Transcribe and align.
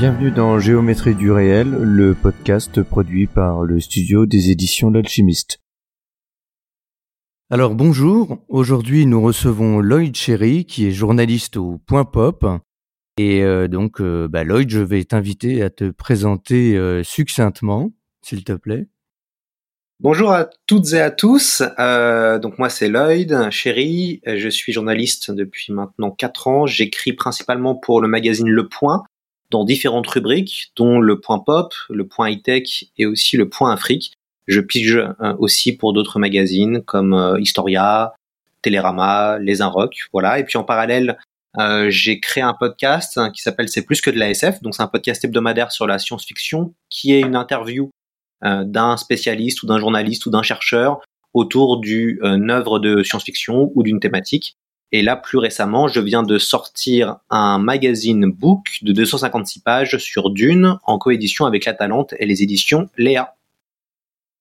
Bienvenue 0.00 0.30
dans 0.30 0.58
Géométrie 0.58 1.14
du 1.14 1.30
réel, 1.30 1.68
le 1.72 2.14
podcast 2.14 2.82
produit 2.82 3.26
par 3.26 3.64
le 3.64 3.80
studio 3.80 4.24
des 4.24 4.50
éditions 4.50 4.88
L'Alchimiste. 4.88 5.60
Alors 7.50 7.74
bonjour, 7.74 8.38
aujourd'hui 8.48 9.04
nous 9.04 9.20
recevons 9.20 9.80
Lloyd 9.80 10.16
Cherry 10.16 10.64
qui 10.64 10.86
est 10.86 10.92
journaliste 10.92 11.58
au 11.58 11.82
Point 11.86 12.06
Pop. 12.06 12.46
Et 13.18 13.42
euh, 13.42 13.68
donc 13.68 14.00
euh, 14.00 14.26
bah, 14.26 14.42
Lloyd, 14.42 14.70
je 14.70 14.80
vais 14.80 15.04
t'inviter 15.04 15.60
à 15.60 15.68
te 15.68 15.90
présenter 15.90 16.78
euh, 16.78 17.02
succinctement, 17.04 17.92
s'il 18.22 18.42
te 18.42 18.54
plaît. 18.54 18.88
Bonjour 20.02 20.32
à 20.32 20.48
toutes 20.66 20.94
et 20.94 21.00
à 21.02 21.10
tous. 21.10 21.62
Euh, 21.78 22.38
donc 22.38 22.58
moi 22.58 22.70
c'est 22.70 22.88
Lloyd 22.88 23.50
Cherry, 23.50 24.22
je 24.24 24.48
suis 24.48 24.72
journaliste 24.72 25.30
depuis 25.30 25.74
maintenant 25.74 26.10
4 26.10 26.46
ans. 26.48 26.64
J'écris 26.64 27.12
principalement 27.12 27.74
pour 27.74 28.00
le 28.00 28.08
magazine 28.08 28.48
Le 28.48 28.66
Point 28.66 29.04
dans 29.50 29.64
différentes 29.64 30.06
rubriques, 30.06 30.72
dont 30.76 31.00
le 31.00 31.20
point 31.20 31.38
pop, 31.38 31.74
le 31.88 32.06
point 32.06 32.30
high-tech 32.30 32.84
et 32.98 33.06
aussi 33.06 33.36
le 33.36 33.48
point 33.48 33.72
Afrique. 33.72 34.12
Je 34.46 34.60
pige 34.60 34.96
euh, 34.96 35.34
aussi 35.38 35.76
pour 35.76 35.92
d'autres 35.92 36.18
magazines 36.18 36.82
comme 36.82 37.14
euh, 37.14 37.40
Historia, 37.40 38.14
Télérama, 38.62 39.38
Les 39.38 39.62
Inrocks, 39.62 40.08
voilà. 40.12 40.38
Et 40.38 40.44
puis 40.44 40.58
en 40.58 40.64
parallèle, 40.64 41.18
euh, 41.58 41.86
j'ai 41.90 42.20
créé 42.20 42.42
un 42.42 42.54
podcast 42.54 43.18
hein, 43.18 43.30
qui 43.30 43.42
s'appelle 43.42 43.68
C'est 43.68 43.82
plus 43.84 44.00
que 44.00 44.10
de 44.10 44.18
la 44.18 44.30
SF. 44.30 44.62
Donc 44.62 44.74
c'est 44.74 44.82
un 44.82 44.88
podcast 44.88 45.24
hebdomadaire 45.24 45.72
sur 45.72 45.86
la 45.86 45.98
science-fiction 45.98 46.74
qui 46.88 47.12
est 47.14 47.20
une 47.20 47.36
interview 47.36 47.90
d'un 48.42 48.96
spécialiste 48.96 49.62
ou 49.62 49.66
d'un 49.66 49.78
journaliste 49.78 50.24
ou 50.24 50.30
d'un 50.30 50.42
chercheur 50.42 51.02
autour 51.34 51.78
d'une 51.78 52.50
œuvre 52.50 52.78
de 52.78 53.02
science-fiction 53.02 53.70
ou 53.74 53.82
d'une 53.82 54.00
thématique. 54.00 54.56
Et 54.92 55.02
là, 55.02 55.16
plus 55.16 55.38
récemment, 55.38 55.86
je 55.86 56.00
viens 56.00 56.22
de 56.22 56.38
sortir 56.38 57.18
un 57.30 57.58
magazine 57.58 58.26
book 58.26 58.78
de 58.82 58.92
256 58.92 59.60
pages 59.60 59.98
sur 59.98 60.30
Dune 60.30 60.78
en 60.84 60.98
coédition 60.98 61.46
avec 61.46 61.64
La 61.64 61.74
Talente 61.74 62.14
et 62.18 62.26
les 62.26 62.42
éditions 62.42 62.88
Léa. 62.96 63.36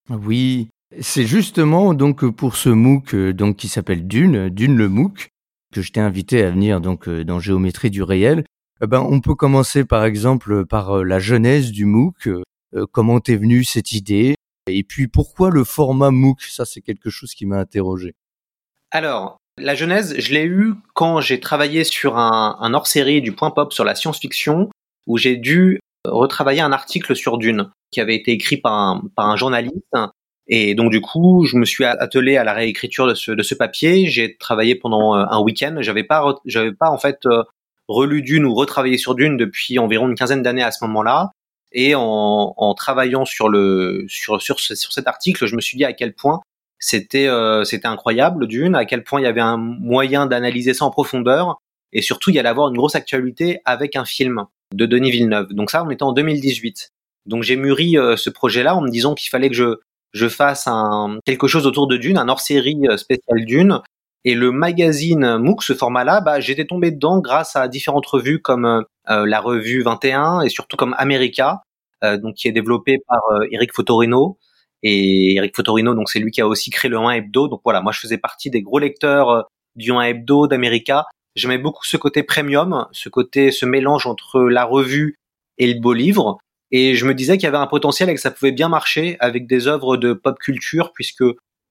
Oui, 0.10 0.70
c'est 1.00 1.28
justement 1.28 1.94
donc 1.94 2.28
pour 2.32 2.56
ce 2.56 2.70
MOOC 2.70 3.16
donc 3.32 3.58
qui 3.58 3.68
s'appelle 3.68 4.08
Dune, 4.08 4.50
Dune 4.50 4.76
le 4.76 4.90
MOOC, 4.90 5.30
que 5.72 5.84
je 5.84 5.92
t'ai 5.92 6.00
invité 6.00 6.44
à 6.44 6.50
venir 6.50 6.82
donc 6.82 7.08
dans 7.08 7.40
Géométrie 7.40 7.92
du 7.92 8.02
réel. 8.02 8.44
Eh 8.82 8.88
ben, 8.88 9.02
on 9.02 9.20
peut 9.20 9.36
commencer 9.36 9.84
par 9.84 10.06
exemple 10.06 10.66
par 10.66 11.00
euh, 11.00 11.04
la 11.04 11.20
genèse 11.20 11.72
du 11.72 11.86
MOOC. 11.86 12.28
Euh, 12.28 12.86
comment 12.92 13.20
t'es 13.20 13.36
venue 13.36 13.66
cette 13.66 13.92
idée 13.92 14.36
Et 14.68 14.84
puis 14.84 15.08
pourquoi 15.08 15.50
le 15.50 15.66
format 15.66 16.12
MOOC? 16.12 16.44
Ça, 16.44 16.64
c'est 16.66 16.82
quelque 16.82 17.10
chose 17.10 17.34
qui 17.34 17.46
m'a 17.46 17.60
interrogé. 17.60 18.16
Alors, 18.92 19.38
la 19.60 19.76
genèse, 19.76 20.16
je 20.18 20.34
l'ai 20.34 20.46
eu 20.46 20.74
quand 20.94 21.22
j'ai 21.22 21.40
travaillé 21.40 21.84
sur 21.84 22.18
un, 22.18 22.58
un 22.60 22.74
hors-série 22.74 23.22
du 23.22 23.34
Point 23.34 23.52
Pop 23.52 23.74
sur 23.74 23.84
la 23.84 23.96
science-fiction, 23.96 24.70
où 25.08 25.18
j'ai 25.18 25.38
dû 25.38 25.80
retravailler 26.06 26.62
un 26.62 26.72
article 26.72 27.16
sur 27.16 27.38
Dune, 27.38 27.70
qui 27.92 28.02
avait 28.02 28.16
été 28.16 28.32
écrit 28.32 28.58
par 28.58 28.74
un, 28.74 29.04
par 29.16 29.30
un 29.30 29.36
journaliste. 29.36 29.96
Et 30.48 30.74
donc 30.74 30.92
du 30.92 31.02
coup, 31.02 31.46
je 31.46 31.58
me 31.58 31.66
suis 31.66 31.86
attelé 31.86 32.38
à 32.38 32.44
la 32.44 32.54
réécriture 32.54 33.08
de 33.08 33.14
ce, 33.14 33.32
de 33.32 33.44
ce 33.44 33.54
papier. 33.54 34.08
J'ai 34.08 34.36
travaillé 34.38 34.76
pendant 34.76 35.16
euh, 35.16 35.26
un 35.30 35.42
week-end. 35.42 35.78
J'avais 35.82 36.04
pas, 36.04 36.36
j'avais 36.46 36.74
pas 36.74 36.90
en 36.90 36.98
fait 36.98 37.20
euh, 37.26 37.44
relu 37.88 38.22
Dune 38.22 38.46
ou 38.46 38.56
retravaillé 38.56 38.98
sur 38.98 39.16
Dune 39.16 39.38
depuis 39.38 39.78
environ 39.78 40.08
une 40.08 40.16
quinzaine 40.16 40.42
d'années 40.42 40.64
à 40.64 40.72
ce 40.72 40.84
moment-là. 40.86 41.32
Et 41.72 41.94
en, 41.94 42.54
en, 42.58 42.74
travaillant 42.74 43.26
sur 43.26 43.48
le 43.48 44.06
sur, 44.08 44.42
sur 44.42 44.60
sur 44.60 44.92
cet 44.92 45.08
article, 45.08 45.46
je 45.46 45.56
me 45.56 45.62
suis 45.62 45.78
dit 45.78 45.86
à 45.86 45.94
quel 45.94 46.16
point 46.16 46.42
c'était 46.80 47.28
euh, 47.28 47.66
c'était 47.66 47.88
incroyable 47.88 48.48
d'une, 48.48 48.74
à 48.74 48.86
quel 48.86 49.04
point 49.04 49.20
il 49.20 49.26
y 49.26 49.28
avait 49.28 49.42
un 49.42 49.58
moyen 49.58 50.26
d'analyser 50.26 50.74
ça 50.74 50.86
en 50.86 50.92
profondeur 50.92 51.60
et 51.92 52.02
surtout 52.02 52.30
il 52.30 52.36
y 52.36 52.40
allait 52.40 52.50
avoir 52.50 52.70
une 52.70 52.78
grosse 52.78 52.96
actualité 52.96 53.62
avec 53.66 53.96
un 53.96 54.06
film 54.06 54.46
de 54.74 54.86
Denis 54.86 55.12
Villeneuve. 55.12 55.54
Donc 55.54 55.72
ça, 55.72 55.84
on 55.84 55.90
était 55.90 56.04
en 56.04 56.14
2018. 56.14 56.92
Donc 57.26 57.44
j'ai 57.44 57.58
mûri 57.58 57.98
euh, 57.98 58.16
ce 58.16 58.30
projet-là 58.30 58.76
en 58.76 58.82
me 58.82 58.90
disant 58.90 59.14
qu'il 59.14 59.30
fallait 59.30 59.50
que 59.50 59.56
je 59.56 59.76
je 60.12 60.28
fasse 60.28 60.66
un 60.66 61.20
quelque 61.26 61.48
chose 61.48 61.68
autour 61.68 61.88
de 61.88 61.96
Dune, 61.98 62.18
un 62.18 62.30
hors-série 62.30 62.80
euh, 62.90 62.98
spécial 62.98 63.46
Dune. 63.46 63.82
Et 64.26 64.36
le 64.36 64.52
magazine 64.52 65.38
MOOC, 65.38 65.64
ce 65.64 65.74
format-là, 65.74 66.20
bah, 66.20 66.40
j'étais 66.42 66.66
tombé 66.66 66.92
dedans 66.92 67.20
grâce 67.20 67.56
à 67.56 67.70
différentes 67.70 68.06
revues 68.06 68.42
comme 68.42 68.84
la 69.08 69.40
revue 69.40 69.82
21 69.82 70.42
et 70.42 70.50
surtout 70.50 70.76
comme 70.76 70.94
America, 70.98 71.64
donc 72.04 72.36
qui 72.36 72.50
est 72.50 72.52
développée 72.52 72.98
par 73.08 73.22
Eric 73.50 73.74
Fotorino, 73.74 74.38
et 74.84 75.36
Eric 75.36 75.56
Fotorino, 75.56 75.94
donc 75.94 76.10
c'est 76.10 76.20
lui 76.20 76.32
qui 76.32 76.42
a 76.42 76.48
aussi 76.48 76.70
créé 76.70 76.90
le 76.90 76.98
1 76.98 77.12
Hebdo. 77.12 77.48
Donc 77.48 77.62
voilà, 77.64 77.82
moi 77.82 77.92
je 77.92 78.00
faisais 78.00 78.18
partie 78.18 78.50
des 78.50 78.62
gros 78.62 78.80
lecteurs 78.80 79.30
euh, 79.30 79.42
du 79.76 79.92
1 79.92 80.02
Hebdo 80.02 80.48
d'America. 80.48 81.06
J'aimais 81.36 81.58
beaucoup 81.58 81.86
ce 81.86 81.98
côté 81.98 82.24
premium, 82.24 82.88
ce 82.92 83.10
côté, 83.10 83.52
ce 83.52 83.66
mélange 83.66 84.08
entre 84.08 84.42
la 84.42 84.66
revue 84.66 85.16
et 85.58 85.72
le 85.72 85.80
beau 85.80 85.94
livre. 85.94 86.38
Et 86.72 86.96
je 86.96 87.06
me 87.06 87.14
disais 87.14 87.38
qu'il 87.38 87.46
y 87.46 87.48
avait 87.48 87.58
un 87.58 87.68
potentiel 87.68 88.10
et 88.10 88.16
que 88.16 88.22
ça 88.22 88.32
pouvait 88.32 88.52
bien 88.52 88.70
marcher 88.70 89.18
avec 89.20 89.48
des 89.48 89.68
œuvres 89.68 89.98
de 89.98 90.14
pop 90.14 90.38
culture 90.40 90.92
puisque 90.94 91.24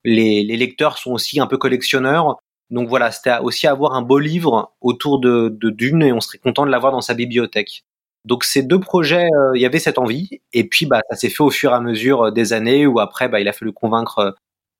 les, 0.03 0.43
les 0.43 0.57
lecteurs 0.57 0.97
sont 0.97 1.11
aussi 1.11 1.39
un 1.39 1.47
peu 1.47 1.57
collectionneurs. 1.57 2.37
Donc 2.69 2.87
voilà, 2.87 3.11
c'était 3.11 3.37
aussi 3.39 3.67
avoir 3.67 3.93
un 3.93 4.01
beau 4.01 4.19
livre 4.19 4.73
autour 4.81 5.19
de, 5.19 5.49
de 5.49 5.69
Dune 5.69 6.03
et 6.03 6.11
on 6.11 6.21
serait 6.21 6.37
content 6.37 6.65
de 6.65 6.71
l'avoir 6.71 6.91
dans 6.91 7.01
sa 7.01 7.13
bibliothèque. 7.13 7.83
Donc 8.25 8.43
ces 8.43 8.63
deux 8.63 8.79
projets, 8.79 9.27
euh, 9.33 9.51
il 9.55 9.61
y 9.61 9.65
avait 9.65 9.79
cette 9.79 9.97
envie, 9.97 10.41
et 10.53 10.67
puis 10.67 10.85
bah 10.85 11.01
ça 11.09 11.15
s'est 11.15 11.29
fait 11.29 11.43
au 11.43 11.49
fur 11.49 11.71
et 11.71 11.75
à 11.75 11.79
mesure 11.79 12.25
euh, 12.25 12.31
des 12.31 12.53
années 12.53 12.85
où 12.85 12.99
après 12.99 13.29
bah 13.29 13.39
il 13.39 13.47
a 13.47 13.53
fallu 13.53 13.71
convaincre 13.71 14.19
euh, 14.19 14.31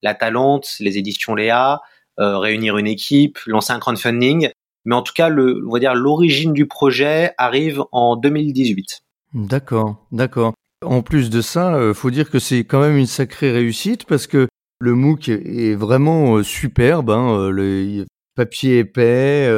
la 0.02 0.14
Talente, 0.14 0.76
les 0.80 0.98
éditions 0.98 1.36
Léa, 1.36 1.82
réunir 2.18 2.78
une 2.78 2.88
équipe, 2.88 3.38
lancer 3.46 3.72
un 3.72 3.80
crowdfunding. 3.80 4.50
Mais 4.86 4.96
en 4.96 5.02
tout 5.02 5.14
cas, 5.14 5.30
le, 5.30 5.62
on 5.68 5.72
va 5.72 5.80
dire 5.80 5.96
l'origine 5.96 6.52
du 6.54 6.68
projet 6.68 7.34
arrive 7.38 7.84
en 7.92 8.16
2018. 8.16 9.02
D'accord, 9.34 10.06
d'accord. 10.12 10.54
En 10.86 11.02
plus 11.02 11.30
de 11.30 11.42
ça, 11.42 11.78
faut 11.94 12.12
dire 12.12 12.30
que 12.30 12.40
c'est 12.40 12.64
quand 12.64 12.80
même 12.80 12.96
une 12.96 13.08
sacrée 13.08 13.52
réussite 13.52 14.06
parce 14.06 14.26
que 14.26 14.48
le 14.80 14.96
MOOC 14.96 15.30
est 15.30 15.76
vraiment 15.76 16.42
superbe. 16.44 17.10
Hein, 17.10 17.50
le 17.50 18.06
papier 18.36 18.80
épais, 18.80 19.50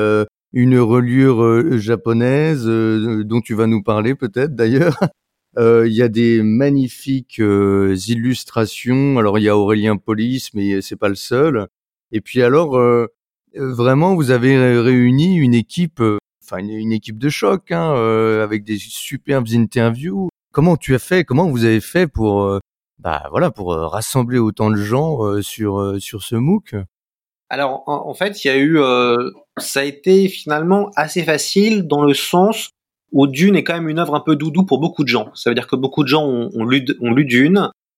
une 0.53 0.79
reliure 0.79 1.43
euh, 1.43 1.77
japonaise 1.77 2.65
euh, 2.67 3.23
dont 3.23 3.41
tu 3.41 3.53
vas 3.53 3.67
nous 3.67 3.83
parler 3.83 4.15
peut-être 4.15 4.55
d'ailleurs. 4.55 4.97
Euh, 5.57 5.85
il 5.85 5.93
y 5.93 6.01
a 6.01 6.07
des 6.07 6.41
magnifiques 6.41 7.39
illustrations. 7.39 9.19
Alors 9.19 9.37
il 9.37 9.41
y 9.43 9.49
a 9.49 9.57
Aurélien 9.57 9.97
Polis, 9.97 10.53
mais 10.53 10.81
c'est 10.81 10.95
pas 10.95 11.09
le 11.09 11.15
seul. 11.15 11.67
Et 12.13 12.21
puis 12.21 12.41
alors 12.41 12.81
vraiment 13.53 14.15
vous 14.15 14.31
avez 14.31 14.79
réuni 14.79 15.35
une 15.35 15.53
équipe, 15.53 16.01
enfin 16.41 16.59
une, 16.59 16.93
équipe 16.93 17.17
de 17.17 17.27
choc, 17.27 17.69
hein, 17.73 17.93
avec 18.41 18.63
des 18.63 18.77
superbes 18.77 19.49
interviews. 19.53 20.29
Comment 20.53 20.77
tu 20.77 20.95
as 20.95 20.99
fait 20.99 21.25
Comment 21.25 21.49
vous 21.49 21.65
avez 21.65 21.81
fait 21.81 22.07
pour 22.07 22.57
bah 22.99 23.27
voilà 23.29 23.51
pour 23.51 23.73
rassembler 23.73 24.39
autant 24.39 24.71
de 24.71 24.77
gens 24.77 25.41
sur 25.41 25.97
sur 25.99 26.23
ce 26.23 26.37
MOOC? 26.37 26.75
Alors 27.51 27.83
en, 27.85 28.13
fait, 28.13 28.45
il 28.45 28.47
y 28.47 28.51
a 28.51 28.55
eu, 28.55 28.79
euh, 28.79 29.29
ça 29.59 29.81
a 29.81 29.83
été 29.83 30.27
finalement 30.27 30.91
assez 30.95 31.23
facile 31.23 31.87
dans 31.87 32.03
le 32.03 32.13
sens 32.13 32.69
où 33.11 33.27
Dune 33.27 33.55
est 33.55 33.63
quand 33.63 33.73
même 33.73 33.89
une 33.89 33.99
œuvre 33.99 34.15
un 34.15 34.21
peu 34.21 34.35
doudou 34.35 34.63
pour 34.63 34.79
beaucoup 34.79 35.03
de 35.03 35.09
gens. 35.09 35.31
Ça 35.35 35.49
veut 35.49 35.53
dire 35.53 35.67
que 35.67 35.75
beaucoup 35.75 36.03
de 36.03 36.07
gens 36.07 36.25
ont, 36.25 36.63
lu, 36.63 36.81
Dune, 36.81 36.97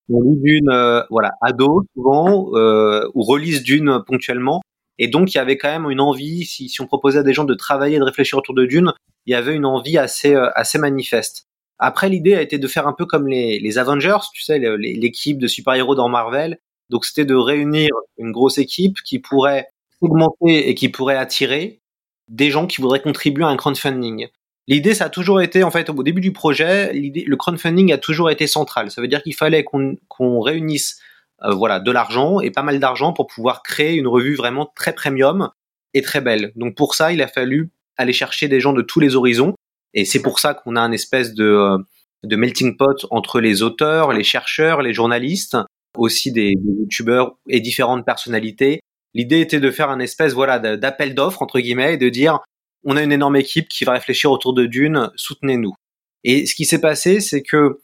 ont 0.10 0.22
lu 0.22 0.38
Dune, 0.38 0.70
euh, 0.70 1.04
voilà, 1.12 1.32
ado 1.42 1.84
souvent, 1.94 2.50
euh, 2.56 3.08
ou 3.14 3.24
relisent 3.24 3.64
Dune 3.64 4.02
ponctuellement. 4.08 4.62
Et 4.98 5.08
donc 5.08 5.34
il 5.34 5.38
y 5.38 5.40
avait 5.40 5.58
quand 5.58 5.72
même 5.72 5.90
une 5.90 6.02
envie, 6.02 6.46
si, 6.46 6.70
si 6.70 6.82
on 6.82 6.88
proposait 6.88 7.20
à 7.20 7.24
des 7.24 7.34
gens 7.34 7.46
de 7.46 7.54
travailler, 7.54 8.00
de 8.00 8.04
réfléchir 8.04 8.38
autour 8.38 8.56
de 8.56 8.66
Dune, 8.66 8.92
il 9.26 9.32
y 9.32 9.36
avait 9.36 9.56
une 9.56 9.66
envie 9.66 9.98
assez 9.98 10.36
assez 10.36 10.78
manifeste. 10.78 11.46
Après, 11.80 12.10
l'idée 12.10 12.36
a 12.36 12.42
été 12.42 12.60
de 12.60 12.68
faire 12.68 12.88
un 12.88 12.94
peu 12.94 13.06
comme 13.06 13.28
les 13.28 13.78
Avengers, 13.78 14.20
tu 14.34 14.44
sais, 14.44 14.60
l'équipe 14.78 15.38
de 15.40 15.48
super-héros 15.48 15.96
dans 15.96 16.10
Marvel, 16.10 16.60
donc 16.90 17.06
c'était 17.06 17.26
de 17.26 17.36
réunir 17.36 17.90
une 18.18 18.32
grosse 18.32 18.58
équipe 18.58 18.98
qui 19.04 19.20
pourrait 19.20 19.68
et 20.48 20.76
qui 20.76 20.90
pourrait 20.90 21.18
attirer 21.18 21.82
des 22.30 22.50
gens 22.50 22.68
qui 22.68 22.82
voudraient 22.82 23.02
contribuer 23.02 23.44
à 23.44 23.48
un 23.48 23.58
crowdfunding. 23.58 24.28
L'idée, 24.68 24.94
ça 24.94 25.06
a 25.06 25.10
toujours 25.10 25.42
été, 25.42 25.64
en 25.64 25.72
fait, 25.72 25.90
au 25.90 26.04
début 26.04 26.22
du 26.22 26.32
projet, 26.32 26.94
le 26.94 27.36
crowdfunding 27.36 27.92
a 27.92 27.98
toujours 27.98 28.32
été 28.32 28.48
central. 28.48 28.92
Ça 28.92 29.02
veut 29.02 29.08
dire 29.08 29.22
qu'il 29.22 29.36
fallait 29.36 29.64
qu'on 29.64 30.40
réunisse, 30.40 31.00
euh, 31.44 31.54
voilà, 31.54 31.80
de 31.80 31.92
l'argent 31.92 32.40
et 32.40 32.50
pas 32.50 32.64
mal 32.64 32.80
d'argent 32.80 33.12
pour 33.12 33.28
pouvoir 33.28 33.62
créer 33.62 33.96
une 33.96 34.08
revue 34.08 34.36
vraiment 34.36 34.72
très 34.76 34.94
premium 34.94 35.50
et 35.94 36.02
très 36.02 36.22
belle. 36.22 36.54
Donc 36.56 36.76
pour 36.76 36.96
ça, 36.96 37.12
il 37.12 37.22
a 37.22 37.28
fallu 37.28 37.72
aller 37.98 38.14
chercher 38.14 38.48
des 38.48 38.60
gens 38.60 38.74
de 38.74 38.82
tous 38.82 39.02
les 39.02 39.16
horizons. 39.16 39.54
Et 39.94 40.06
c'est 40.06 40.22
pour 40.22 40.40
ça 40.40 40.54
qu'on 40.54 40.76
a 40.76 40.82
un 40.82 40.92
espèce 40.92 41.34
de, 41.34 41.44
euh, 41.44 41.78
de 42.24 42.36
melting 42.36 42.78
pot 42.78 43.06
entre 43.12 43.42
les 43.42 43.62
auteurs, 43.64 44.14
les 44.14 44.24
chercheurs, 44.24 44.82
les 44.82 44.94
journalistes, 44.94 45.58
aussi 45.98 46.32
des, 46.32 46.54
des 46.56 46.82
youtubeurs 46.82 47.36
et 47.50 47.60
différentes 47.60 48.06
personnalités. 48.06 48.80
L'idée 49.14 49.42
était 49.42 49.60
de 49.60 49.72
faire 49.72 49.90
un 49.90 50.00
espèce 50.00 50.34
voilà 50.34 50.60
d'appel 50.60 51.14
d'offres 51.14 51.42
entre 51.42 51.60
guillemets 51.60 51.94
et 51.94 51.98
de 51.98 52.10
dire 52.10 52.40
on 52.84 52.98
a 52.98 53.04
une 53.04 53.12
énorme 53.12 53.36
équipe 53.36 53.70
qui 53.70 53.86
va 53.86 53.94
réfléchir 53.94 54.32
autour 54.32 54.54
de 54.54 54.66
Dune, 54.66 55.10
soutenez-nous. 55.16 55.74
Et 56.24 56.46
ce 56.46 56.56
qui 56.56 56.66
s'est 56.66 56.82
passé, 56.82 57.20
c'est 57.20 57.42
que 57.42 57.80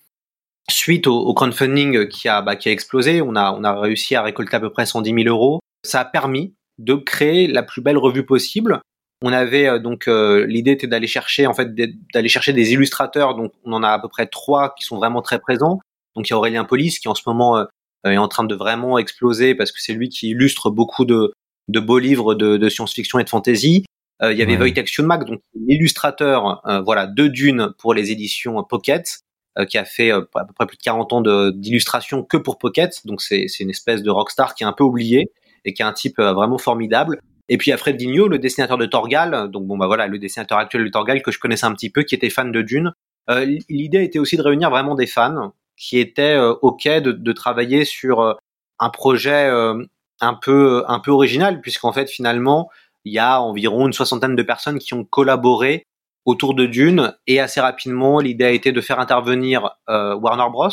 suite 0.70 1.08
au, 1.08 1.34
crowdfunding 1.34 2.08
qui 2.08 2.28
a 2.28 2.42
bah, 2.42 2.56
qui 2.56 2.70
a 2.70 2.72
explosé, 2.72 3.22
on 3.22 3.36
a 3.36 3.54
on 3.54 3.64
a 3.64 3.80
réussi 3.80 4.16
à 4.16 4.22
récolter 4.22 4.56
à 4.56 4.60
peu 4.60 4.72
près 4.72 4.86
110 4.86 5.24
000 5.24 5.28
euros. 5.28 5.60
Ça 5.86 6.02
a 6.02 6.06
permis 6.06 6.54
de 6.78 6.96
créer 6.96 7.48
la 7.48 7.64
plus 7.64 7.82
belle 7.82 7.98
revue 7.98 8.26
possible. 8.26 8.82
On 9.22 9.34
avait 9.34 9.68
euh, 9.68 9.80
donc 9.80 10.08
euh, 10.08 10.46
l'idée 10.48 10.72
était 10.72 10.88
d'aller 10.88 11.08
chercher 11.08 11.48
en 11.48 11.54
fait 11.54 11.74
d'aller 12.14 12.30
chercher 12.30 12.54
des 12.54 12.74
illustrateurs. 12.74 13.36
Donc 13.36 13.52
on 13.66 13.74
en 13.74 13.84
a 13.84 13.90
à 13.90 14.00
peu 14.00 14.08
près 14.08 14.28
trois 14.28 14.74
qui 14.76 14.86
sont 14.86 14.98
vraiment 14.98 15.22
très 15.22 15.40
présents. 15.40 15.80
Donc 16.16 16.30
il 16.30 16.32
y 16.32 16.34
a 16.34 16.38
Aurélien 16.38 16.64
Polis 16.64 17.00
qui 17.00 17.08
en 17.08 17.16
ce 17.16 17.24
moment 17.26 17.58
euh, 17.58 17.66
est 18.06 18.18
en 18.18 18.28
train 18.28 18.44
de 18.44 18.56
vraiment 18.56 18.98
exploser 18.98 19.56
parce 19.56 19.72
que 19.72 19.82
c'est 19.82 19.94
lui 19.94 20.10
qui 20.10 20.30
illustre 20.30 20.70
beaucoup 20.70 21.06
de, 21.06 21.34
de 21.68 21.80
beaux 21.80 22.00
livres 22.00 22.36
de, 22.36 22.58
de 22.58 22.70
science-fiction 22.70 23.20
et 23.20 23.24
de 23.24 23.30
fantasy. 23.30 23.86
il 24.22 24.38
y 24.38 24.42
avait 24.42 24.58
ouais. 24.58 24.64
Wojtek 24.64 24.88
Schunmack, 24.88 25.26
donc 25.26 25.42
l'illustrateur 25.54 26.62
voilà 26.86 27.08
de 27.08 27.28
Dune 27.28 27.74
pour 27.78 27.94
les 27.94 28.12
éditions 28.12 28.64
Pocket, 28.64 29.20
qui 29.68 29.78
a 29.78 29.86
fait 29.86 30.12
à 30.12 30.22
peu 30.22 30.54
près 30.56 30.66
plus 30.66 30.78
de 30.78 30.82
40 30.82 31.14
ans 31.14 31.52
d'illustration 31.52 32.24
que 32.24 32.38
pour 32.38 32.58
Pocket. 32.58 33.06
Donc 33.06 33.22
c'est 33.22 33.48
une 33.60 33.70
espèce 33.70 34.02
de 34.04 34.10
rockstar 34.10 34.56
qui 34.56 34.64
est 34.64 34.68
un 34.68 34.74
peu 34.74 34.84
oublié 34.84 35.32
et 35.66 35.74
qui 35.74 35.82
est 35.82 35.86
un 35.86 35.94
type 35.94 36.20
vraiment 36.20 36.58
formidable. 36.58 37.20
Et 37.50 37.58
puis 37.58 37.72
Fred 37.72 37.98
Vigneault, 37.98 38.28
le 38.28 38.38
dessinateur 38.38 38.78
de 38.78 38.86
Torgal, 38.86 39.50
donc 39.50 39.66
bon 39.66 39.76
bah 39.76 39.88
voilà, 39.88 40.06
le 40.08 40.20
dessinateur 40.20 40.60
actuel 40.60 40.84
de 40.84 40.90
Torgal 40.90 41.22
que 41.24 41.32
je 41.32 41.40
connaissais 41.40 41.66
un 41.66 41.74
petit 41.74 41.90
peu, 41.90 42.04
qui 42.04 42.14
était 42.14 42.30
fan 42.30 42.52
de 42.52 42.62
Dune. 42.62 42.94
Euh, 43.30 43.58
L'idée 43.70 44.04
était 44.04 44.20
aussi 44.20 44.38
de 44.38 44.44
réunir 44.44 44.70
vraiment 44.70 44.94
des 44.94 45.08
fans 45.08 45.54
qui 45.80 45.98
étaient 45.98 46.36
euh, 46.36 46.54
ok 46.62 46.88
de, 46.88 47.12
de, 47.12 47.32
travailler 47.32 47.86
sur 47.86 48.20
euh, 48.20 48.34
un 48.80 48.90
projet 48.90 49.48
euh, 49.50 49.84
un 50.22 50.34
peu 50.36 50.84
un 50.88 51.00
peu 51.00 51.12
original, 51.12 51.62
puisqu'en 51.62 51.94
fait 51.94 52.10
finalement 52.10 52.70
il 53.06 53.14
y 53.14 53.20
a 53.20 53.42
environ 53.42 53.88
une 53.88 53.94
soixantaine 53.94 54.36
de 54.36 54.44
personnes 54.44 54.78
qui 54.78 54.94
ont 54.94 55.06
collaboré 55.06 55.84
autour 56.26 56.54
de 56.54 56.66
Dune 56.66 57.16
et 57.28 57.40
assez 57.40 57.62
rapidement 57.62 58.20
l'idée 58.20 58.46
a 58.46 58.52
été 58.52 58.72
de 58.72 58.82
faire 58.82 59.00
intervenir 59.00 59.72
euh, 59.90 60.16
Warner 60.16 60.52
Bros. 60.52 60.70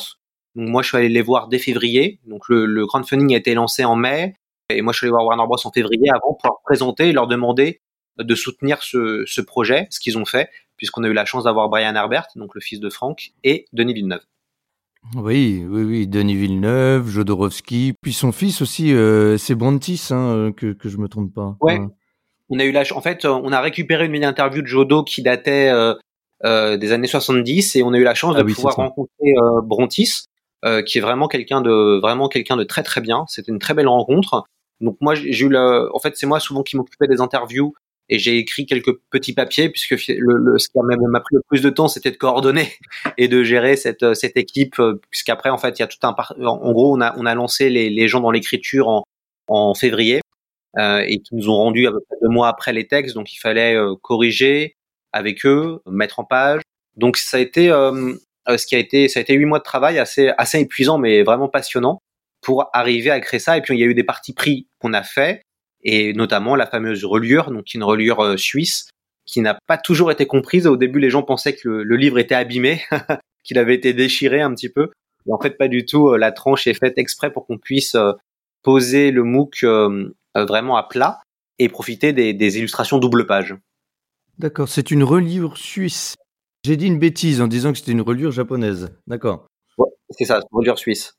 Donc 0.56 0.68
moi 0.68 0.82
je 0.82 0.88
suis 0.88 0.96
allé 0.96 1.08
les 1.08 1.22
voir 1.22 1.48
dès 1.48 1.58
février. 1.58 2.20
Donc 2.26 2.48
le, 2.48 2.66
le 2.66 2.86
crowdfunding 2.86 3.34
a 3.34 3.38
été 3.38 3.54
lancé 3.54 3.84
en 3.84 3.96
mai. 3.96 4.34
Et 4.68 4.82
moi, 4.82 4.92
je 4.92 4.98
suis 4.98 5.04
allé 5.04 5.12
voir 5.12 5.24
Warner 5.24 5.46
Bros 5.46 5.58
en 5.64 5.70
février 5.70 6.08
avant 6.10 6.34
pour 6.34 6.50
leur 6.50 6.60
présenter 6.64 7.10
et 7.10 7.12
leur 7.12 7.28
demander 7.28 7.80
de 8.18 8.34
soutenir 8.34 8.82
ce, 8.82 9.22
ce 9.24 9.40
projet, 9.40 9.86
ce 9.90 10.00
qu'ils 10.00 10.18
ont 10.18 10.24
fait, 10.24 10.50
puisqu'on 10.76 11.04
a 11.04 11.08
eu 11.08 11.12
la 11.12 11.24
chance 11.24 11.44
d'avoir 11.44 11.68
Brian 11.68 11.94
Herbert, 11.94 12.26
donc 12.34 12.54
le 12.54 12.60
fils 12.60 12.80
de 12.80 12.90
Frank, 12.90 13.30
et 13.44 13.66
Denis 13.72 13.94
Villeneuve. 13.94 14.22
Oui, 15.14 15.64
oui, 15.68 15.82
oui, 15.82 16.06
Denis 16.06 16.34
Villeneuve, 16.34 17.08
Jodorowsky, 17.08 17.94
puis 18.00 18.12
son 18.12 18.32
fils 18.32 18.60
aussi, 18.60 18.92
euh, 18.92 19.38
c'est 19.38 19.54
Brontis, 19.54 20.08
hein, 20.10 20.52
que, 20.56 20.72
que 20.72 20.88
je 20.88 20.98
me 20.98 21.08
trompe 21.08 21.32
pas. 21.32 21.56
Ouais. 21.60 21.78
ouais. 21.78 21.86
On 22.48 22.58
a 22.58 22.64
eu 22.64 22.72
la, 22.72 22.84
en 22.94 23.00
fait, 23.00 23.24
on 23.24 23.50
a 23.52 23.60
récupéré 23.60 24.06
une 24.06 24.12
mini 24.12 24.24
interview 24.24 24.62
de 24.62 24.66
Jodo 24.66 25.02
qui 25.02 25.22
datait 25.22 25.68
euh, 25.68 25.94
euh, 26.44 26.76
des 26.76 26.92
années 26.92 27.08
70 27.08 27.76
et 27.76 27.82
on 27.82 27.92
a 27.92 27.98
eu 27.98 28.04
la 28.04 28.14
chance 28.14 28.36
de 28.36 28.40
ah 28.40 28.44
oui, 28.44 28.54
pouvoir 28.54 28.76
rencontrer 28.76 29.32
euh, 29.36 29.60
Brontis, 29.62 30.26
qui 30.86 30.98
est 30.98 31.00
vraiment 31.00 31.28
quelqu'un 31.28 31.60
de 31.60 32.00
vraiment 32.00 32.28
quelqu'un 32.28 32.56
de 32.56 32.64
très 32.64 32.82
très 32.82 33.00
bien. 33.00 33.24
C'était 33.28 33.52
une 33.52 33.58
très 33.58 33.74
belle 33.74 33.88
rencontre. 33.88 34.44
Donc 34.80 34.96
moi 35.00 35.14
j'ai 35.14 35.44
eu 35.44 35.48
le, 35.48 35.94
en 35.94 35.98
fait 36.00 36.16
c'est 36.16 36.26
moi 36.26 36.40
souvent 36.40 36.62
qui 36.62 36.76
m'occupais 36.76 37.06
des 37.06 37.20
interviews 37.20 37.72
et 38.08 38.18
j'ai 38.18 38.38
écrit 38.38 38.66
quelques 38.66 38.94
petits 39.10 39.32
papiers 39.32 39.68
puisque 39.68 40.06
le, 40.08 40.36
le 40.36 40.58
ce 40.58 40.68
qui 40.68 40.78
m'a 40.78 41.20
pris 41.20 41.34
le 41.34 41.42
plus 41.48 41.60
de 41.62 41.70
temps 41.70 41.88
c'était 41.88 42.10
de 42.10 42.16
coordonner 42.16 42.72
et 43.18 43.28
de 43.28 43.42
gérer 43.42 43.76
cette 43.76 44.14
cette 44.14 44.36
équipe 44.36 44.80
puisqu'après 45.10 45.50
en 45.50 45.58
fait 45.58 45.78
il 45.78 45.82
y 45.82 45.84
a 45.84 45.88
tout 45.88 45.98
un 46.02 46.14
en 46.44 46.72
gros 46.72 46.96
on 46.96 47.00
a 47.00 47.14
on 47.18 47.26
a 47.26 47.34
lancé 47.34 47.68
les, 47.70 47.90
les 47.90 48.08
gens 48.08 48.20
dans 48.20 48.30
l'écriture 48.30 48.88
en 48.88 49.04
en 49.48 49.74
février 49.74 50.20
euh, 50.78 51.04
et 51.06 51.20
qui 51.20 51.34
nous 51.34 51.48
ont 51.48 51.56
rendu 51.56 51.86
à 51.86 51.92
peu 51.92 52.00
près 52.00 52.16
deux 52.22 52.28
mois 52.28 52.48
après 52.48 52.72
les 52.72 52.86
textes. 52.86 53.14
Donc 53.14 53.32
il 53.32 53.38
fallait 53.38 53.74
euh, 53.74 53.94
corriger 54.02 54.76
avec 55.12 55.46
eux 55.46 55.80
mettre 55.86 56.18
en 56.20 56.24
page. 56.24 56.60
Donc 56.96 57.16
ça 57.16 57.38
a 57.38 57.40
été 57.40 57.70
euh, 57.70 58.14
ce 58.46 58.66
qui 58.66 58.74
a 58.74 58.78
été 58.78 59.08
ça 59.08 59.20
a 59.20 59.22
été 59.22 59.34
huit 59.34 59.46
mois 59.46 59.58
de 59.58 59.64
travail 59.64 59.98
assez 59.98 60.32
assez 60.38 60.60
épuisant 60.60 60.98
mais 60.98 61.22
vraiment 61.22 61.48
passionnant 61.48 62.00
pour 62.42 62.68
arriver 62.72 63.10
à 63.10 63.20
créer 63.20 63.40
ça. 63.40 63.56
Et 63.56 63.62
puis 63.62 63.76
il 63.76 63.80
y 63.80 63.84
a 63.84 63.86
eu 63.86 63.94
des 63.94 64.04
parties 64.04 64.34
pris 64.34 64.66
qu'on 64.78 64.92
a 64.92 65.02
fait, 65.02 65.42
et 65.82 66.12
notamment 66.12 66.56
la 66.56 66.66
fameuse 66.66 67.04
reliure, 67.04 67.50
donc 67.50 67.74
une 67.74 67.84
reliure 67.84 68.20
euh, 68.20 68.36
suisse 68.36 68.88
qui 69.24 69.40
n'a 69.40 69.58
pas 69.66 69.78
toujours 69.78 70.10
été 70.10 70.26
comprise. 70.26 70.66
Au 70.66 70.76
début, 70.76 71.00
les 71.00 71.10
gens 71.10 71.22
pensaient 71.22 71.54
que 71.54 71.68
le, 71.68 71.82
le 71.82 71.96
livre 71.96 72.18
était 72.18 72.34
abîmé, 72.34 72.82
qu'il 73.44 73.58
avait 73.58 73.74
été 73.74 73.92
déchiré 73.92 74.40
un 74.40 74.54
petit 74.54 74.68
peu. 74.68 74.90
Et 75.26 75.32
en 75.32 75.40
fait, 75.40 75.58
pas 75.58 75.68
du 75.68 75.84
tout. 75.84 76.14
La 76.14 76.32
tranche 76.32 76.66
est 76.66 76.74
faite 76.74 76.98
exprès 76.98 77.32
pour 77.32 77.46
qu'on 77.46 77.58
puisse 77.58 77.94
euh, 77.94 78.12
poser 78.62 79.10
le 79.10 79.24
MOOC 79.24 79.64
euh, 79.64 80.10
vraiment 80.34 80.76
à 80.76 80.84
plat 80.84 81.20
et 81.58 81.68
profiter 81.68 82.12
des, 82.12 82.34
des 82.34 82.58
illustrations 82.58 82.98
double 82.98 83.26
page. 83.26 83.54
D'accord, 84.38 84.68
c'est 84.68 84.90
une 84.90 85.02
reliure 85.02 85.56
suisse. 85.56 86.14
J'ai 86.64 86.76
dit 86.76 86.86
une 86.86 86.98
bêtise 86.98 87.40
en 87.40 87.46
disant 87.46 87.72
que 87.72 87.78
c'était 87.78 87.92
une 87.92 88.02
reliure 88.02 88.32
japonaise. 88.32 88.90
D'accord. 89.06 89.46
Ouais, 89.78 89.88
c'est 90.10 90.24
ça, 90.24 90.36
une 90.36 90.58
reliure 90.58 90.78
suisse. 90.78 91.14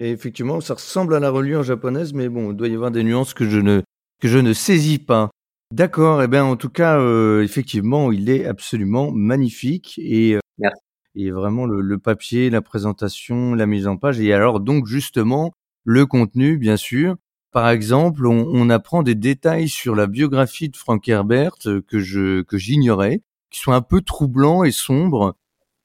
Et 0.00 0.10
effectivement, 0.10 0.60
ça 0.60 0.74
ressemble 0.74 1.14
à 1.14 1.20
la 1.20 1.30
reliure 1.30 1.62
japonaise, 1.62 2.12
mais 2.14 2.28
bon, 2.28 2.52
il 2.52 2.56
doit 2.56 2.68
y 2.68 2.74
avoir 2.74 2.90
des 2.90 3.04
nuances 3.04 3.34
que 3.34 3.48
je 3.48 3.58
ne, 3.58 3.82
que 4.24 4.30
je 4.30 4.38
ne 4.38 4.54
saisis 4.54 4.98
pas. 4.98 5.28
D'accord, 5.70 6.22
et 6.22 6.24
eh 6.24 6.28
bien 6.28 6.46
en 6.46 6.56
tout 6.56 6.70
cas, 6.70 6.98
euh, 6.98 7.42
effectivement, 7.42 8.10
il 8.10 8.30
est 8.30 8.46
absolument 8.46 9.12
magnifique 9.12 10.00
et, 10.02 10.36
euh, 10.36 10.70
et 11.14 11.30
vraiment 11.30 11.66
le, 11.66 11.82
le, 11.82 11.98
papier, 11.98 12.48
la 12.48 12.62
présentation, 12.62 13.54
la 13.54 13.66
mise 13.66 13.86
en 13.86 13.98
page 13.98 14.20
et 14.20 14.32
alors 14.32 14.60
donc 14.60 14.86
justement 14.86 15.52
le 15.84 16.06
contenu, 16.06 16.56
bien 16.56 16.78
sûr. 16.78 17.16
Par 17.52 17.68
exemple, 17.68 18.26
on, 18.26 18.48
on 18.50 18.70
apprend 18.70 19.02
des 19.02 19.14
détails 19.14 19.68
sur 19.68 19.94
la 19.94 20.06
biographie 20.06 20.70
de 20.70 20.76
Frank 20.78 21.06
Herbert 21.06 21.56
euh, 21.66 21.82
que 21.86 21.98
je 21.98 22.40
que 22.40 22.56
j'ignorais, 22.56 23.20
qui 23.50 23.60
sont 23.60 23.72
un 23.72 23.82
peu 23.82 24.00
troublants 24.00 24.64
et 24.64 24.72
sombres. 24.72 25.36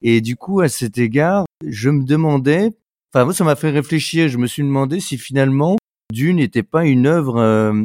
Et 0.02 0.22
du 0.22 0.38
coup, 0.38 0.62
à 0.62 0.70
cet 0.70 0.98
égard, 0.98 1.44
je 1.68 1.90
me 1.90 2.06
demandais 2.06 2.72
Enfin, 3.14 3.26
moi, 3.26 3.34
ça 3.34 3.44
m'a 3.44 3.58
fait 3.58 3.72
réfléchir. 3.72 4.30
Je 4.30 4.38
me 4.38 4.48
suis 4.48 4.64
demandé 4.64 5.02
si 5.02 5.18
finalement 5.18 5.76
Dune 6.12 6.38
n'était 6.38 6.64
pas 6.64 6.86
une 6.86 7.06
œuvre, 7.06 7.38
euh, 7.38 7.84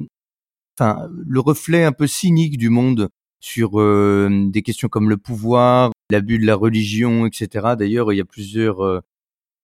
enfin, 0.78 1.08
le 1.10 1.40
reflet 1.40 1.84
un 1.84 1.92
peu 1.92 2.06
cynique 2.06 2.58
du 2.58 2.70
monde 2.70 3.08
sur 3.44 3.78
euh, 3.78 4.46
des 4.48 4.62
questions 4.62 4.88
comme 4.88 5.10
le 5.10 5.18
pouvoir, 5.18 5.92
l'abus 6.10 6.38
de 6.38 6.46
la 6.46 6.54
religion, 6.54 7.26
etc. 7.26 7.74
D'ailleurs, 7.78 8.10
il 8.10 8.16
y 8.16 8.20
a 8.20 8.24
plusieurs 8.24 8.82
euh, 8.82 9.00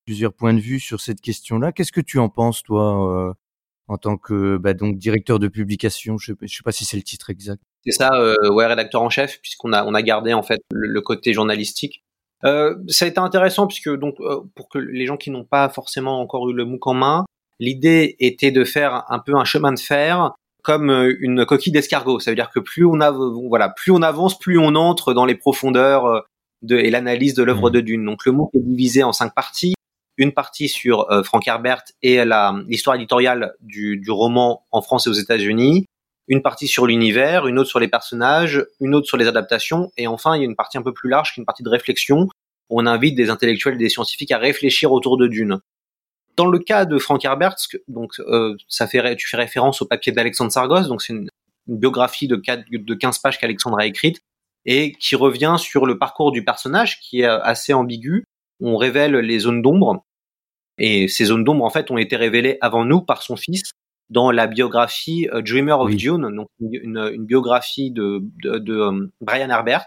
plusieurs 0.04 0.34
points 0.34 0.52
de 0.52 0.60
vue 0.60 0.80
sur 0.80 1.00
cette 1.00 1.22
question-là. 1.22 1.72
Qu'est-ce 1.72 1.92
que 1.92 2.02
tu 2.02 2.18
en 2.18 2.28
penses, 2.28 2.62
toi, 2.62 3.28
euh, 3.28 3.32
en 3.88 3.96
tant 3.96 4.18
que 4.18 4.58
bah, 4.58 4.74
donc 4.74 4.98
directeur 4.98 5.38
de 5.38 5.48
publication? 5.48 6.18
Je 6.18 6.32
sais, 6.32 6.46
sais 6.46 6.62
pas 6.62 6.72
si 6.72 6.84
c'est 6.84 6.98
le 6.98 7.02
titre 7.02 7.30
exact. 7.30 7.62
C'est 7.86 7.92
ça, 7.92 8.10
ouais, 8.52 8.66
rédacteur 8.66 9.00
en 9.00 9.08
chef, 9.08 9.40
puisqu'on 9.40 9.72
a 9.72 10.02
gardé 10.02 10.34
en 10.34 10.42
fait 10.42 10.60
le, 10.70 10.86
le 10.86 11.00
côté 11.00 11.32
journalistique. 11.32 12.04
Ça 12.42 12.74
a 13.00 13.06
été 13.06 13.18
intéressant 13.18 13.66
puisque 13.66 13.88
donc 13.88 14.16
pour 14.54 14.68
que 14.68 14.76
les 14.78 15.06
gens 15.06 15.16
qui 15.16 15.30
n'ont 15.30 15.44
pas 15.44 15.70
forcément 15.70 16.20
encore 16.20 16.50
eu 16.50 16.52
le 16.52 16.66
MOOC 16.66 16.86
en 16.86 16.94
main, 16.94 17.24
l'idée 17.58 18.16
était 18.18 18.50
de 18.50 18.64
faire 18.64 19.04
un 19.08 19.20
peu 19.20 19.34
un 19.36 19.44
chemin 19.44 19.72
de 19.72 19.78
fer 19.78 20.34
comme 20.62 20.90
euh, 20.90 21.16
une 21.20 21.44
coquille 21.46 21.72
d'escargot. 21.72 22.20
Ça 22.20 22.30
veut 22.30 22.34
dire 22.34 22.50
que 22.50 22.60
plus 22.60 22.84
on 22.84 23.00
a, 23.00 23.10
voilà, 23.10 23.68
plus 23.68 23.92
on 23.92 24.02
avance, 24.02 24.38
plus 24.38 24.58
on 24.58 24.74
entre 24.74 25.14
dans 25.14 25.24
les 25.24 25.34
profondeurs 25.34 26.06
euh, 26.06 26.20
de, 26.62 26.76
et 26.76 26.90
l'analyse 26.90 27.34
de 27.34 27.42
l'œuvre 27.42 27.70
mmh. 27.70 27.72
de 27.72 27.80
Dune. 27.80 28.04
Donc 28.04 28.24
le 28.24 28.32
MOOC 28.32 28.50
est 28.54 28.60
divisé 28.60 29.02
en 29.02 29.12
cinq 29.12 29.34
parties. 29.34 29.74
Une 30.16 30.32
partie 30.32 30.68
sur 30.68 31.10
euh, 31.10 31.22
Frank 31.22 31.46
Herbert 31.46 31.82
et 32.02 32.22
l'histoire 32.66 32.96
éditoriale 32.96 33.54
du, 33.60 33.96
du 33.96 34.10
roman 34.10 34.66
en 34.70 34.82
France 34.82 35.06
et 35.06 35.10
aux 35.10 35.14
États-Unis 35.14 35.86
une 36.30 36.42
partie 36.42 36.68
sur 36.68 36.86
l'univers, 36.86 37.48
une 37.48 37.58
autre 37.58 37.68
sur 37.68 37.80
les 37.80 37.88
personnages, 37.88 38.64
une 38.78 38.94
autre 38.94 39.06
sur 39.08 39.16
les 39.16 39.26
adaptations, 39.26 39.90
et 39.96 40.06
enfin 40.06 40.36
il 40.36 40.38
y 40.38 40.42
a 40.42 40.44
une 40.44 40.54
partie 40.54 40.78
un 40.78 40.82
peu 40.82 40.92
plus 40.92 41.10
large 41.10 41.34
qui 41.34 41.40
est 41.40 41.42
une 41.42 41.46
partie 41.46 41.64
de 41.64 41.68
réflexion. 41.68 42.28
Où 42.70 42.80
on 42.80 42.86
invite 42.86 43.16
des 43.16 43.30
intellectuels 43.30 43.74
et 43.74 43.78
des 43.78 43.88
scientifiques 43.88 44.30
à 44.30 44.38
réfléchir 44.38 44.92
autour 44.92 45.16
de 45.16 45.26
Dune. 45.26 45.58
Dans 46.36 46.46
le 46.46 46.58
cas 46.58 46.84
de 46.84 46.98
Frank 46.98 47.24
Herbert, 47.24 47.56
donc 47.88 48.12
euh, 48.20 48.56
ça 48.68 48.86
fait 48.86 49.16
tu 49.16 49.28
fais 49.28 49.36
référence 49.36 49.82
au 49.82 49.86
papier 49.86 50.12
d'Alexandre 50.12 50.52
Sargos, 50.52 50.88
donc 50.88 51.02
c'est 51.02 51.12
une, 51.12 51.28
une, 51.68 51.78
biographie 51.78 52.28
de, 52.28 52.36
4, 52.36 52.64
de 52.70 52.94
15 52.94 53.18
pages 53.18 53.38
qu'Alexandre 53.38 53.78
a 53.78 53.86
écrite 53.86 54.20
et 54.64 54.92
qui 54.92 55.16
revient 55.16 55.56
sur 55.58 55.86
le 55.86 55.98
parcours 55.98 56.32
du 56.32 56.44
personnage 56.44 57.00
qui 57.00 57.20
est 57.20 57.26
assez 57.26 57.72
ambigu. 57.72 58.24
On 58.60 58.76
révèle 58.76 59.16
les 59.16 59.38
zones 59.38 59.62
d'ombre 59.62 60.04
et 60.78 61.08
ces 61.08 61.26
zones 61.26 61.44
d'ombre 61.44 61.64
en 61.64 61.70
fait 61.70 61.90
ont 61.90 61.98
été 61.98 62.16
révélées 62.16 62.58
avant 62.60 62.84
nous 62.84 63.02
par 63.02 63.22
son 63.22 63.36
fils 63.36 63.72
dans 64.08 64.30
la 64.32 64.46
biographie 64.46 65.28
uh, 65.32 65.42
Dreamer 65.42 65.78
of 65.78 65.90
oui. 65.90 65.96
Dune, 65.96 66.34
donc 66.34 66.48
une, 66.60 67.10
une, 67.12 67.24
biographie 67.24 67.92
de, 67.92 68.22
de, 68.42 68.58
de 68.58 68.80
um, 68.80 69.10
Brian 69.20 69.50
Herbert 69.50 69.86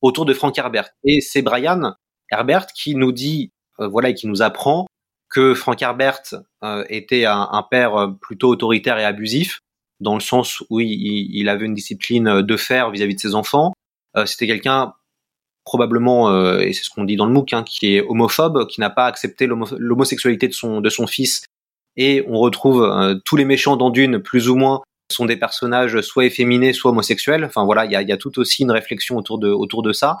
autour 0.00 0.26
de 0.26 0.34
Frank 0.34 0.56
Herbert. 0.56 0.90
Et 1.02 1.20
c'est 1.20 1.42
Brian 1.42 1.94
Herbert 2.30 2.66
qui 2.66 2.94
nous 2.94 3.10
dit, 3.10 3.52
euh, 3.80 3.88
voilà, 3.88 4.10
et 4.10 4.14
qui 4.14 4.28
nous 4.28 4.42
apprend 4.42 4.86
que 5.34 5.52
Frank 5.54 5.82
Herbert 5.82 6.22
euh, 6.62 6.84
était 6.88 7.24
un, 7.24 7.48
un, 7.50 7.62
père 7.62 7.96
euh, 7.96 8.08
plutôt 8.20 8.50
autoritaire 8.50 8.98
et 8.98 9.04
abusif, 9.04 9.60
dans 10.00 10.14
le 10.14 10.20
sens 10.20 10.62
où 10.70 10.78
il, 10.80 10.88
il 10.88 11.48
avait 11.48 11.66
une 11.66 11.74
discipline 11.74 12.40
de 12.40 12.56
fer 12.56 12.90
vis-à-vis 12.90 13.14
-vis 13.14 13.16
de 13.16 13.20
ses 13.20 13.34
enfants. 13.34 13.72
Euh, 14.16 14.26
C'était 14.26 14.46
quelqu'un 14.46 14.94
probablement, 15.64 16.30
euh, 16.30 16.60
et 16.60 16.72
c'est 16.72 16.84
ce 16.84 16.90
qu'on 16.90 17.04
dit 17.04 17.16
dans 17.16 17.26
le 17.26 17.32
MOOC, 17.32 17.52
hein, 17.52 17.64
qui 17.64 17.96
est 17.96 18.02
homophobe, 18.02 18.66
qui 18.68 18.80
n'a 18.80 18.90
pas 18.90 19.06
accepté 19.06 19.46
l'homosexualité 19.46 20.46
de 20.46 20.52
son, 20.52 20.80
de 20.80 20.90
son 20.90 21.06
fils 21.06 21.44
et 21.96 22.24
on 22.28 22.38
retrouve 22.38 22.80
tous 23.24 23.36
les 23.36 23.44
méchants 23.44 23.76
dans 23.76 23.90
Dune 23.90 24.18
plus 24.18 24.48
ou 24.48 24.56
moins 24.56 24.82
sont 25.12 25.26
des 25.26 25.36
personnages 25.36 26.00
soit 26.00 26.24
efféminés, 26.24 26.72
soit 26.72 26.90
homosexuels. 26.90 27.44
Enfin 27.44 27.64
voilà, 27.64 27.84
il 27.84 27.92
y 27.92 27.96
a, 27.96 28.02
y 28.02 28.10
a 28.10 28.16
tout 28.16 28.36
aussi 28.40 28.62
une 28.62 28.72
réflexion 28.72 29.16
autour 29.16 29.38
de 29.38 29.48
autour 29.48 29.82
de 29.82 29.92
ça. 29.92 30.18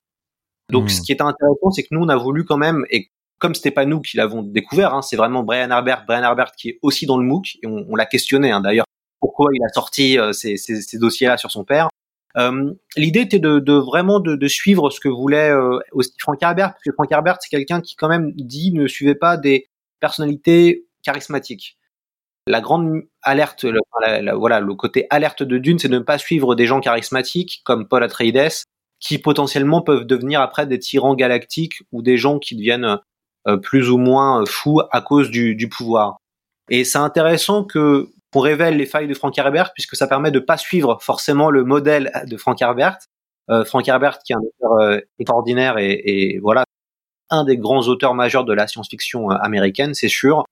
Donc, 0.70 0.90
ce 0.90 1.00
hmm. 1.00 1.04
qui 1.04 1.12
est 1.12 1.20
intéressant, 1.20 1.70
c'est 1.72 1.82
que 1.82 1.88
nous, 1.90 2.00
on 2.00 2.08
a 2.08 2.16
voulu 2.16 2.44
quand 2.44 2.56
même, 2.56 2.84
et 2.90 3.08
comme 3.44 3.54
c'était 3.54 3.70
pas 3.70 3.84
nous 3.84 4.00
qui 4.00 4.16
l'avons 4.16 4.40
découvert, 4.40 4.94
hein, 4.94 5.02
c'est 5.02 5.16
vraiment 5.16 5.42
Brian 5.42 5.70
Herbert, 5.70 6.06
Brian 6.06 6.22
Herbert 6.22 6.52
qui 6.52 6.70
est 6.70 6.78
aussi 6.80 7.04
dans 7.04 7.18
le 7.18 7.26
MOOC, 7.26 7.58
et 7.62 7.66
on, 7.66 7.94
l'a 7.94 8.06
questionné 8.06 8.50
hein, 8.50 8.62
d'ailleurs, 8.62 8.86
pourquoi 9.20 9.50
il 9.52 9.62
a 9.62 9.68
sorti 9.68 10.18
euh, 10.18 10.32
ces, 10.32 10.56
ces, 10.56 10.80
ces 10.80 10.98
dossiers-là 10.98 11.36
sur 11.36 11.50
son 11.50 11.62
père. 11.62 11.90
Euh, 12.38 12.72
L'idée 12.96 13.20
était 13.20 13.40
de, 13.40 13.58
de 13.58 13.74
vraiment 13.74 14.18
de, 14.18 14.34
de, 14.34 14.48
suivre 14.48 14.88
ce 14.88 14.98
que 14.98 15.10
voulait 15.10 15.50
euh, 15.50 15.78
aussi 15.92 16.14
Frank 16.20 16.42
Herbert, 16.42 16.70
parce 16.70 16.82
que 16.84 16.92
Frank 16.92 17.12
Herbert, 17.12 17.36
c'est 17.38 17.50
quelqu'un 17.50 17.82
qui 17.82 17.96
quand 17.96 18.08
même 18.08 18.32
dit 18.32 18.72
ne 18.72 18.86
suivait 18.86 19.14
pas 19.14 19.36
des 19.36 19.68
personnalités 20.00 20.86
charismatiques. 21.02 21.76
La 22.46 22.62
grande 22.62 23.02
alerte, 23.20 23.64
le, 23.64 23.80
voilà, 24.38 24.60
le 24.60 24.74
côté 24.74 25.06
alerte 25.10 25.42
de 25.42 25.58
Dune, 25.58 25.78
c'est 25.78 25.88
de 25.88 25.98
ne 25.98 26.02
pas 26.02 26.16
suivre 26.16 26.54
des 26.54 26.64
gens 26.64 26.80
charismatiques 26.80 27.60
comme 27.66 27.88
Paul 27.88 28.02
Atreides, 28.02 28.64
qui 29.00 29.18
potentiellement 29.18 29.82
peuvent 29.82 30.06
devenir 30.06 30.40
après 30.40 30.66
des 30.66 30.78
tyrans 30.78 31.14
galactiques 31.14 31.82
ou 31.92 32.00
des 32.00 32.16
gens 32.16 32.38
qui 32.38 32.56
deviennent 32.56 33.00
plus 33.62 33.90
ou 33.90 33.98
moins 33.98 34.44
fous 34.46 34.80
à 34.90 35.00
cause 35.00 35.30
du, 35.30 35.54
du 35.54 35.68
pouvoir. 35.68 36.16
Et 36.70 36.84
c'est 36.84 36.98
intéressant 36.98 37.64
que 37.64 38.08
qu'on 38.32 38.40
révèle 38.40 38.76
les 38.76 38.86
failles 38.86 39.06
de 39.06 39.14
Frank 39.14 39.36
Herbert 39.38 39.72
puisque 39.74 39.94
ça 39.94 40.08
permet 40.08 40.32
de 40.32 40.40
pas 40.40 40.56
suivre 40.56 40.98
forcément 41.00 41.50
le 41.50 41.62
modèle 41.62 42.10
de 42.26 42.36
Frank 42.36 42.60
Herbert. 42.60 42.98
Euh, 43.50 43.64
Frank 43.64 43.86
Herbert 43.86 44.18
qui 44.24 44.32
est 44.32 44.36
un 44.36 44.40
auteur 44.40 44.72
euh, 44.80 44.98
extraordinaire 45.18 45.78
et, 45.78 45.92
et, 46.04 46.38
voilà 46.40 46.64
un 47.30 47.44
des 47.44 47.56
grands 47.56 47.82
auteurs 47.88 48.14
majeurs 48.14 48.44
de 48.44 48.52
la 48.52 48.66
science-fiction 48.66 49.30
euh, 49.30 49.36
américaine, 49.36 49.94
c'est 49.94 50.08
sûr. 50.08 50.44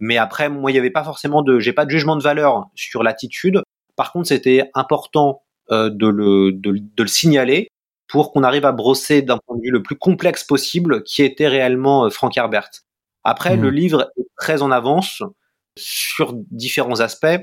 Mais 0.00 0.16
après, 0.16 0.48
moi, 0.48 0.70
il 0.70 0.74
n'y 0.74 0.78
avait 0.78 0.90
pas 0.90 1.04
forcément 1.04 1.42
de, 1.42 1.58
j'ai 1.58 1.72
pas 1.72 1.84
de 1.84 1.90
jugement 1.90 2.16
de 2.16 2.22
valeur 2.22 2.68
sur 2.74 3.02
l'attitude. 3.02 3.62
Par 3.96 4.12
contre, 4.12 4.28
c'était 4.28 4.70
important 4.74 5.42
euh, 5.70 5.90
de, 5.90 6.06
le, 6.06 6.52
de, 6.52 6.78
de, 6.78 7.02
le 7.02 7.08
signaler 7.08 7.68
pour 8.10 8.32
qu'on 8.32 8.42
arrive 8.42 8.64
à 8.64 8.72
brosser 8.72 9.22
d'un 9.22 9.38
point 9.38 9.56
de 9.56 9.62
vue 9.62 9.70
le 9.70 9.82
plus 9.82 9.96
complexe 9.96 10.44
possible 10.44 11.02
qui 11.04 11.22
était 11.22 11.48
réellement 11.48 12.06
euh, 12.06 12.10
Frank 12.10 12.36
Herbert. 12.36 12.70
Après, 13.24 13.56
le 13.56 13.70
mmh. 13.70 13.74
livre 13.74 14.12
est 14.18 14.26
très 14.36 14.62
en 14.62 14.70
avance 14.70 15.22
sur 15.76 16.34
différents 16.50 17.00
aspects. 17.00 17.40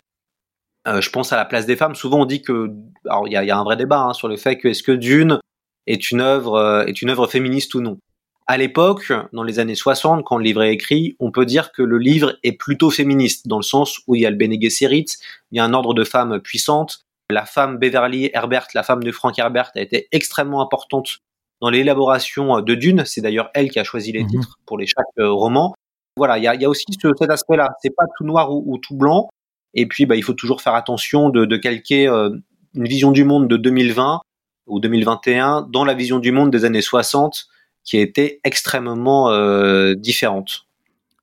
Euh, 0.87 1.01
je 1.01 1.09
pense 1.09 1.33
à 1.33 1.37
la 1.37 1.45
place 1.45 1.65
des 1.65 1.75
femmes. 1.75 1.95
Souvent, 1.95 2.21
on 2.21 2.25
dit 2.25 2.41
que, 2.41 2.69
alors 3.05 3.27
il 3.27 3.33
y 3.33 3.37
a, 3.37 3.43
y 3.43 3.51
a, 3.51 3.57
un 3.57 3.63
vrai 3.63 3.77
débat 3.77 4.01
hein, 4.01 4.13
sur 4.13 4.27
le 4.27 4.37
fait 4.37 4.57
que 4.57 4.67
est-ce 4.67 4.83
que 4.83 4.91
Dune 4.91 5.39
est 5.85 6.11
une 6.11 6.21
œuvre 6.21 6.55
euh, 6.55 6.85
est 6.85 7.01
une 7.01 7.09
œuvre 7.09 7.27
féministe 7.27 7.73
ou 7.75 7.81
non. 7.81 7.97
À 8.45 8.57
l'époque, 8.57 9.11
dans 9.33 9.43
les 9.43 9.59
années 9.59 9.75
60, 9.75 10.23
quand 10.23 10.37
le 10.37 10.43
livre 10.43 10.63
est 10.63 10.71
écrit, 10.71 11.17
on 11.19 11.31
peut 11.31 11.45
dire 11.45 11.73
que 11.73 11.81
le 11.81 11.97
livre 11.97 12.37
est 12.43 12.53
plutôt 12.53 12.89
féministe 12.89 13.47
dans 13.47 13.57
le 13.57 13.63
sens 13.63 13.99
où 14.07 14.15
il 14.15 14.21
y 14.21 14.25
a 14.25 14.29
le 14.29 14.37
Bene 14.37 14.59
Gesserit, 14.59 15.05
il 15.51 15.57
y 15.57 15.59
a 15.59 15.65
un 15.65 15.73
ordre 15.73 15.93
de 15.93 16.05
femmes 16.05 16.39
puissantes, 16.39 17.06
la 17.29 17.45
femme 17.45 17.77
Beverly 17.77 18.29
Herbert, 18.33 18.67
la 18.73 18.83
femme 18.83 19.03
de 19.03 19.11
Frank 19.11 19.37
Herbert, 19.37 19.71
a 19.75 19.81
été 19.81 20.07
extrêmement 20.11 20.61
importante 20.61 21.19
dans 21.61 21.69
l'élaboration 21.69 22.61
de 22.61 22.75
Dune. 22.75 23.03
C'est 23.05 23.21
d'ailleurs 23.21 23.49
elle 23.53 23.69
qui 23.69 23.79
a 23.79 23.83
choisi 23.83 24.11
les 24.11 24.23
mhm. 24.23 24.29
titres 24.29 24.59
pour 24.65 24.77
les 24.77 24.87
chaque 24.87 25.05
euh, 25.19 25.31
roman. 25.31 25.73
Voilà, 26.15 26.37
il 26.37 26.43
y 26.43 26.47
a, 26.47 26.55
y 26.55 26.65
a, 26.65 26.69
aussi 26.69 26.85
cet 26.89 27.29
aspect-là. 27.29 27.69
C'est 27.81 27.95
pas 27.95 28.05
tout 28.17 28.23
noir 28.23 28.51
ou, 28.51 28.77
tout 28.79 28.95
blanc. 28.95 29.29
Et 29.73 29.85
puis, 29.85 30.05
bah, 30.05 30.15
il 30.15 30.23
faut 30.23 30.33
toujours 30.33 30.61
faire 30.61 30.73
attention 30.73 31.29
de, 31.29 31.45
de 31.45 31.57
calquer 31.57 32.07
euh, 32.07 32.29
une 32.73 32.87
vision 32.87 33.11
du 33.11 33.23
monde 33.23 33.47
de 33.47 33.57
2020 33.57 34.21
ou 34.65 34.79
2021 34.79 35.67
dans 35.69 35.85
la 35.85 35.93
vision 35.93 36.19
du 36.19 36.31
monde 36.31 36.51
des 36.51 36.65
années 36.65 36.81
60, 36.81 37.45
qui 37.83 37.97
a 37.97 38.01
été 38.01 38.39
extrêmement 38.43 39.31
euh, 39.31 39.93
différente. 39.95 40.66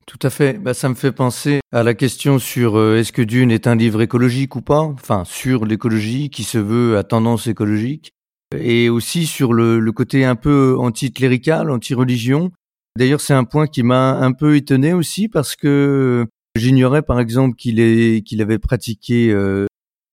Tout 0.06 0.18
à 0.22 0.30
fait. 0.30 0.58
Bah, 0.58 0.74
ça 0.74 0.88
me 0.88 0.94
fait 0.94 1.12
penser 1.12 1.60
à 1.72 1.82
la 1.82 1.94
question 1.94 2.38
sur 2.38 2.76
euh, 2.76 2.96
est-ce 2.96 3.12
que 3.12 3.22
Dune 3.22 3.50
est 3.50 3.66
un 3.66 3.74
livre 3.74 4.02
écologique 4.02 4.54
ou 4.56 4.60
pas? 4.60 4.80
Enfin, 4.80 5.24
sur 5.24 5.64
l'écologie 5.64 6.30
qui 6.30 6.44
se 6.44 6.58
veut 6.58 6.98
à 6.98 7.04
tendance 7.04 7.46
écologique. 7.46 8.12
Et 8.56 8.88
aussi 8.88 9.26
sur 9.26 9.52
le, 9.52 9.80
le 9.80 9.92
côté 9.92 10.24
un 10.24 10.36
peu 10.36 10.76
anti-clérical, 10.78 11.70
anti-religion. 11.70 12.52
D'ailleurs, 12.96 13.20
c'est 13.20 13.34
un 13.34 13.44
point 13.44 13.66
qui 13.66 13.82
m'a 13.82 14.18
un 14.18 14.32
peu 14.32 14.56
étonné 14.56 14.92
aussi 14.92 15.28
parce 15.28 15.56
que 15.56 16.26
j'ignorais 16.54 17.02
par 17.02 17.18
exemple 17.18 17.56
qu'il 17.56 17.80
avait 18.40 18.58
pratiqué 18.58 19.30
euh, 19.30 19.66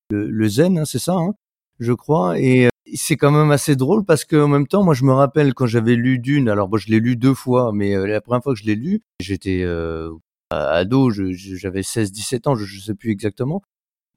le, 0.09 0.47
zen, 0.47 0.79
hein, 0.79 0.85
c'est 0.85 0.99
ça, 0.99 1.13
hein, 1.13 1.33
je 1.79 1.93
crois. 1.93 2.39
Et 2.39 2.69
c'est 2.93 3.17
quand 3.17 3.31
même 3.31 3.51
assez 3.51 3.75
drôle 3.75 4.05
parce 4.05 4.25
que 4.25 4.35
en 4.35 4.47
même 4.47 4.67
temps, 4.67 4.83
moi, 4.83 4.93
je 4.93 5.03
me 5.03 5.13
rappelle 5.13 5.53
quand 5.53 5.65
j'avais 5.65 5.95
lu 5.95 6.19
Dune. 6.19 6.49
Alors, 6.49 6.67
bon, 6.67 6.77
je 6.77 6.89
l'ai 6.89 6.99
lu 6.99 7.15
deux 7.15 7.33
fois, 7.33 7.71
mais 7.73 7.95
euh, 7.95 8.05
la 8.05 8.21
première 8.21 8.43
fois 8.43 8.53
que 8.53 8.59
je 8.59 8.65
l'ai 8.65 8.75
lu, 8.75 9.01
j'étais 9.19 9.61
euh, 9.63 10.11
ado, 10.49 11.09
j'avais 11.11 11.81
16-17 11.81 12.49
ans, 12.49 12.55
je, 12.55 12.75
ne 12.75 12.81
sais 12.81 12.95
plus 12.95 13.11
exactement, 13.11 13.61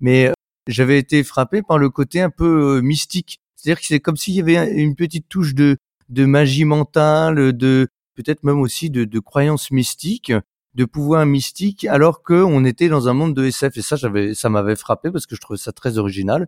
mais 0.01 0.27
euh, 0.27 0.33
j'avais 0.69 0.99
été 0.99 1.23
frappé 1.25 1.63
par 1.63 1.79
le 1.79 1.91
côté 1.91 2.21
un 2.21 2.31
peu 2.31 2.81
mystique. 2.81 3.41
C'est-à-dire 3.57 3.81
que 3.81 3.87
c'est 3.87 4.01
comme 4.01 4.17
s'il 4.17 4.35
y 4.35 4.41
avait 4.41 4.73
une 4.73 4.95
petite 4.95 5.29
touche 5.29 5.55
de 5.55 5.77
de 6.11 6.27
magie 6.27 6.67
mentale, 6.67 7.55
de 7.55 7.89
peut-être 8.15 8.45
même 8.45 8.61
aussi 8.61 8.91
de, 8.91 9.05
de 9.05 9.19
croyances 9.21 9.71
mystiques, 9.71 10.33
de 10.75 10.85
pouvoir 10.85 11.25
mystique, 11.25 11.87
alors 11.87 12.23
qu'on 12.23 12.65
était 12.67 12.89
dans 12.89 13.09
un 13.09 13.15
monde 13.15 13.35
de 13.35 13.45
SF. 13.47 13.79
Et 13.79 13.83
ça, 13.83 13.97
ça 13.97 14.49
m'avait 14.51 14.77
frappé 14.77 15.11
parce 15.11 15.27
que 15.27 15.35
je 15.35 15.41
trouvais 15.41 15.59
ça 15.59 15.73
très 15.73 15.97
original 15.97 16.47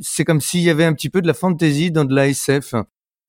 c'est 0.00 0.24
comme 0.24 0.40
s'il 0.40 0.60
y 0.60 0.70
avait 0.70 0.84
un 0.84 0.92
petit 0.92 1.10
peu 1.10 1.20
de 1.22 1.26
la 1.26 1.34
fantaisie 1.34 1.90
dans 1.90 2.04
de 2.04 2.14
la 2.14 2.28
SF. 2.28 2.74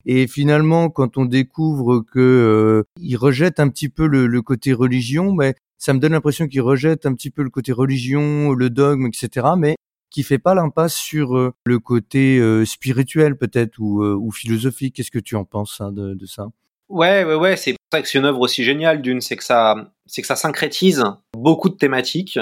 Et 0.06 0.26
finalement, 0.26 0.88
quand 0.88 1.18
on 1.18 1.24
découvre 1.24 2.00
que 2.00 2.18
euh, 2.18 2.82
il 3.00 3.16
rejette 3.16 3.60
un 3.60 3.68
petit 3.68 3.88
peu 3.88 4.06
le, 4.06 4.42
côté 4.42 4.72
religion, 4.72 5.32
mais 5.32 5.54
ça 5.78 5.92
me 5.92 5.98
donne 5.98 6.12
l'impression 6.12 6.46
qu'il 6.46 6.62
rejette 6.62 7.06
un 7.06 7.14
petit 7.14 7.30
peu 7.30 7.42
le 7.42 7.50
côté 7.50 7.72
religion, 7.72 8.52
le 8.52 8.70
dogme, 8.70 9.06
etc. 9.06 9.48
Mais 9.58 9.76
qui 10.10 10.22
fait 10.22 10.38
pas 10.38 10.54
l'impasse 10.54 10.94
sur 10.94 11.36
euh, 11.36 11.52
le 11.66 11.78
côté 11.78 12.38
euh, 12.38 12.64
spirituel 12.64 13.36
peut-être 13.36 13.78
ou, 13.78 14.30
philosophique. 14.32 14.96
Qu'est-ce 14.96 15.10
que 15.10 15.18
tu 15.18 15.36
en 15.36 15.44
penses 15.44 15.80
hein, 15.80 15.92
de, 15.92 16.14
de, 16.14 16.26
ça? 16.26 16.48
Ouais, 16.88 17.24
ouais, 17.24 17.34
ouais. 17.34 17.56
C'est 17.56 17.72
pour 17.72 17.78
ça 17.92 18.02
que 18.02 18.08
c'est 18.08 18.18
une 18.18 18.24
œuvre 18.24 18.40
aussi 18.40 18.64
géniale. 18.64 19.02
D'une, 19.02 19.20
c'est 19.20 19.36
que 19.36 19.44
ça, 19.44 19.92
c'est 20.06 20.22
que 20.22 20.26
ça 20.26 20.36
syncrétise 20.36 21.04
beaucoup 21.36 21.68
de 21.68 21.76
thématiques 21.76 22.38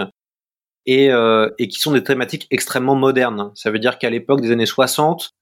et, 0.88 1.10
euh, 1.10 1.50
et 1.58 1.68
qui 1.68 1.78
sont 1.78 1.92
des 1.92 2.02
thématiques 2.02 2.46
extrêmement 2.50 2.94
modernes. 2.94 3.52
Ça 3.54 3.70
veut 3.70 3.78
dire 3.78 3.98
qu'à 3.98 4.08
l'époque 4.08 4.40
des 4.40 4.50
années 4.52 4.64
60, 4.64 5.34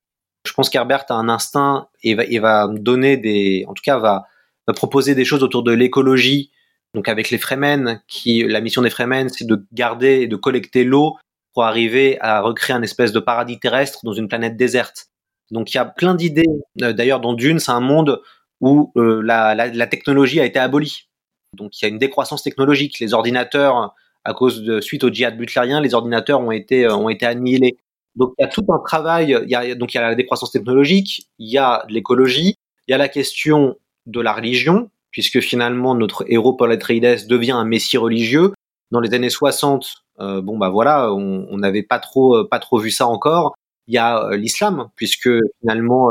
je 0.45 0.53
pense 0.53 0.69
qu'Herbert 0.69 1.05
a 1.09 1.15
un 1.15 1.29
instinct 1.29 1.87
et 2.03 2.15
va, 2.41 2.67
donner 2.67 3.17
des, 3.17 3.65
en 3.69 3.73
tout 3.73 3.83
cas 3.85 3.97
va, 3.97 4.27
proposer 4.75 5.15
des 5.15 5.25
choses 5.25 5.45
autour 5.45 5.63
de 5.63 5.71
l'écologie. 5.71 6.51
Donc 6.95 7.09
avec 7.09 7.31
les 7.31 7.39
Fremen, 7.39 8.03
qui 8.09 8.43
la 8.43 8.61
mission 8.61 8.83
des 8.83 8.91
Fremen, 8.91 9.29
c'est 9.29 9.47
de 9.47 9.65
garder 9.73 10.23
et 10.23 10.27
de 10.27 10.35
collecter 10.35 10.83
l'eau 10.83 11.17
pour 11.55 11.63
arriver 11.63 12.19
à 12.21 12.41
recréer 12.41 12.75
un 12.75 12.83
espèce 12.83 13.13
de 13.13 13.21
paradis 13.21 13.61
terrestre 13.61 14.01
dans 14.03 14.15
une 14.15 14.27
planète 14.27 14.57
déserte. 14.57 15.07
Donc 15.53 15.73
il 15.73 15.77
y 15.77 15.81
a 15.81 15.85
plein 15.85 16.17
d'idées. 16.17 16.49
Euh, 16.83 16.93
d'ailleurs, 16.93 17.21
dans 17.21 17.35
Dune, 17.35 17.61
c'est 17.61 17.71
un 17.71 17.81
monde 17.81 18.21
où 18.61 18.93
euh, 18.97 19.23
la, 19.23 19.87
technologie 19.87 20.41
a 20.41 20.45
été 20.45 20.59
abolie. 20.59 21.09
Donc 21.53 21.81
il 21.81 21.85
y 21.85 21.87
a 21.87 21.89
une 21.89 21.99
décroissance 21.99 22.43
technologique. 22.43 22.99
Les 22.99 23.15
ordinateurs 23.15 23.95
à 24.27 24.35
cause 24.35 24.63
de 24.63 24.81
suite 24.81 25.05
au 25.05 25.11
djihad 25.11 25.39
butlérien, 25.39 25.81
les 25.81 25.95
ordinateurs 25.95 26.41
ont 26.41 26.51
été 26.51 26.85
euh, 26.85 26.97
ont 26.97 27.09
été 27.09 27.27
annihilés. 27.27 27.79
Donc 28.17 28.33
il 28.39 28.43
y 28.43 28.45
a 28.45 28.49
tout 28.49 28.65
un 28.69 28.81
travail. 28.81 29.39
Il 29.45 29.49
y 29.49 29.55
a 29.55 29.75
donc 29.77 29.95
il 29.95 29.99
y 29.99 30.01
a 30.01 30.09
la 30.09 30.15
décroissance 30.17 30.51
technologique, 30.51 31.29
il 31.39 31.49
y 31.49 31.59
a 31.59 31.85
l'écologie, 31.89 32.57
il 32.89 32.91
y 32.91 32.95
a 32.95 32.99
la 32.99 33.09
question 33.09 33.77
de 34.07 34.21
la 34.21 34.33
religion, 34.33 34.91
puisque 35.13 35.41
finalement 35.41 35.95
notre 35.95 36.25
héros 36.29 36.55
Paul 36.55 36.73
Atreides 36.73 37.29
devient 37.29 37.53
un 37.53 37.65
messie 37.65 37.99
religieux. 37.99 38.53
Dans 38.91 39.01
les 39.01 39.15
années 39.15 39.31
60, 39.31 39.87
euh, 40.21 40.41
bon 40.41 40.59
bah 40.59 40.71
voilà, 40.71 41.13
on 41.13 41.57
n'avait 41.57 41.83
pas 41.83 42.01
trop 42.01 42.45
pas 42.45 42.59
trop 42.59 42.79
vu 42.79 42.91
ça 42.91 43.07
encore. 43.07 43.55
Il 43.87 43.95
y 43.95 43.99
a 43.99 44.25
euh, 44.25 44.37
l'islam, 44.37 44.89
puisque 44.97 45.31
finalement 45.61 46.11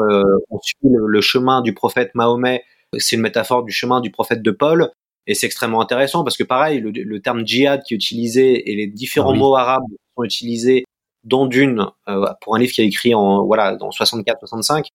on 0.50 0.60
suit 0.62 0.78
le, 0.84 1.22
chemin 1.22 1.62
du 1.62 1.74
prophète 1.74 2.12
Mahomet. 2.16 2.64
C'est 2.98 3.18
une 3.18 3.24
métaphore 3.24 3.64
du 3.64 3.74
chemin 3.74 4.00
du 4.00 4.10
prophète 4.10 4.42
de 4.42 4.52
Paul. 4.52 4.92
Et 5.28 5.34
c'est 5.34 5.48
extrêmement 5.48 5.82
intéressant 5.82 6.24
parce 6.24 6.38
que 6.38 6.44
pareil, 6.44 6.80
le, 6.80 7.20
terme 7.20 7.46
djihad 7.46 7.84
qui 7.84 7.94
est 7.94 7.98
utilisé 7.98 8.72
et 8.72 8.76
les 8.76 8.88
différents 8.88 9.34
ah 9.34 9.38
mots 9.38 9.56
arabes 9.56 9.84
qui 9.90 9.96
sont 10.16 10.24
utilisés 10.24 10.86
dans 11.24 11.48
Dune 11.48 11.88
euh, 12.08 12.28
pour 12.42 12.56
un 12.56 12.60
livre 12.60 12.72
qui 12.72 12.82
est 12.82 12.86
écrit 12.86 13.16
en 13.16 13.44
voilà 13.46 13.76
dans 13.76 13.90
64-65. 13.90 14.88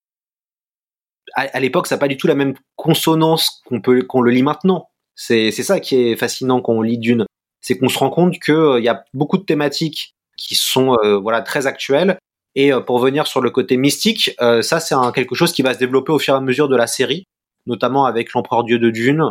À, 1.34 1.60
l'époque, 1.60 1.86
ça 1.86 1.94
n'a 1.94 2.00
pas 2.00 2.08
du 2.08 2.16
tout 2.16 2.26
la 2.26 2.34
même 2.34 2.54
consonance 2.74 3.62
qu'on 3.66 3.80
peut 3.80 4.02
qu'on 4.02 4.20
le 4.20 4.32
lit 4.32 4.42
maintenant. 4.42 4.88
C'est 5.14 5.50
c'est 5.52 5.62
ça 5.62 5.78
qui 5.78 5.96
est 5.96 6.16
fascinant 6.16 6.60
quand 6.60 6.72
on 6.72 6.82
lit 6.82 6.98
Dune, 6.98 7.24
c'est 7.60 7.78
qu'on 7.78 7.88
se 7.88 7.98
rend 7.98 8.10
compte 8.10 8.38
que 8.38 8.52
euh, 8.52 8.78
il 8.80 8.84
y 8.84 8.88
a 8.88 9.04
beaucoup 9.14 9.38
de 9.38 9.44
thématiques 9.44 10.14
qui 10.36 10.54
sont 10.56 10.96
euh, 11.04 11.18
voilà 11.18 11.42
très 11.42 11.66
actuelles. 11.66 12.18
Et 12.56 12.72
pour 12.84 12.98
venir 12.98 13.28
sur 13.28 13.40
le 13.40 13.50
côté 13.50 13.76
mystique, 13.76 14.32
ça 14.40 14.80
c'est 14.80 14.96
quelque 15.14 15.36
chose 15.36 15.52
qui 15.52 15.62
va 15.62 15.72
se 15.72 15.78
développer 15.78 16.10
au 16.10 16.18
fur 16.18 16.34
et 16.34 16.36
à 16.36 16.40
mesure 16.40 16.68
de 16.68 16.74
la 16.74 16.88
série, 16.88 17.28
notamment 17.66 18.06
avec 18.06 18.32
l'empereur 18.32 18.64
dieu 18.64 18.80
de 18.80 18.90
Dune, 18.90 19.22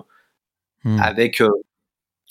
Hmm. 0.85 0.99
avec 1.01 1.41
euh, 1.41 1.49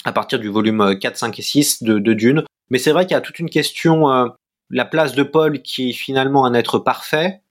à 0.05 0.13
partir 0.13 0.39
du 0.39 0.49
volume 0.49 0.99
4, 0.99 1.17
5 1.17 1.39
et 1.39 1.43
6 1.43 1.83
de, 1.83 2.13
Dune. 2.15 2.45
Mais 2.71 2.79
c'est 2.79 2.93
vrai 2.93 3.05
qu'il 3.05 3.13
y 3.13 3.19
a 3.19 3.21
toute 3.21 3.39
une 3.39 3.51
question, 3.51 4.11
euh, 4.11 4.29
la 4.71 4.85
place 4.85 5.15
de 5.15 5.23
Paul 5.23 5.61
qui 5.63 5.91
est 5.91 5.93
finalement 5.93 6.47
un 6.47 6.55
être 6.55 6.79
parfait 6.79 7.43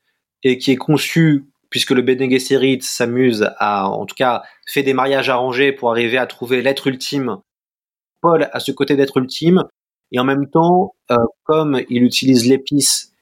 et 0.44 0.58
qui 0.58 0.72
est 0.72 0.78
conçu 0.78 1.46
puisque 1.70 1.92
le 1.92 2.02
Bene 2.02 2.30
Gesserit 2.30 2.80
s'amuse 2.82 3.50
à, 3.58 3.90
en 3.90 4.06
tout 4.06 4.16
cas, 4.16 4.44
fait 4.66 4.84
des 4.84 4.94
mariages 4.94 5.30
arrangés 5.30 5.74
pour 5.74 5.92
arriver 5.92 6.18
à 6.18 6.26
trouver 6.26 6.62
l'être 6.62 6.88
ultime 6.88 7.42
Paul 8.22 8.50
a 8.52 8.60
ce 8.60 8.72
côté 8.72 8.96
d'être 8.96 9.18
ultime, 9.18 9.64
et 10.12 10.20
en 10.20 10.24
même 10.24 10.50
temps, 10.50 10.96
euh, 11.12 11.18
comme 11.44 11.82
il 11.90 12.04
utilise 12.04 12.48
l'épice, 12.48 13.14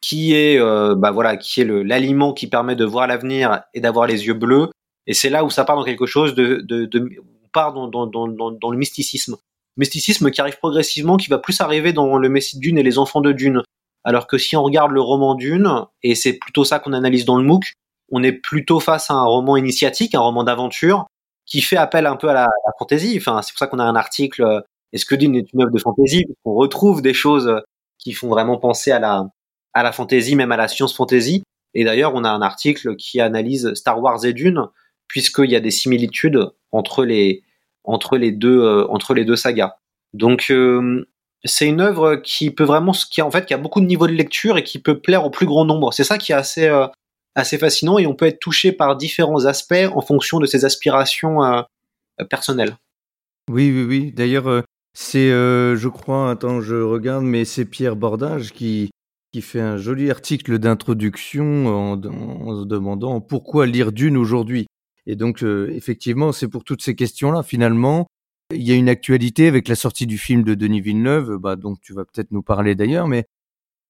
qui 0.00 0.34
est, 0.34 0.58
euh, 0.58 0.94
bah 0.96 1.10
voilà, 1.10 1.36
qui 1.36 1.60
est 1.60 1.64
l'aliment 1.64 2.32
qui 2.32 2.46
permet 2.46 2.76
de 2.76 2.84
voir 2.84 3.06
l'avenir 3.06 3.62
et 3.74 3.80
d'avoir 3.80 4.06
les 4.06 4.26
yeux 4.26 4.34
bleus, 4.34 4.70
et 5.10 5.14
c'est 5.14 5.28
là 5.28 5.44
où 5.44 5.50
ça 5.50 5.64
part 5.64 5.74
dans 5.74 5.82
quelque 5.82 6.06
chose 6.06 6.36
de, 6.36 6.64
de, 6.64 6.84
de 6.84 7.00
on 7.20 7.48
part 7.52 7.72
dans, 7.72 7.88
dans, 7.88 8.06
dans, 8.06 8.52
dans, 8.52 8.70
le 8.70 8.78
mysticisme. 8.78 9.38
Mysticisme 9.76 10.30
qui 10.30 10.40
arrive 10.40 10.58
progressivement, 10.58 11.16
qui 11.16 11.28
va 11.28 11.38
plus 11.38 11.60
arriver 11.60 11.92
dans 11.92 12.16
le 12.16 12.28
Messie 12.28 12.58
de 12.58 12.60
Dune 12.60 12.78
et 12.78 12.84
les 12.84 12.96
enfants 12.96 13.20
de 13.20 13.32
Dune. 13.32 13.64
Alors 14.04 14.28
que 14.28 14.38
si 14.38 14.56
on 14.56 14.62
regarde 14.62 14.92
le 14.92 15.00
roman 15.00 15.34
Dune, 15.34 15.68
et 16.04 16.14
c'est 16.14 16.34
plutôt 16.34 16.62
ça 16.64 16.78
qu'on 16.78 16.92
analyse 16.92 17.24
dans 17.24 17.38
le 17.38 17.42
MOOC, 17.42 17.72
on 18.12 18.22
est 18.22 18.30
plutôt 18.30 18.78
face 18.78 19.10
à 19.10 19.14
un 19.14 19.24
roman 19.24 19.56
initiatique, 19.56 20.14
un 20.14 20.20
roman 20.20 20.44
d'aventure, 20.44 21.08
qui 21.44 21.60
fait 21.60 21.76
appel 21.76 22.06
un 22.06 22.14
peu 22.14 22.28
à 22.28 22.32
la, 22.32 22.42
la 22.44 22.72
fantaisie. 22.78 23.16
Enfin, 23.16 23.42
c'est 23.42 23.50
pour 23.50 23.58
ça 23.58 23.66
qu'on 23.66 23.80
a 23.80 23.84
un 23.84 23.96
article 23.96 24.44
euh, 24.44 24.60
Est-ce 24.92 25.06
que 25.06 25.16
Dune 25.16 25.34
est 25.34 25.52
une 25.52 25.62
œuvre 25.62 25.72
de 25.72 25.80
fantaisie? 25.80 26.24
On 26.44 26.54
retrouve 26.54 27.02
des 27.02 27.14
choses 27.14 27.48
euh, 27.48 27.58
qui 27.98 28.12
font 28.12 28.28
vraiment 28.28 28.58
penser 28.58 28.92
à 28.92 29.00
la 29.00 29.26
à 29.74 29.82
la 29.82 29.90
fantaisie, 29.90 30.36
même 30.36 30.52
à 30.52 30.56
la 30.56 30.68
science 30.68 30.94
fantaisie. 30.94 31.42
Et 31.74 31.82
d'ailleurs, 31.82 32.14
on 32.14 32.22
a 32.22 32.30
un 32.30 32.42
article 32.42 32.94
qui 32.94 33.20
analyse 33.20 33.74
Star 33.74 34.00
Wars 34.00 34.24
et 34.24 34.32
Dune, 34.32 34.68
puisqu'il 35.10 35.50
y 35.50 35.56
a 35.56 35.60
des 35.60 35.70
similitudes 35.70 36.50
entre 36.72 37.04
les 37.04 37.42
entre 37.84 38.16
les 38.16 38.32
deux 38.32 38.60
euh, 38.60 38.86
entre 38.88 39.12
les 39.12 39.24
deux 39.24 39.36
sagas. 39.36 39.74
Donc 40.14 40.52
c'est 41.44 41.66
une 41.66 41.80
œuvre 41.80 42.16
qui 42.16 42.50
peut 42.50 42.64
vraiment 42.64 42.92
qui 42.92 43.22
en 43.22 43.30
fait 43.30 43.46
qui 43.46 43.54
a 43.54 43.58
beaucoup 43.58 43.80
de 43.80 43.86
niveaux 43.86 44.06
de 44.06 44.12
lecture 44.12 44.58
et 44.58 44.64
qui 44.64 44.78
peut 44.78 45.00
plaire 45.00 45.24
au 45.24 45.30
plus 45.30 45.46
grand 45.46 45.64
nombre. 45.64 45.92
C'est 45.92 46.04
ça 46.04 46.18
qui 46.18 46.32
est 46.32 46.36
assez 46.36 46.68
assez 47.34 47.58
fascinant 47.58 47.98
et 47.98 48.06
on 48.06 48.14
peut 48.14 48.26
être 48.26 48.40
touché 48.40 48.72
par 48.72 48.96
différents 48.96 49.44
aspects 49.46 49.88
en 49.94 50.00
fonction 50.00 50.38
de 50.38 50.46
ses 50.46 50.64
aspirations 50.64 51.42
euh, 51.44 51.62
personnelles. 52.28 52.76
Oui, 53.50 53.70
oui, 53.72 53.84
oui. 53.84 54.12
D'ailleurs, 54.12 54.48
euh, 54.48 54.62
c'est, 54.94 55.30
euh, 55.30 55.76
je 55.76 55.88
crois, 55.88 56.30
attends, 56.30 56.60
je 56.60 56.76
regarde, 56.76 57.24
mais 57.24 57.44
c'est 57.44 57.64
Pierre 57.64 57.96
Bordage 57.96 58.52
qui, 58.52 58.90
qui 59.32 59.42
fait 59.42 59.60
un 59.60 59.76
joli 59.76 60.10
article 60.10 60.58
d'introduction 60.58 61.66
en, 61.66 61.92
en, 62.04 62.62
se 62.62 62.66
demandant 62.66 63.20
pourquoi 63.20 63.66
lire 63.66 63.92
Dune 63.92 64.16
aujourd'hui. 64.16 64.66
Et 65.10 65.16
donc, 65.16 65.42
effectivement, 65.42 66.30
c'est 66.30 66.46
pour 66.46 66.62
toutes 66.62 66.82
ces 66.82 66.94
questions-là. 66.94 67.42
Finalement, 67.42 68.06
il 68.54 68.62
y 68.62 68.70
a 68.70 68.76
une 68.76 68.88
actualité 68.88 69.48
avec 69.48 69.66
la 69.66 69.74
sortie 69.74 70.06
du 70.06 70.18
film 70.18 70.44
de 70.44 70.54
Denis 70.54 70.80
Villeneuve, 70.80 71.36
bah, 71.36 71.56
donc 71.56 71.80
tu 71.80 71.92
vas 71.92 72.04
peut-être 72.04 72.30
nous 72.30 72.42
parler 72.42 72.76
d'ailleurs, 72.76 73.08
mais 73.08 73.26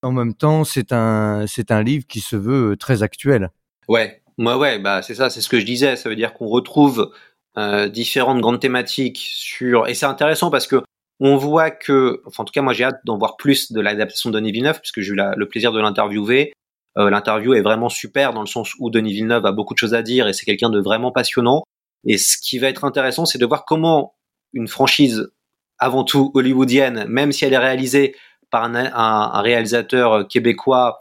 en 0.02 0.12
même 0.12 0.32
temps, 0.32 0.64
c'est 0.64 0.92
un, 0.92 1.44
c'est 1.46 1.70
un 1.72 1.82
livre 1.82 2.06
qui 2.06 2.20
se 2.20 2.36
veut 2.36 2.72
euh, 2.72 2.76
très 2.76 3.02
actuel. 3.02 3.50
Ouais, 3.86 4.22
moi, 4.38 4.56
ouais, 4.56 4.78
bah 4.78 5.02
c'est 5.02 5.14
ça, 5.14 5.28
c'est 5.28 5.42
ce 5.42 5.50
que 5.50 5.60
je 5.60 5.66
disais. 5.66 5.96
Ça 5.96 6.08
veut 6.08 6.16
dire 6.16 6.32
qu'on 6.32 6.46
retrouve 6.46 7.12
euh, 7.58 7.90
différentes 7.90 8.40
grandes 8.40 8.60
thématiques 8.60 9.20
sur, 9.22 9.88
et 9.88 9.94
c'est 9.94 10.06
intéressant 10.06 10.50
parce 10.50 10.66
que 10.66 10.82
on 11.22 11.36
voit 11.36 11.70
que, 11.70 12.22
enfin 12.24 12.44
en 12.44 12.46
tout 12.46 12.52
cas 12.52 12.62
moi 12.62 12.72
j'ai 12.72 12.84
hâte 12.84 13.00
d'en 13.04 13.18
voir 13.18 13.36
plus 13.36 13.72
de 13.72 13.80
l'adaptation 13.82 14.30
de 14.30 14.38
Denis 14.38 14.52
Villeneuve 14.52 14.80
puisque 14.80 15.02
j'ai 15.02 15.12
eu 15.12 15.16
le 15.16 15.48
plaisir 15.48 15.70
de 15.70 15.78
l'interviewer. 15.78 16.54
Euh, 16.98 17.10
L'interview 17.10 17.54
est 17.54 17.62
vraiment 17.62 17.88
super 17.88 18.32
dans 18.32 18.40
le 18.40 18.46
sens 18.46 18.74
où 18.78 18.90
Denis 18.90 19.12
Villeneuve 19.12 19.46
a 19.46 19.52
beaucoup 19.52 19.74
de 19.74 19.78
choses 19.78 19.94
à 19.94 20.02
dire 20.02 20.26
et 20.28 20.32
c'est 20.32 20.44
quelqu'un 20.44 20.70
de 20.70 20.80
vraiment 20.80 21.12
passionnant. 21.12 21.62
Et 22.04 22.18
ce 22.18 22.36
qui 22.38 22.58
va 22.58 22.68
être 22.68 22.84
intéressant, 22.84 23.26
c'est 23.26 23.38
de 23.38 23.46
voir 23.46 23.64
comment 23.64 24.14
une 24.52 24.68
franchise 24.68 25.30
avant 25.78 26.04
tout 26.04 26.30
hollywoodienne, 26.34 27.06
même 27.08 27.32
si 27.32 27.44
elle 27.44 27.52
est 27.52 27.58
réalisée 27.58 28.16
par 28.50 28.64
un, 28.64 29.40
réalisateur 29.42 30.26
québécois 30.26 31.00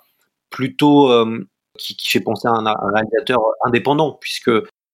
plutôt 0.49 1.11
euh, 1.11 1.47
qui, 1.77 1.95
qui, 1.95 2.09
fait 2.09 2.19
penser 2.19 2.47
à 2.47 2.51
un, 2.51 2.73
réalisateur 2.93 3.39
indépendant, 3.65 4.17
puisque 4.21 4.51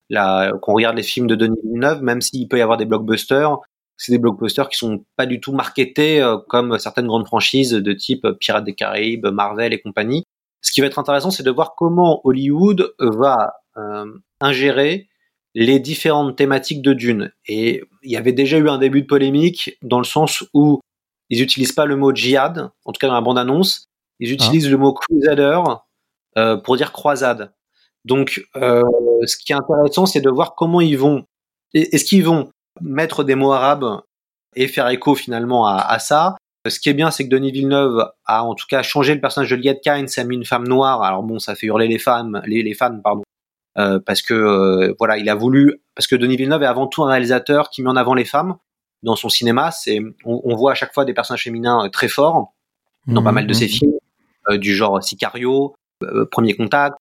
là, 0.09 0.53
qu'on 0.61 0.73
regarde 0.73 0.95
les 0.95 1.03
films 1.03 1.27
de 1.27 1.35
Denis 1.35 1.59
Villeneuve, 1.63 2.01
même 2.01 2.21
s'il 2.21 2.47
peut 2.47 2.57
y 2.57 2.61
avoir 2.61 2.77
des 2.77 2.85
blockbusters, 2.85 3.57
c'est 3.97 4.11
des 4.11 4.17
blockbusters 4.17 4.69
qui 4.69 4.77
sont 4.77 5.05
pas 5.15 5.25
du 5.25 5.39
tout 5.39 5.53
marketés 5.53 6.21
euh, 6.21 6.37
comme 6.49 6.77
certaines 6.79 7.07
grandes 7.07 7.27
franchises 7.27 7.71
de 7.71 7.93
type 7.93 8.27
Pirates 8.39 8.65
des 8.65 8.75
Caraïbes, 8.75 9.27
Marvel 9.27 9.73
et 9.73 9.79
compagnie. 9.79 10.23
Ce 10.65 10.71
qui 10.71 10.81
va 10.81 10.87
être 10.87 10.97
intéressant, 10.97 11.29
c'est 11.29 11.43
de 11.43 11.51
voir 11.51 11.75
comment 11.75 12.21
Hollywood 12.23 12.95
va 12.97 13.53
euh, 13.77 14.11
ingérer 14.41 15.07
les 15.53 15.79
différentes 15.79 16.35
thématiques 16.35 16.81
de 16.81 16.93
Dune. 16.93 17.31
Et 17.45 17.83
il 18.01 18.11
y 18.11 18.17
avait 18.17 18.33
déjà 18.33 18.57
eu 18.57 18.67
un 18.67 18.79
début 18.79 19.03
de 19.03 19.07
polémique 19.07 19.77
dans 19.83 19.99
le 19.99 20.05
sens 20.05 20.43
où 20.55 20.81
ils 21.29 21.43
utilisent 21.43 21.71
pas 21.71 21.85
le 21.85 21.95
mot 21.95 22.13
djihad, 22.13 22.71
en 22.83 22.91
tout 22.91 22.99
cas 22.99 23.07
dans 23.07 23.13
la 23.13 23.21
bande-annonce. 23.21 23.85
Ils 24.19 24.31
utilisent 24.31 24.69
le 24.69 24.77
mot 24.77 24.91
crusader 24.91 25.61
euh, 26.37 26.57
pour 26.57 26.77
dire 26.77 26.91
croisade. 26.91 27.53
Donc, 28.03 28.43
euh, 28.55 28.81
ce 29.25 29.37
qui 29.37 29.51
est 29.51 29.55
intéressant, 29.55 30.07
c'est 30.07 30.21
de 30.21 30.29
voir 30.31 30.55
comment 30.55 30.81
ils 30.81 30.97
vont. 30.97 31.25
Est-ce 31.75 32.05
qu'ils 32.05 32.25
vont 32.25 32.49
mettre 32.81 33.23
des 33.23 33.35
mots 33.35 33.51
arabes 33.51 34.01
et 34.55 34.67
faire 34.67 34.89
écho 34.89 35.13
finalement 35.13 35.67
à, 35.67 35.77
à, 35.77 35.99
ça 35.99 36.37
Ce 36.67 36.79
qui 36.79 36.89
est 36.89 36.93
bien, 36.93 37.11
c'est 37.11 37.25
que 37.25 37.29
Denis 37.29 37.51
Villeneuve 37.51 38.11
a 38.25 38.43
en 38.43 38.55
tout 38.55 38.65
cas 38.67 38.81
changé 38.81 39.13
le 39.13 39.21
personnage 39.21 39.49
de 39.51 39.55
Liet 39.55 39.79
Kynes, 39.83 40.07
a 40.17 40.23
mis 40.23 40.35
une 40.35 40.45
femme 40.45 40.67
noire. 40.67 41.03
Alors 41.03 41.23
bon, 41.23 41.39
ça 41.39 41.55
fait 41.55 41.67
hurler 41.67 41.87
les 41.87 41.99
femmes, 41.99 42.41
les, 42.45 42.63
les 42.63 42.73
fans, 42.73 42.99
pardon, 43.03 43.23
euh, 43.77 43.99
parce 43.99 44.21
que 44.21 44.33
euh, 44.33 44.95
voilà, 44.97 45.17
il 45.17 45.29
a 45.29 45.35
voulu, 45.35 45.81
parce 45.95 46.07
que 46.07 46.15
Denis 46.15 46.37
Villeneuve 46.37 46.63
est 46.63 46.67
avant 46.67 46.87
tout 46.87 47.03
un 47.03 47.09
réalisateur 47.09 47.69
qui 47.69 47.81
met 47.81 47.89
en 47.89 47.95
avant 47.95 48.13
les 48.13 48.25
femmes 48.25 48.57
dans 49.05 49.15
son 49.15 49.29
cinéma. 49.29 49.71
C'est, 49.71 50.01
on, 50.25 50.55
voit 50.55 50.71
à 50.71 50.75
chaque 50.75 50.93
fois 50.93 51.05
des 51.05 51.13
personnages 51.13 51.43
féminins 51.43 51.85
euh, 51.85 51.89
très 51.89 52.09
forts 52.09 52.53
dans 53.07 53.23
pas 53.23 53.31
mal 53.31 53.45
de 53.45 53.53
ses 53.53 53.65
mhm. 53.65 53.71
films, 53.71 53.99
euh, 54.49 54.57
du 54.57 54.75
genre 54.75 55.01
Sicario, 55.01 55.75
euh, 56.03 56.25
Premier 56.25 56.55
Contact. 56.55 56.95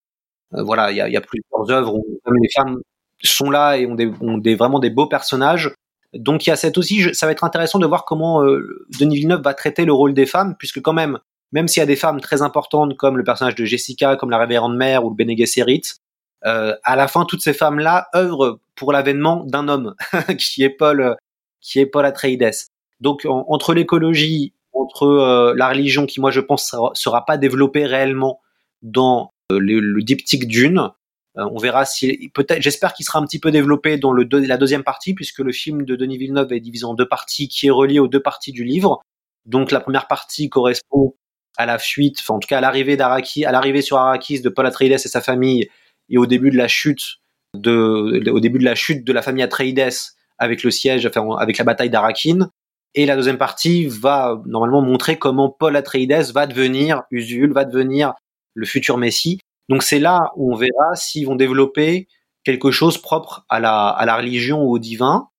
voilà, 0.51 0.91
il 0.91 0.97
y 0.97 1.01
a, 1.01 1.09
y 1.09 1.17
a, 1.17 1.21
plusieurs 1.21 1.71
œuvres 1.71 1.95
où 1.95 2.05
les 2.31 2.49
femmes 2.55 2.77
sont 3.23 3.49
là 3.49 3.77
et 3.77 3.87
ont 3.87 3.95
des, 3.95 4.11
ont 4.21 4.37
des 4.37 4.55
vraiment 4.55 4.79
des 4.79 4.91
beaux 4.91 5.07
personnages. 5.07 5.73
Donc 6.15 6.45
il 6.45 6.49
y 6.49 6.53
a 6.53 6.55
cette 6.55 6.77
aussi, 6.77 7.13
ça 7.13 7.25
va 7.25 7.31
être 7.31 7.43
intéressant 7.43 7.79
de 7.79 7.85
voir 7.85 8.05
comment 8.05 8.41
Denis 8.99 9.17
Villeneuve 9.17 9.41
va 9.41 9.53
traiter 9.53 9.85
le 9.85 9.93
rôle 9.93 10.13
des 10.13 10.25
femmes, 10.25 10.55
puisque 10.57 10.81
quand 10.81 10.93
même, 10.93 11.19
même 11.51 11.67
s'il 11.67 11.81
y 11.81 11.83
a 11.83 11.87
des 11.87 11.95
femmes 11.95 12.21
très 12.21 12.41
importantes 12.41 12.95
comme 12.95 13.17
le 13.17 13.23
personnage 13.23 13.55
de 13.55 13.65
Jessica, 13.65 14.15
comme 14.15 14.29
la 14.29 14.37
révérende 14.37 14.75
mère 14.75 15.05
ou 15.05 15.09
le 15.09 15.15
Bene 15.15 15.35
euh, 16.45 16.75
à 16.83 16.95
la 16.95 17.07
fin, 17.07 17.25
toutes 17.25 17.41
ces 17.41 17.53
femmes-là 17.53 18.07
œuvrent 18.15 18.59
pour 18.75 18.91
l'avènement 18.91 19.43
d'un 19.45 19.67
homme, 19.67 19.95
qui 20.37 20.63
est 20.63 20.69
Paul, 20.69 21.17
qui 21.59 21.79
est 21.79 21.85
Paul 21.85 22.05
Atreides. 22.05 22.51
Donc 22.99 23.25
entre 23.25 23.73
l'écologie, 23.73 24.53
entre 24.73 25.03
euh, 25.03 25.53
la 25.55 25.69
religion 25.69 26.05
qui 26.05 26.21
moi 26.21 26.31
je 26.31 26.39
pense 26.39 26.67
sera, 26.67 26.91
sera 26.93 27.25
pas 27.25 27.37
développée 27.37 27.85
réellement 27.85 28.41
dans 28.81 29.31
euh, 29.51 29.59
le, 29.59 30.01
diptyque 30.01 30.47
d'une, 30.47 30.79
euh, 30.79 30.89
on 31.35 31.57
verra 31.57 31.85
si 31.85 32.31
peut-être 32.33 32.61
j'espère 32.61 32.93
qu'il 32.93 33.05
sera 33.05 33.19
un 33.19 33.25
petit 33.25 33.39
peu 33.39 33.51
développé 33.51 33.97
dans 33.97 34.13
le 34.13 34.27
la 34.31 34.57
deuxième 34.57 34.83
partie 34.83 35.13
puisque 35.13 35.39
le 35.39 35.51
film 35.51 35.83
de 35.83 35.95
Denis 35.95 36.17
Villeneuve 36.17 36.53
est 36.53 36.59
divisé 36.59 36.85
en 36.85 36.93
deux 36.93 37.07
parties 37.07 37.47
qui 37.47 37.67
est 37.67 37.71
relié 37.71 37.99
aux 37.99 38.07
deux 38.07 38.21
parties 38.21 38.51
du 38.51 38.63
livre. 38.63 39.01
Donc 39.45 39.71
la 39.71 39.79
première 39.79 40.07
partie 40.07 40.49
correspond 40.49 41.15
à 41.57 41.65
la 41.65 41.77
fuite, 41.77 42.19
enfin 42.21 42.35
en 42.35 42.39
tout 42.39 42.47
cas 42.47 42.57
à 42.57 42.61
l'arrivée 42.61 42.97
d'Araki, 42.97 43.45
à 43.45 43.51
l'arrivée 43.51 43.81
sur 43.81 43.97
Arrakis 43.97 44.41
de 44.41 44.49
Paul 44.49 44.65
Atreides 44.65 44.93
et 44.93 44.97
sa 44.97 45.21
famille 45.21 45.69
et 46.09 46.17
au 46.17 46.25
début 46.25 46.51
de 46.51 46.57
la 46.57 46.67
chute 46.67 47.17
de 47.53 48.29
au 48.29 48.39
début 48.39 48.59
de 48.59 48.65
la 48.65 48.75
chute 48.75 49.03
de 49.05 49.13
la 49.13 49.21
famille 49.21 49.43
Atreides 49.43 49.91
avec 50.37 50.63
le 50.63 50.71
siège, 50.71 51.05
enfin, 51.05 51.35
avec 51.37 51.57
la 51.57 51.63
bataille 51.63 51.89
d'Arakin. 51.89 52.49
Et 52.93 53.05
la 53.05 53.15
deuxième 53.15 53.37
partie 53.37 53.87
va 53.87 54.41
normalement 54.45 54.81
montrer 54.81 55.17
comment 55.17 55.49
Paul 55.49 55.75
Atreides 55.75 56.31
va 56.33 56.47
devenir 56.47 57.03
Usul, 57.11 57.51
va 57.51 57.65
devenir 57.65 58.13
le 58.53 58.65
futur 58.65 58.97
Messie. 58.97 59.39
Donc 59.69 59.83
c'est 59.83 59.99
là 59.99 60.31
où 60.35 60.53
on 60.53 60.55
verra 60.55 60.95
s'ils 60.95 61.25
vont 61.25 61.35
développer 61.35 62.07
quelque 62.43 62.71
chose 62.71 62.97
propre 62.97 63.45
à 63.49 63.59
la, 63.59 63.89
à 63.89 64.05
la 64.05 64.17
religion 64.17 64.63
ou 64.63 64.71
au 64.71 64.79
divin. 64.79 65.29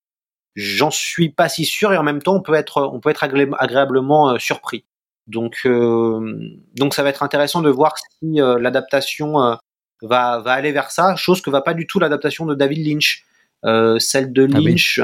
J'en 0.55 0.91
suis 0.91 1.29
pas 1.29 1.49
si 1.49 1.65
sûr 1.65 1.93
et 1.93 1.99
en 1.99 2.03
même 2.03 2.23
temps 2.23 2.35
on 2.35 2.43
peut 2.43 2.55
être, 2.55 2.83
on 2.83 3.01
peut 3.01 3.11
être 3.11 3.25
agréablement 3.25 4.31
euh, 4.31 4.39
surpris. 4.39 4.85
Donc, 5.27 5.61
euh, 5.67 6.39
donc 6.75 6.95
ça 6.95 7.03
va 7.03 7.11
être 7.11 7.23
intéressant 7.23 7.61
de 7.61 7.71
voir 7.71 7.97
si 7.99 8.41
euh, 8.41 8.59
l'adaptation 8.59 9.59
va, 10.03 10.39
va 10.39 10.53
aller 10.53 10.73
vers 10.73 10.91
ça, 10.91 11.17
chose 11.17 11.43
que 11.43 11.51
va 11.51 11.63
pas 11.63 11.75
du 11.75 11.87
tout 11.87 11.99
l'adaptation 11.99 12.47
de 12.47 12.55
David 12.55 12.87
Lynch. 12.87 13.27
Euh, 13.65 13.99
celle 13.99 14.33
de 14.33 14.49
ah 14.53 14.61
Lynch, 14.61 15.01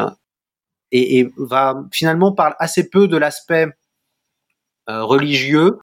et, 0.93 1.29
va 1.37 1.85
finalement 1.91 2.33
parle 2.33 2.55
assez 2.59 2.89
peu 2.89 3.09
de 3.09 3.17
l'aspect 3.17 3.67
euh, 4.89 5.03
religieux, 5.03 5.79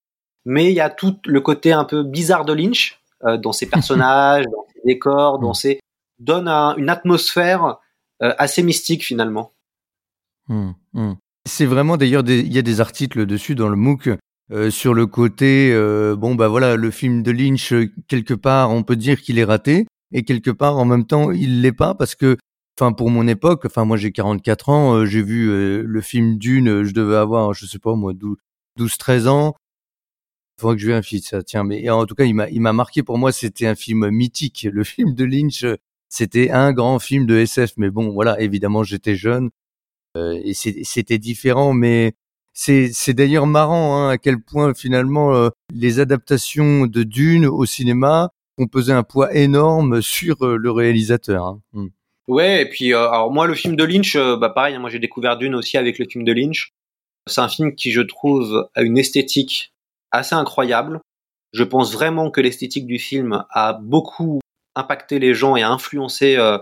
mais 0.46 0.68
il 0.72 0.76
y 0.76 0.80
a 0.80 0.90
tout 0.90 1.20
le 1.26 1.42
côté 1.42 1.74
un 1.74 1.84
peu 1.84 2.04
bizarre 2.04 2.46
de 2.46 2.54
Lynch 2.54 2.94
euh, 2.94 2.99
dans 3.24 3.52
ses 3.52 3.68
personnages, 3.68 4.46
dans 4.52 4.66
ses 4.74 4.82
décors, 4.86 5.40
dans 5.40 5.52
mm. 5.52 5.56
ses 5.56 5.80
donne 6.20 6.48
une 6.50 6.90
atmosphère 6.90 7.78
assez 8.20 8.64
mystique 8.64 9.06
finalement. 9.06 9.54
Mm, 10.48 10.72
mm. 10.94 11.14
C'est 11.46 11.66
vraiment 11.66 11.96
d'ailleurs 11.98 12.24
il 12.28 12.52
y 12.52 12.58
a 12.58 12.62
des 12.62 12.82
articles 12.82 13.26
dessus 13.26 13.56
dans 13.56 13.70
le 13.70 13.78
MOOC 13.78 14.10
sur 14.70 14.94
le 14.94 15.06
côté 15.06 15.74
bon 16.18 16.36
bah 16.36 16.48
voilà 16.48 16.76
le 16.76 16.92
film 16.92 17.24
de 17.24 17.32
Lynch 17.32 17.74
quelque 18.08 18.34
part 18.34 18.72
on 18.72 18.84
peut 18.84 18.96
dire 18.96 19.22
qu'il 19.22 19.40
est 19.40 19.44
raté 19.46 19.86
et 20.12 20.24
quelque 20.24 20.52
part 20.52 20.78
en 20.78 20.86
même 20.86 21.06
temps 21.06 21.32
il 21.32 21.62
l'est 21.62 21.72
pas 21.72 21.96
parce 21.96 22.16
que 22.16 22.38
enfin 22.80 22.94
pour 22.94 23.10
mon 23.10 23.28
époque, 23.28 23.64
enfin 23.66 23.86
moi 23.86 23.98
j'ai 23.98 24.12
44 24.12 24.70
ans, 24.70 24.94
euh, 24.94 25.06
j'ai 25.06 25.22
vu 25.22 25.50
euh, 25.50 25.84
le 25.86 26.02
film 26.02 26.38
Dune, 26.38 26.70
euh, 26.70 26.84
je 26.84 26.94
devais 26.94 27.18
avoir 27.18 27.54
je 27.54 27.66
sais 27.66 27.80
pas 27.80 27.96
moi 27.96 28.14
12 28.14 28.98
13 28.98 29.28
ans. 29.28 29.56
Faudrait 30.60 30.76
que 30.76 30.82
je 30.82 30.88
vérifie 30.88 31.22
ça 31.22 31.42
tiens 31.42 31.64
mais 31.64 31.90
en 31.90 32.06
tout 32.06 32.16
cas 32.16 32.26
il 32.26 32.34
m'a 32.34 32.50
il 32.50 32.62
m'a 32.62 32.74
marqué 32.74 33.02
pour 33.02 33.18
moi, 33.18 33.32
c'était 33.32 33.68
un 33.68 33.76
film 33.76 34.10
mythique, 34.10 34.68
le 34.72 34.84
film 34.84 35.14
de 35.14 35.24
Lynch, 35.24 35.66
c'était 36.10 36.52
un 36.52 36.74
grand 36.74 37.00
film 37.00 37.26
de 37.26 37.38
SF 37.38 37.72
mais 37.78 37.90
bon 37.90 38.12
voilà, 38.12 38.40
évidemment 38.42 38.84
j'étais 38.84 39.16
jeune. 39.16 39.50
et 40.16 40.54
c'était 40.54 41.18
différent, 41.18 41.74
mais 41.74 42.14
c'est 42.54 43.14
d'ailleurs 43.14 43.48
marrant 43.48 43.98
hein, 43.98 44.10
à 44.10 44.18
quel 44.18 44.42
point 44.42 44.74
finalement 44.74 45.50
les 45.74 46.00
adaptations 46.00 46.88
de 46.88 47.04
Dune 47.04 47.46
au 47.46 47.66
cinéma 47.66 48.32
ont 48.58 48.68
pesé 48.68 48.92
un 48.92 49.04
poids 49.04 49.34
énorme 49.34 50.02
sur 50.02 50.46
le 50.46 50.72
réalisateur. 50.72 51.46
Hein. 51.46 51.62
Hmm. 51.72 51.88
Ouais, 52.28 52.62
et 52.64 52.66
puis 52.70 52.94
alors 52.94 53.32
moi 53.32 53.48
le 53.48 53.56
film 53.56 53.76
de 53.76 53.84
Lynch, 53.84 54.18
bah 54.18 54.50
pareil, 54.50 54.76
hein, 54.76 54.80
moi 54.80 54.90
j'ai 54.90 55.00
découvert 55.00 55.38
Dune 55.38 55.56
aussi 55.56 55.78
avec 55.78 55.98
le 56.00 56.06
film 56.06 56.26
de 56.26 56.34
Lynch. 56.34 56.74
C'est 57.28 57.42
un 57.42 57.48
film 57.48 57.76
qui 57.76 57.92
je 57.92 58.02
trouve 58.02 58.70
a 58.76 58.82
une 58.82 58.98
esthétique 58.98 59.74
assez 60.12 60.36
incroyable. 60.36 61.00
Je 61.54 61.64
pense 61.64 61.94
vraiment 61.94 62.30
que 62.32 62.42
l'esthétique 62.42 62.86
du 62.86 63.00
film 63.00 63.44
a 63.50 63.74
beaucoup 63.74 64.40
impacté 64.76 65.20
les 65.20 65.34
gens 65.34 65.56
et 65.56 65.64
a 65.64 65.70
influencé 65.70 66.38
euh, 66.38 66.58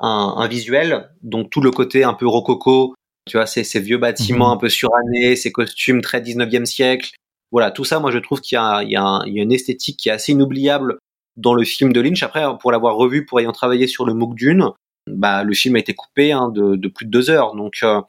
un, 0.00 0.34
un, 0.36 0.48
visuel. 0.48 1.10
Donc 1.22 1.50
tout 1.50 1.60
le 1.60 1.70
côté 1.70 2.04
un 2.04 2.14
peu 2.14 2.26
rococo, 2.26 2.94
tu 3.28 3.36
vois, 3.36 3.46
ces, 3.46 3.64
ces 3.64 3.80
vieux 3.80 3.98
bâtiments 3.98 4.48
mhm. 4.48 4.54
un 4.54 4.56
peu 4.56 4.68
surannés, 4.68 5.36
ces 5.36 5.52
costumes 5.52 6.00
très 6.00 6.20
19e 6.20 6.64
siècle. 6.64 7.10
Voilà, 7.52 7.70
tout 7.70 7.84
ça, 7.84 8.00
moi 8.00 8.10
je 8.10 8.18
trouve 8.18 8.40
qu'il 8.40 8.58
y, 8.58 8.84
y, 8.86 8.92
y, 8.92 8.96
a 8.96 9.22
une 9.26 9.52
esthétique 9.52 9.98
qui 9.98 10.08
est 10.08 10.12
assez 10.12 10.32
inoubliable 10.32 10.98
dans 11.36 11.54
le 11.54 11.64
film 11.64 11.92
de 11.92 12.00
Lynch. 12.00 12.22
Après, 12.22 12.44
pour 12.58 12.72
l'avoir 12.72 12.96
revu, 12.96 13.24
pour 13.24 13.40
ayant 13.40 13.52
travaillé 13.52 13.86
sur 13.86 14.06
le 14.06 14.14
MOOC 14.14 14.34
Dune, 14.34 14.70
bah, 15.06 15.44
le 15.44 15.54
film 15.54 15.76
a 15.76 15.78
été 15.78 15.94
coupé 15.94 16.32
hein, 16.32 16.48
de, 16.48 16.76
de, 16.76 16.88
plus 16.88 17.06
de 17.06 17.10
deux 17.10 17.30
heures. 17.30 17.54
Donc 17.54 17.78
euh, 17.82 18.00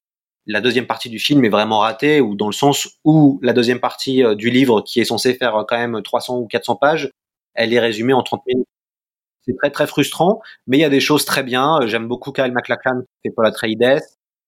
la 0.46 0.62
deuxième 0.62 0.88
partie 0.88 1.10
du 1.10 1.20
film 1.20 1.46
est 1.46 1.50
vraiment 1.50 1.80
ratée, 1.80 2.22
ou 2.22 2.36
dans 2.36 2.48
le 2.48 2.54
sens 2.54 3.00
où 3.04 3.40
la 3.42 3.54
deuxième 3.54 3.80
partie 3.80 4.24
euh, 4.24 4.36
du 4.36 4.50
livre, 4.50 4.82
qui 4.82 5.00
est 5.00 5.06
censé 5.06 5.34
faire 5.34 5.56
euh, 5.56 5.64
quand 5.68 5.78
même 5.78 6.02
300 6.02 6.38
ou 6.40 6.48
400 6.48 6.76
pages, 6.76 7.12
elle 7.54 7.74
est 7.74 7.80
résumée 7.80 8.14
en 8.14 8.24
30 8.24 8.46
minutes. 8.48 8.68
C'est 9.46 9.56
très 9.58 9.72
très 9.72 9.88
frustrant, 9.88 10.42
mais 10.68 10.78
il 10.78 10.82
y 10.82 10.86
a 10.86 10.90
des 10.90 11.00
choses 11.00 11.26
très 11.26 11.44
bien. 11.44 11.82
Euh, 11.82 11.88
j'aime 11.88 12.08
beaucoup 12.08 12.32
Kyle 12.32 12.52
MacLachlan 12.52 13.02
qui 13.02 13.30
fait 13.30 13.34
Paul 13.34 13.46
Atreides. 13.46 14.02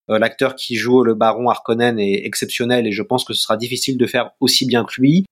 L'acteur 0.08 0.53
qui 0.53 0.75
joue 0.75 1.03
le 1.03 1.15
baron 1.15 1.49
Harkonnen 1.49 1.97
est 1.97 2.27
exceptionnel 2.27 2.86
et 2.86 2.91
je 2.91 3.01
pense 3.01 3.25
que 3.25 3.34
ce 3.34 3.41
sera 3.41 3.58
difficile 3.58 3.97
de 3.97 4.05
faire 4.05 4.34
aussi 4.39 4.67
bien 4.67 4.86
que 4.86 5.01
lui. 5.01 5.25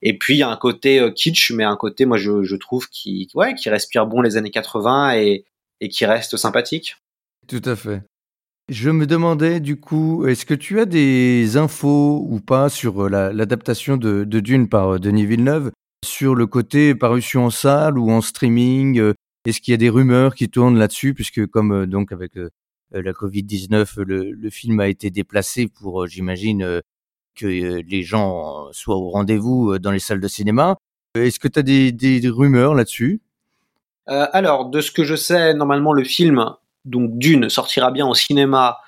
Et 0.00 0.16
puis 0.16 0.36
il 0.36 0.38
y 0.38 0.42
a 0.42 0.48
un 0.48 0.56
côté 0.56 1.12
kitsch, 1.14 1.50
mais 1.50 1.62
un 1.62 1.76
côté 1.76 2.06
moi 2.06 2.16
je, 2.16 2.42
je 2.42 2.56
trouve 2.56 2.88
qui 2.88 3.28
ouais 3.34 3.54
qui 3.54 3.68
respire 3.68 4.06
bon 4.06 4.22
les 4.22 4.38
années 4.38 4.50
80 4.50 5.16
et, 5.16 5.44
et 5.82 5.90
qui 5.90 6.06
reste 6.06 6.38
sympathique. 6.38 6.96
Tout 7.46 7.60
à 7.66 7.76
fait. 7.76 8.00
Je 8.70 8.88
me 8.88 9.06
demandais 9.06 9.60
du 9.60 9.78
coup, 9.78 10.26
est-ce 10.26 10.46
que 10.46 10.54
tu 10.54 10.80
as 10.80 10.86
des 10.86 11.58
infos 11.58 12.26
ou 12.26 12.40
pas 12.40 12.70
sur 12.70 13.04
euh, 13.04 13.30
l'adaptation 13.30 13.98
de, 13.98 14.24
Dune 14.24 14.70
par 14.70 14.94
euh, 14.94 14.98
Denis 14.98 15.26
Villeneuve, 15.26 15.70
sur 16.02 16.34
le 16.34 16.46
côté 16.46 16.94
parution 16.94 17.44
en 17.44 17.50
salle 17.50 17.98
ou 17.98 18.10
en 18.10 18.22
streaming 18.22 18.98
euh, 18.98 19.12
Est-ce 19.44 19.60
qu'il 19.60 19.72
y 19.72 19.74
a 19.74 19.78
des 19.78 19.90
rumeurs 19.90 20.34
qui 20.34 20.48
tournent 20.48 20.78
là-dessus, 20.78 21.12
puisque 21.12 21.46
comme 21.46 21.84
donc 21.84 22.10
avec 22.10 22.38
la 22.90 23.12
Covid-19, 23.12 24.00
le, 24.00 24.50
film 24.50 24.80
a 24.80 24.88
été 24.88 25.10
déplacé 25.10 25.68
pour, 25.68 26.06
j'imagine, 26.06 26.80
que 27.34 27.46
les 27.46 28.02
gens 28.02 28.72
soient 28.72 28.96
au 28.96 29.10
rendez-vous 29.10 29.78
dans 29.78 29.90
les 29.90 29.98
salles 29.98 30.20
de 30.20 30.28
cinéma. 30.28 30.76
Est-ce 31.14 31.38
que 31.38 31.48
tu 31.48 31.58
as 31.58 31.62
des, 31.62 32.20
rumeurs 32.30 32.74
là-dessus? 32.74 33.20
Alors, 34.06 34.70
de 34.70 34.80
ce 34.80 34.90
que 34.90 35.04
je 35.04 35.16
sais, 35.16 35.52
normalement, 35.52 35.92
le 35.92 36.04
film 36.04 36.54
donc 36.84 37.18
Dune 37.18 37.48
sortira 37.48 37.90
bien 37.90 38.06
au 38.06 38.14
cinéma 38.14 38.78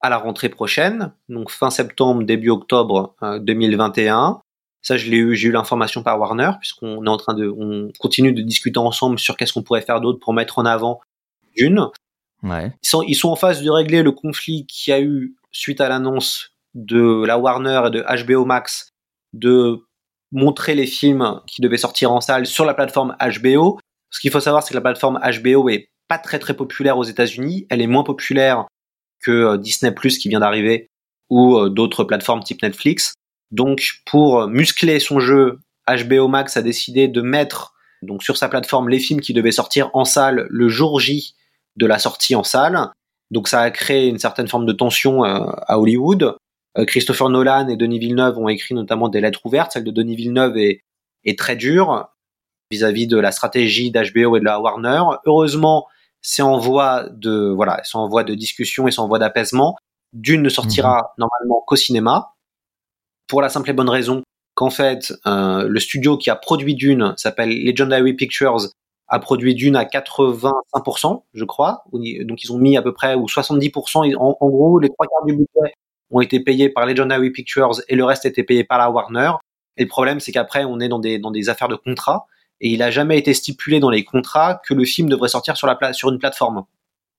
à 0.00 0.08
la 0.08 0.18
rentrée 0.18 0.48
prochaine, 0.48 1.12
donc 1.28 1.50
fin 1.50 1.70
septembre, 1.70 2.22
début 2.22 2.50
octobre 2.50 3.14
2021. 3.22 4.30
Euh, 4.30 4.34
Ça, 4.82 4.96
je 4.96 5.10
l'ai 5.10 5.18
eu, 5.18 5.36
j'ai 5.36 5.48
eu 5.48 5.52
l'information 5.52 6.02
par 6.02 6.18
Warner, 6.18 6.52
puisqu'on 6.58 7.04
est 7.04 7.08
en 7.08 7.16
train 7.18 7.34
de, 7.34 7.48
on 7.48 7.90
continue 7.98 8.32
de 8.32 8.40
discuter 8.40 8.78
ensemble 8.78 9.18
sur 9.18 9.36
qu'est-ce 9.36 9.52
qu'on 9.52 9.62
pourrait 9.62 9.82
faire 9.82 10.00
d'autre 10.00 10.18
pour 10.18 10.32
mettre 10.32 10.58
en 10.58 10.64
avant 10.64 11.00
Dune. 11.56 11.86
Ouais. 12.42 12.72
Ils 12.82 12.88
sont, 12.88 13.02
ils 13.02 13.14
sont 13.14 13.28
en 13.28 13.36
phase 13.36 13.62
de 13.62 13.70
régler 13.70 14.02
le 14.02 14.12
conflit 14.12 14.64
qu'il 14.66 14.90
y 14.92 14.94
a 14.94 15.00
eu 15.02 15.34
suite 15.52 15.82
à 15.82 15.88
l'annonce 15.88 16.52
de 16.74 17.24
la 17.26 17.36
Warner 17.36 17.82
et 17.86 17.90
de 17.90 18.24
HBO 18.24 18.46
Max 18.46 18.92
de 19.34 19.84
montrer 20.32 20.74
les 20.74 20.86
films 20.86 21.40
qui 21.46 21.60
devaient 21.60 21.76
sortir 21.76 22.12
en 22.12 22.20
salle 22.20 22.46
sur 22.46 22.64
la 22.64 22.72
plateforme 22.72 23.16
HBO. 23.20 23.78
Ce 24.10 24.20
qu'il 24.20 24.30
faut 24.30 24.40
savoir, 24.40 24.62
c'est 24.62 24.70
que 24.70 24.76
la 24.76 24.80
plateforme 24.80 25.20
HBO 25.20 25.68
est 25.68 25.90
pas 26.10 26.18
très 26.18 26.40
très 26.40 26.54
populaire 26.54 26.98
aux 26.98 27.04
États-Unis. 27.04 27.68
Elle 27.70 27.80
est 27.80 27.86
moins 27.86 28.02
populaire 28.02 28.66
que 29.22 29.30
euh, 29.30 29.56
Disney 29.56 29.92
Plus 29.92 30.18
qui 30.18 30.28
vient 30.28 30.40
d'arriver 30.40 30.88
ou 31.30 31.56
euh, 31.56 31.70
d'autres 31.70 32.02
plateformes 32.02 32.42
type 32.42 32.60
Netflix. 32.62 33.14
Donc 33.52 34.00
pour 34.06 34.48
muscler 34.48 34.98
son 34.98 35.20
jeu, 35.20 35.60
HBO 35.88 36.26
Max 36.26 36.56
a 36.56 36.62
décidé 36.62 37.06
de 37.06 37.22
mettre 37.22 37.74
donc 38.02 38.24
sur 38.24 38.36
sa 38.36 38.48
plateforme 38.48 38.88
les 38.88 38.98
films 38.98 39.20
qui 39.20 39.32
devaient 39.32 39.52
sortir 39.52 39.90
en 39.92 40.04
salle 40.04 40.48
le 40.50 40.68
jour 40.68 40.98
J 40.98 41.36
de 41.76 41.86
la 41.86 42.00
sortie 42.00 42.34
en 42.34 42.42
salle. 42.42 42.90
Donc 43.30 43.46
ça 43.46 43.60
a 43.60 43.70
créé 43.70 44.08
une 44.08 44.18
certaine 44.18 44.48
forme 44.48 44.66
de 44.66 44.72
tension 44.72 45.24
euh, 45.24 45.44
à 45.68 45.78
Hollywood. 45.78 46.36
Christopher 46.86 47.30
Nolan 47.30 47.68
et 47.68 47.76
Denis 47.76 47.98
Villeneuve 47.98 48.38
ont 48.38 48.48
écrit 48.48 48.74
notamment 48.74 49.08
des 49.08 49.20
lettres 49.20 49.44
ouvertes. 49.44 49.72
Celle 49.72 49.82
de 49.82 49.90
Denis 49.90 50.14
Villeneuve 50.14 50.56
est, 50.56 50.82
très 51.36 51.56
dure 51.56 52.08
vis-à-vis 52.70 53.06
-vis 53.06 53.08
de 53.08 53.18
la 53.18 53.32
stratégie 53.32 53.90
d'HBO 53.90 54.36
et 54.36 54.40
de 54.40 54.44
la 54.44 54.60
Warner. 54.60 55.02
Heureusement, 55.26 55.88
c'est 56.22 56.42
en 56.42 56.58
voie 56.58 57.08
de 57.10 57.52
voilà, 57.54 57.80
c'est 57.84 57.96
en 57.96 58.08
voie 58.08 58.24
de 58.24 58.34
discussion 58.34 58.86
et 58.88 58.90
c'est 58.90 59.00
en 59.00 59.08
voie 59.08 59.18
d'apaisement. 59.18 59.76
Dune 60.12 60.42
ne 60.42 60.48
sortira 60.48 60.96
mhm. 60.96 61.02
normalement 61.18 61.62
qu'au 61.66 61.76
cinéma 61.76 62.34
pour 63.26 63.42
la 63.42 63.48
simple 63.48 63.70
et 63.70 63.72
bonne 63.72 63.88
raison 63.88 64.22
qu'en 64.54 64.70
fait 64.70 65.12
euh, 65.26 65.66
le 65.68 65.80
studio 65.80 66.16
qui 66.16 66.30
a 66.30 66.36
produit 66.36 66.74
Dune 66.74 67.14
s'appelle 67.16 67.64
Legendary 67.64 68.14
Pictures 68.14 68.68
a 69.10 69.18
produit 69.18 69.54
Dune 69.54 69.74
à 69.74 69.84
85%, 69.84 71.22
je 71.34 71.44
crois. 71.44 71.82
Donc 71.92 72.44
ils 72.44 72.52
ont 72.52 72.58
mis 72.58 72.76
à 72.76 72.82
peu 72.82 72.94
près 72.94 73.14
ou 73.16 73.26
70%. 73.26 74.14
En, 74.16 74.36
en 74.40 74.48
gros, 74.48 74.78
les 74.78 74.88
trois 74.88 75.06
quarts 75.06 75.24
du 75.26 75.32
budget 75.32 75.74
ont 76.10 76.20
été 76.20 76.40
payés 76.40 76.68
par 76.68 76.86
Legendary 76.86 77.30
Pictures 77.30 77.80
et 77.88 77.96
le 77.96 78.04
reste 78.04 78.24
était 78.24 78.44
payé 78.44 78.62
par 78.62 78.78
la 78.78 78.88
Warner. 78.88 79.32
Et 79.76 79.82
le 79.82 79.88
problème, 79.88 80.20
c'est 80.20 80.30
qu'après, 80.30 80.64
on 80.64 80.78
est 80.78 80.88
dans 80.88 81.00
des 81.00 81.18
dans 81.18 81.32
des 81.32 81.48
affaires 81.48 81.68
de 81.68 81.74
contrat 81.74 82.26
et 82.60 82.70
il 82.70 82.82
a 82.82 82.90
jamais 82.90 83.18
été 83.18 83.34
stipulé 83.34 83.80
dans 83.80 83.90
les 83.90 84.04
contrats 84.04 84.60
que 84.66 84.74
le 84.74 84.84
film 84.84 85.08
devrait 85.08 85.28
sortir 85.28 85.56
sur 85.56 85.66
la 85.66 85.92
sur 85.92 86.10
une 86.10 86.18
plateforme 86.18 86.64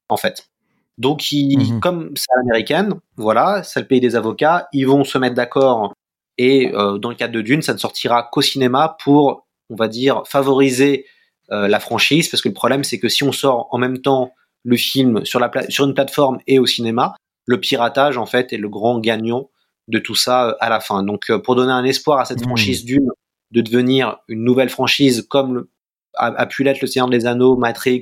en 0.09 0.17
fait. 0.17 0.49
Donc 0.97 1.31
il, 1.31 1.57
mhm. 1.57 1.79
comme 1.79 2.11
c'est 2.15 2.27
l'américaine, 2.35 2.93
voilà, 3.15 3.63
c'est 3.63 3.79
le 3.79 3.87
pays 3.87 3.99
des 3.99 4.15
avocats, 4.15 4.67
ils 4.73 4.85
vont 4.85 5.03
se 5.03 5.17
mettre 5.17 5.35
d'accord 5.35 5.93
et 6.37 6.71
euh, 6.73 6.97
dans 6.97 7.09
le 7.09 7.15
cadre 7.15 7.33
de 7.33 7.41
Dune, 7.41 7.61
ça 7.61 7.73
ne 7.73 7.77
sortira 7.77 8.29
qu'au 8.31 8.41
cinéma 8.41 8.97
pour 9.03 9.47
on 9.69 9.75
va 9.75 9.87
dire 9.87 10.23
favoriser 10.25 11.05
euh, 11.51 11.67
la 11.67 11.79
franchise 11.79 12.29
parce 12.29 12.41
que 12.41 12.49
le 12.49 12.53
problème 12.53 12.83
c'est 12.83 12.99
que 12.99 13.09
si 13.09 13.23
on 13.23 13.31
sort 13.31 13.67
en 13.71 13.77
même 13.77 13.99
temps 13.99 14.33
le 14.63 14.77
film 14.77 15.25
sur 15.25 15.39
la 15.39 15.49
sur 15.69 15.85
une 15.85 15.93
plateforme 15.93 16.39
et 16.45 16.59
au 16.59 16.67
cinéma, 16.67 17.15
le 17.45 17.59
piratage 17.59 18.17
en 18.17 18.25
fait 18.25 18.53
est 18.53 18.57
le 18.57 18.69
grand 18.69 18.99
gagnant 18.99 19.49
de 19.87 19.97
tout 19.97 20.15
ça 20.15 20.49
euh, 20.49 20.53
à 20.59 20.69
la 20.69 20.79
fin. 20.79 21.03
Donc 21.03 21.31
pour 21.43 21.55
donner 21.55 21.71
un 21.71 21.83
espoir 21.83 22.19
à 22.19 22.25
cette 22.25 22.41
mhm. 22.41 22.47
franchise 22.47 22.85
Dune 22.85 23.09
de 23.51 23.61
devenir 23.61 24.17
une 24.27 24.43
nouvelle 24.43 24.69
franchise 24.69 25.25
comme 25.29 25.67
a, 26.15 26.45
pu 26.45 26.63
l'être 26.63 26.81
le 26.81 26.87
Seigneur 26.87 27.09
des 27.09 27.25
Anneaux, 27.25 27.55
Matrix 27.55 28.01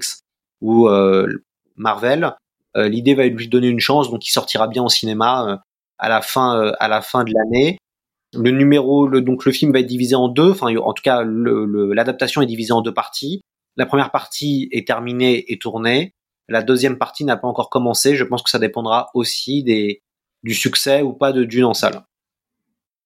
ou 0.61 0.87
euh, 0.87 1.27
Marvel. 1.75 2.35
Euh, 2.75 2.87
l'idée 2.87 3.13
va 3.13 3.25
lui 3.27 3.47
donner 3.47 3.67
une 3.67 3.79
chance, 3.79 4.09
donc 4.11 4.27
il 4.27 4.31
sortira 4.31 4.67
bien 4.67 4.83
au 4.83 4.89
cinéma 4.89 5.47
euh, 5.47 5.57
à 5.97 6.09
la 6.09 6.21
fin 6.21 6.71
à 6.79 6.87
la 6.87 7.01
fin 7.01 7.23
de 7.23 7.31
l'année. 7.33 7.77
Le 8.33 8.51
numéro, 8.51 9.07
le, 9.07 9.21
donc 9.21 9.45
le 9.45 9.51
film 9.51 9.71
va 9.73 9.79
être 9.79 9.87
divisé 9.87 10.15
en 10.15 10.27
deux. 10.27 10.51
Enfin, 10.51 10.75
en 10.75 10.93
tout 10.93 11.03
cas, 11.03 11.23
l'adaptation 11.23 12.41
est 12.41 12.45
divisée 12.45 12.73
en 12.73 12.81
deux 12.81 12.93
parties. 12.93 13.41
La 13.75 13.85
première 13.85 14.11
partie 14.11 14.69
est 14.71 14.85
terminée 14.85 15.51
et 15.51 15.57
tournée. 15.57 16.13
La 16.47 16.61
deuxième 16.61 16.97
partie 16.97 17.25
n'a 17.25 17.37
pas 17.37 17.47
encore 17.47 17.69
commencé. 17.69 18.15
Je 18.15 18.23
pense 18.23 18.43
que 18.43 18.49
ça 18.49 18.59
dépendra 18.59 19.09
aussi 19.13 19.63
des, 19.63 20.01
du 20.43 20.53
succès 20.53 21.01
ou 21.01 21.13
pas 21.13 21.31
de 21.31 21.43
Dune 21.43 21.65
en 21.65 21.73
salle. 21.73 22.03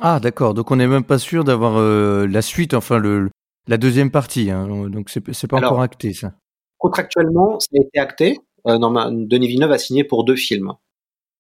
Ah 0.05 0.19
d'accord, 0.19 0.53
donc 0.53 0.69
on 0.69 0.75
n'est 0.75 0.87
même 0.87 1.05
pas 1.05 1.17
sûr 1.17 1.45
d'avoir 1.45 1.77
euh, 1.77 2.27
la 2.27 2.41
suite, 2.41 2.73
enfin 2.73 2.97
le, 2.97 3.29
la 3.67 3.77
deuxième 3.77 4.11
partie, 4.11 4.51
hein. 4.51 4.89
donc 4.89 5.09
c'est, 5.09 5.33
c'est 5.33 5.47
pas 5.47 5.57
encore 5.57 5.81
acté 5.81 6.11
ça. 6.11 6.33
Contractuellement, 6.77 7.57
ça 7.61 7.69
a 7.73 7.81
été 7.81 7.99
acté. 7.99 8.39
Euh, 8.67 8.77
Denis 8.77 9.47
Villeneuve 9.47 9.71
a 9.71 9.77
signé 9.77 10.03
pour 10.03 10.25
deux 10.25 10.35
films. 10.35 10.73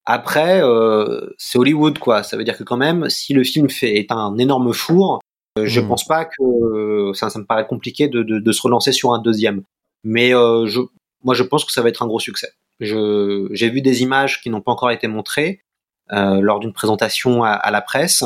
Après, 0.05 0.61
euh, 0.63 1.29
c'est 1.37 1.57
Hollywood 1.57 1.99
quoi. 1.99 2.23
Ça 2.23 2.37
veut 2.37 2.45
dire 2.45 2.57
que 2.57 2.63
quand 2.63 2.77
même, 2.77 3.09
si 3.09 3.33
le 3.33 3.43
film 3.43 3.69
fait 3.69 3.97
est 3.97 4.11
un 4.11 4.37
énorme 4.37 4.73
four, 4.73 5.19
euh, 5.57 5.65
je 5.65 5.81
hmm. 5.81 5.87
pense 5.89 6.05
pas 6.05 6.25
que 6.25 7.11
ça, 7.13 7.29
ça 7.29 7.39
me 7.39 7.45
paraît 7.45 7.67
compliqué 7.67 8.07
de, 8.07 8.23
de, 8.23 8.39
de, 8.39 8.51
se 8.51 8.61
relancer 8.61 8.93
sur 8.93 9.13
un 9.13 9.19
deuxième. 9.19 9.63
Mais 10.05 10.33
euh, 10.33 10.65
je, 10.67 10.79
moi, 11.23 11.33
je 11.33 11.43
pense 11.43 11.63
que 11.65 11.73
ça 11.73 11.81
va 11.81 11.89
être 11.89 12.03
un 12.03 12.07
gros 12.07 12.19
succès. 12.19 12.53
J'ai 12.79 13.69
vu 13.69 13.81
des 13.81 14.01
images 14.01 14.41
qui 14.41 14.49
n'ont 14.49 14.61
pas 14.61 14.71
encore 14.71 14.91
été 14.91 15.07
montrées 15.07 15.61
lors 16.09 16.59
d'une 16.59 16.73
présentation 16.73 17.43
à, 17.43 17.51
à, 17.51 17.71
la 17.71 17.81
presse 17.81 18.23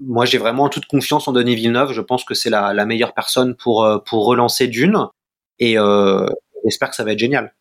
moi, 0.00 0.24
j'ai 0.24 0.38
vraiment 0.38 0.68
toute 0.68 0.86
confiance 0.86 1.28
en 1.28 1.32
Denis 1.32 1.54
Villeneuve. 1.54 1.92
Je 1.92 2.00
pense 2.00 2.24
que 2.24 2.34
c'est 2.34 2.50
la, 2.50 2.86
meilleure 2.86 3.14
personne 3.14 3.54
pour, 3.54 3.84
euh, 3.84 3.98
pour 3.98 4.26
relancer 4.26 4.66
Dune. 4.66 5.06
Et 5.58 5.78
euh, 5.78 6.26
j'espère 6.64 6.90
que 6.90 6.96
ça 6.96 7.04
va 7.04 7.12
être 7.12 7.18
génial. 7.18 7.54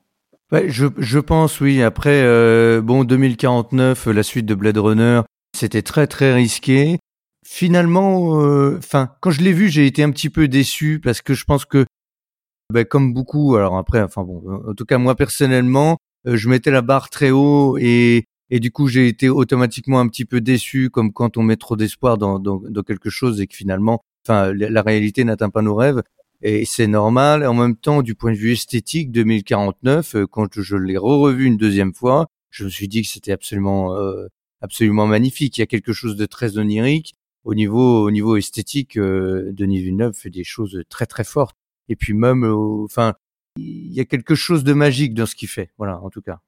Je, 0.52 1.20
pense, 1.20 1.62
oui. 1.62 1.82
Après, 1.82 2.22
euh, 2.24 2.82
bon, 2.82 3.04
2049, 3.04 4.08
la 4.08 4.24
suite 4.24 4.46
de 4.46 4.54
Blade 4.54 4.78
Runner, 4.78 5.22
c'était 5.56 5.82
très, 5.82 6.08
très 6.08 6.34
risqué. 6.34 7.00
Finalement, 7.46 8.38
enfin, 8.78 9.16
quand 9.20 9.32
je 9.32 9.42
l'ai 9.42 9.52
vu, 9.52 9.70
j'ai 9.70 9.86
été 9.86 10.04
un 10.04 10.12
petit 10.12 10.30
peu 10.30 10.48
déçu 10.48 11.02
parce 11.04 11.22
que 11.22 11.34
je 11.34 11.44
pense 11.44 11.66
que, 11.66 11.86
ben, 12.72 12.86
comme 12.86 13.14
beaucoup, 13.14 13.56
alors 13.56 13.78
après, 13.78 14.02
enfin 14.02 14.24
bon, 14.24 14.64
en 14.70 14.74
tout 14.74 14.86
cas, 14.86 14.98
moi 14.98 15.16
personnellement, 15.16 15.98
je 16.26 16.48
mettais 16.48 16.72
la 16.72 16.82
barre 16.82 17.10
très 17.10 17.32
haut 17.32 17.78
et 17.80 18.26
et 18.50 18.60
du 18.60 18.72
coup 18.72 18.88
j'ai 18.88 19.08
été 19.08 19.30
automatiquement 19.30 20.00
un 20.00 20.08
petit 20.08 20.26
peu 20.26 20.42
déçu, 20.42 20.90
comme 20.90 21.14
quand 21.14 21.38
on 21.38 21.44
met 21.44 21.58
trop 21.58 21.76
d'espoir 21.76 22.18
dans, 22.18 22.40
dans, 22.40 22.62
dans, 22.70 22.84
quelque 22.84 23.10
chose 23.10 23.42
et 23.42 23.48
que 23.48 23.56
finalement, 23.56 24.04
enfin, 24.26 24.54
la, 24.54 24.82
réalité 24.82 25.24
n'atteint 25.24 25.50
pas 25.50 25.62
nos 25.62 25.76
rêves. 25.76 26.02
Et 26.42 26.66
c'est 26.66 26.88
normal. 26.88 27.46
En 27.46 27.54
même 27.54 27.78
temps, 27.78 28.02
du 28.02 28.16
point 28.16 28.32
de 28.32 28.38
vue 28.38 28.52
esthétique, 28.52 29.12
2049, 29.12 30.16
euh, 30.16 30.28
quand 30.28 30.62
je 30.62 30.76
l'ai 30.76 30.98
re-revu 30.98 31.46
une 31.46 31.58
deuxième 31.58 31.94
fois, 31.94 32.28
je 32.50 32.66
me 32.66 32.70
suis 32.70 32.88
dit 32.90 33.02
que 33.02 33.08
c'était 33.08 33.32
absolument, 33.32 33.96
euh, 33.96 34.28
absolument 34.62 35.08
magnifique. 35.08 35.58
Il 35.58 35.62
y 35.62 35.64
a 35.64 35.68
quelque 35.68 35.94
chose 35.94 36.18
de 36.18 36.26
très 36.26 36.58
onirique 36.58 37.16
au 37.46 37.56
niveau, 37.56 38.06
au 38.06 38.12
niveau 38.12 38.36
esthétique. 38.36 38.98
Euh, 38.98 39.52
Denis 39.54 39.82
Villeneuve 39.82 40.14
fait 40.14 40.30
des 40.30 40.44
choses 40.44 40.84
très 40.90 41.06
très 41.06 41.24
fortes. 41.24 41.56
Et 41.90 41.96
puis 41.96 42.14
même, 42.14 42.44
enfin, 42.44 43.14
il 43.58 43.94
y 43.94 44.00
a 44.02 44.06
quelque 44.06 44.36
chose 44.36 44.64
de 44.64 44.74
magique 44.74 45.14
dans 45.14 45.26
ce 45.26 45.36
qu'il 45.36 45.48
fait. 45.50 45.72
Voilà, 45.78 46.02
en 46.02 46.10
tout 46.10 46.22
cas. 46.22 46.40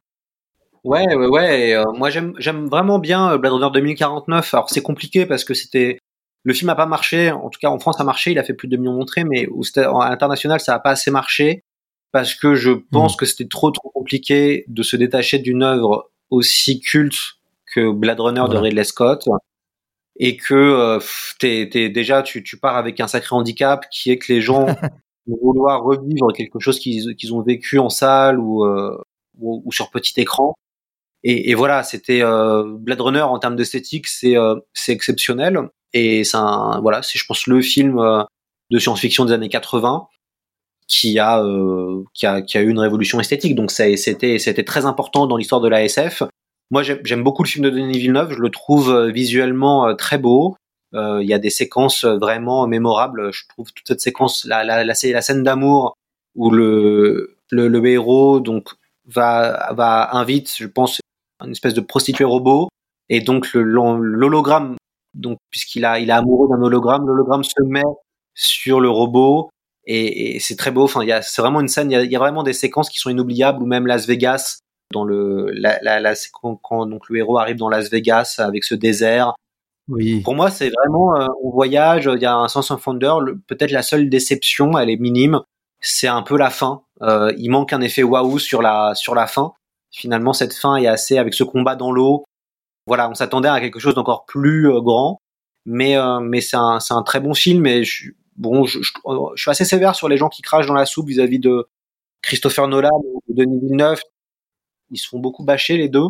Ouais, 0.85 1.15
ouais, 1.15 1.27
ouais. 1.27 1.73
Euh, 1.73 1.83
moi, 1.93 2.09
j'aime, 2.09 2.33
j'aime 2.37 2.67
vraiment 2.67 2.99
bien 2.99 3.31
euh, 3.31 3.37
Blade 3.37 3.53
Runner 3.53 3.69
2049. 3.73 4.53
Alors, 4.53 4.69
c'est 4.69 4.81
compliqué 4.81 5.25
parce 5.25 5.43
que 5.43 5.53
c'était 5.53 5.97
le 6.43 6.53
film 6.53 6.69
a 6.69 6.75
pas 6.75 6.85
marché. 6.85 7.31
En 7.31 7.49
tout 7.49 7.59
cas, 7.59 7.69
en 7.69 7.79
France, 7.79 7.97
ça 7.97 8.03
a 8.03 8.05
marché. 8.05 8.31
Il 8.31 8.39
a 8.39 8.43
fait 8.43 8.53
plus 8.53 8.67
de 8.67 8.75
2 8.75 8.81
millions 8.81 8.97
d'entrées, 8.97 9.23
mais 9.23 9.47
à 9.77 10.09
l'international, 10.09 10.59
ça 10.59 10.75
a 10.75 10.79
pas 10.79 10.91
assez 10.91 11.09
marché 11.09 11.63
parce 12.11 12.35
que 12.35 12.55
je 12.55 12.71
pense 12.71 13.15
hmm. 13.15 13.17
que 13.17 13.25
c'était 13.25 13.47
trop, 13.47 13.71
trop 13.71 13.89
compliqué 13.89 14.63
de 14.67 14.83
se 14.83 14.95
détacher 14.95 15.39
d'une 15.39 15.63
œuvre 15.63 16.11
aussi 16.29 16.79
culte 16.79 17.17
que 17.73 17.91
Blade 17.91 18.19
Runner 18.19 18.43
de 18.49 18.55
Ridley 18.55 18.83
Scott 18.83 19.27
et 20.17 20.37
que 20.37 20.53
euh, 20.53 20.99
t'es, 21.39 21.67
t'es, 21.69 21.89
déjà 21.89 22.21
tu, 22.23 22.41
tu 22.43 22.57
pars 22.57 22.77
avec 22.77 22.99
un 23.01 23.07
sacré 23.07 23.35
handicap 23.35 23.85
qui 23.91 24.11
est 24.11 24.17
que 24.17 24.31
les 24.31 24.39
gens 24.39 24.65
vont 25.27 25.37
vouloir 25.41 25.83
revivre 25.83 26.31
quelque 26.33 26.59
chose 26.59 26.79
qu'ils, 26.79 27.15
qu'ils 27.15 27.33
ont 27.33 27.41
vécu 27.41 27.79
en 27.79 27.89
salle 27.89 28.39
ou, 28.39 28.63
euh, 28.63 28.97
ou, 29.39 29.61
ou, 29.65 29.71
sur 29.73 29.89
petit 29.89 30.19
écran 30.21 30.55
et, 31.27 31.49
et 31.49 31.55
voilà, 31.55 31.81
c'était 31.81 32.21
euh, 32.21 32.63
Blade 32.67 33.01
Runner 33.01 33.21
en 33.21 33.39
termes 33.39 33.55
d'esthétique, 33.55 34.05
c'est 34.05 34.37
euh, 34.37 34.57
c'est 34.73 34.91
exceptionnel. 34.91 35.59
Et 35.91 36.23
c'est 36.23 36.37
voilà, 36.83 37.01
c'est 37.01 37.17
je 37.17 37.25
pense 37.25 37.47
le 37.47 37.61
film 37.63 37.97
euh, 37.97 38.23
de 38.69 38.77
science-fiction 38.77 39.25
des 39.25 39.33
années 39.33 39.49
80 39.49 40.07
qui 40.87 41.17
a, 41.17 41.41
euh, 41.43 42.03
qui 42.13 42.27
a 42.27 42.43
qui 42.43 42.59
a 42.59 42.61
eu 42.61 42.69
une 42.69 42.77
révolution 42.77 43.19
esthétique. 43.19 43.55
Donc 43.55 43.71
c'était 43.71 44.37
c'était 44.37 44.63
très 44.63 44.85
important 44.85 45.25
dans 45.25 45.35
l'histoire 45.35 45.61
de 45.61 45.67
la 45.67 45.83
SF. 45.83 46.21
Moi 46.69 46.83
j'aime 46.83 47.23
beaucoup 47.23 47.41
le 47.41 47.47
film 47.47 47.65
de 47.65 47.71
Denis 47.71 47.97
Villeneuve. 47.97 48.33
Je 48.33 48.39
le 48.39 48.51
trouve 48.51 49.07
visuellement 49.07 49.95
très 49.95 50.19
beau. 50.19 50.55
Il 50.93 51.25
y 51.27 51.33
a 51.33 51.39
des 51.39 51.49
séquences 51.49 52.05
vraiment 52.05 52.67
mémorables. 52.67 53.33
Je 53.33 53.45
trouve 53.49 53.73
toute 53.73 53.87
cette 53.87 54.01
séquence, 54.01 54.45
la 54.45 54.63
la, 54.63 54.83
la, 54.83 54.93
la 55.03 55.21
scène 55.21 55.43
d'amour 55.43 55.97
où 56.35 56.51
le, 56.51 57.37
le, 57.49 57.67
le 57.67 57.85
héros 57.87 58.39
donc 58.39 58.69
va 59.07 59.73
va 59.73 60.15
invite, 60.15 60.53
je 60.57 60.67
pense, 60.67 61.01
une 61.43 61.51
espèce 61.51 61.73
de 61.73 61.81
prostituée 61.81 62.23
robot. 62.23 62.69
Et 63.09 63.21
donc 63.21 63.53
l'hologramme, 63.53 64.75
donc 65.13 65.37
puisqu'il 65.51 65.85
a, 65.85 65.99
il 65.99 66.09
est 66.09 66.13
amoureux 66.13 66.47
d'un 66.49 66.61
hologramme, 66.61 67.05
l'hologramme 67.05 67.43
se 67.43 67.61
met 67.63 67.83
sur 68.33 68.81
le 68.81 68.89
robot 68.89 69.49
et, 69.85 70.35
et 70.35 70.39
c'est 70.39 70.55
très 70.55 70.71
beau. 70.71 70.83
Enfin, 70.83 71.03
il 71.03 71.09
y 71.09 71.11
a, 71.11 71.21
c'est 71.21 71.41
vraiment 71.41 71.61
une 71.61 71.67
scène. 71.67 71.91
Il 71.91 71.93
y, 71.93 71.97
a, 71.97 72.03
il 72.03 72.11
y, 72.11 72.15
a, 72.15 72.19
vraiment 72.19 72.43
des 72.43 72.53
séquences 72.53 72.89
qui 72.89 72.97
sont 72.97 73.09
inoubliables. 73.09 73.61
Ou 73.61 73.65
même 73.65 73.87
Las 73.87 74.07
Vegas, 74.07 74.59
dans 74.91 75.03
le, 75.03 75.51
la, 75.51 75.79
la, 75.81 75.99
la 75.99 76.13
quand, 76.33 76.55
quand, 76.61 76.85
donc 76.85 77.09
le 77.09 77.17
héros 77.17 77.37
arrive 77.37 77.57
dans 77.57 77.69
Las 77.69 77.89
Vegas 77.89 78.35
avec 78.39 78.63
ce 78.63 78.75
désert. 78.75 79.35
Oui. 79.87 80.21
Pour 80.21 80.33
moi, 80.33 80.49
c'est 80.49 80.69
vraiment 80.69 81.15
euh, 81.15 81.27
on 81.43 81.51
voyage. 81.51 82.09
Il 82.11 82.21
y 82.21 82.25
a 82.25 82.35
un 82.35 82.47
sens 82.47 82.71
of 82.71 82.85
wonder. 82.85 83.13
Peut-être 83.47 83.71
la 83.71 83.83
seule 83.83 84.09
déception, 84.09 84.77
elle 84.77 84.89
est 84.89 84.97
minime. 84.97 85.41
C'est 85.79 86.07
un 86.07 86.23
peu 86.23 86.37
la 86.37 86.49
fin. 86.49 86.81
Euh, 87.03 87.31
il 87.37 87.49
manque 87.49 87.73
un 87.73 87.81
effet 87.81 88.01
waouh 88.01 88.39
sur 88.39 88.61
la 88.63 88.95
sur 88.95 89.13
la 89.13 89.27
fin 89.27 89.53
finalement 89.95 90.33
cette 90.33 90.53
fin 90.53 90.75
est 90.75 90.87
assez 90.87 91.17
avec 91.17 91.33
ce 91.33 91.43
combat 91.43 91.75
dans 91.75 91.91
l'eau. 91.91 92.25
Voilà, 92.87 93.09
on 93.09 93.15
s'attendait 93.15 93.49
à 93.49 93.59
quelque 93.59 93.79
chose 93.79 93.95
d'encore 93.95 94.25
plus 94.25 94.69
euh, 94.69 94.81
grand, 94.81 95.21
mais 95.65 95.97
euh, 95.97 96.19
mais 96.19 96.41
c'est 96.41 96.57
un 96.57 96.79
c'est 96.79 96.93
un 96.93 97.03
très 97.03 97.19
bon 97.19 97.33
film 97.33 97.65
et 97.65 97.83
je, 97.83 98.11
bon 98.37 98.65
je, 98.65 98.79
je, 98.81 98.91
suis 99.41 99.51
assez 99.51 99.65
sévère 99.65 99.95
sur 99.95 100.09
les 100.09 100.17
gens 100.17 100.29
qui 100.29 100.41
crachent 100.41 100.67
dans 100.67 100.73
la 100.73 100.85
soupe 100.85 101.07
vis-à-vis 101.07 101.39
de 101.39 101.67
Christopher 102.21 102.67
Nolan 102.67 103.01
ou 103.03 103.21
de 103.29 103.43
Denis 103.43 103.59
Villeneuve. 103.59 104.01
Ils 104.91 104.97
se 104.97 105.07
font 105.07 105.19
beaucoup 105.19 105.43
bâcher 105.43 105.77
les 105.77 105.89
deux. 105.89 106.07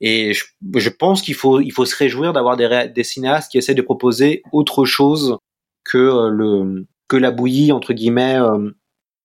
Et 0.00 0.34
je, 0.34 0.44
je 0.76 0.90
pense 0.90 1.22
qu'il 1.22 1.34
faut, 1.34 1.60
il 1.60 1.72
faut 1.72 1.86
se 1.86 1.96
réjouir 1.96 2.32
d'avoir 2.34 2.56
des, 2.56 2.90
des 2.94 3.04
cinéastes 3.04 3.50
qui 3.50 3.58
essaient 3.58 3.74
de 3.74 3.82
proposer 3.82 4.42
autre 4.52 4.84
chose 4.84 5.38
que 5.84 5.98
euh, 5.98 6.28
le 6.28 6.86
que 7.08 7.16
la 7.16 7.30
bouillie 7.30 7.72
entre 7.72 7.92
guillemets, 7.92 8.38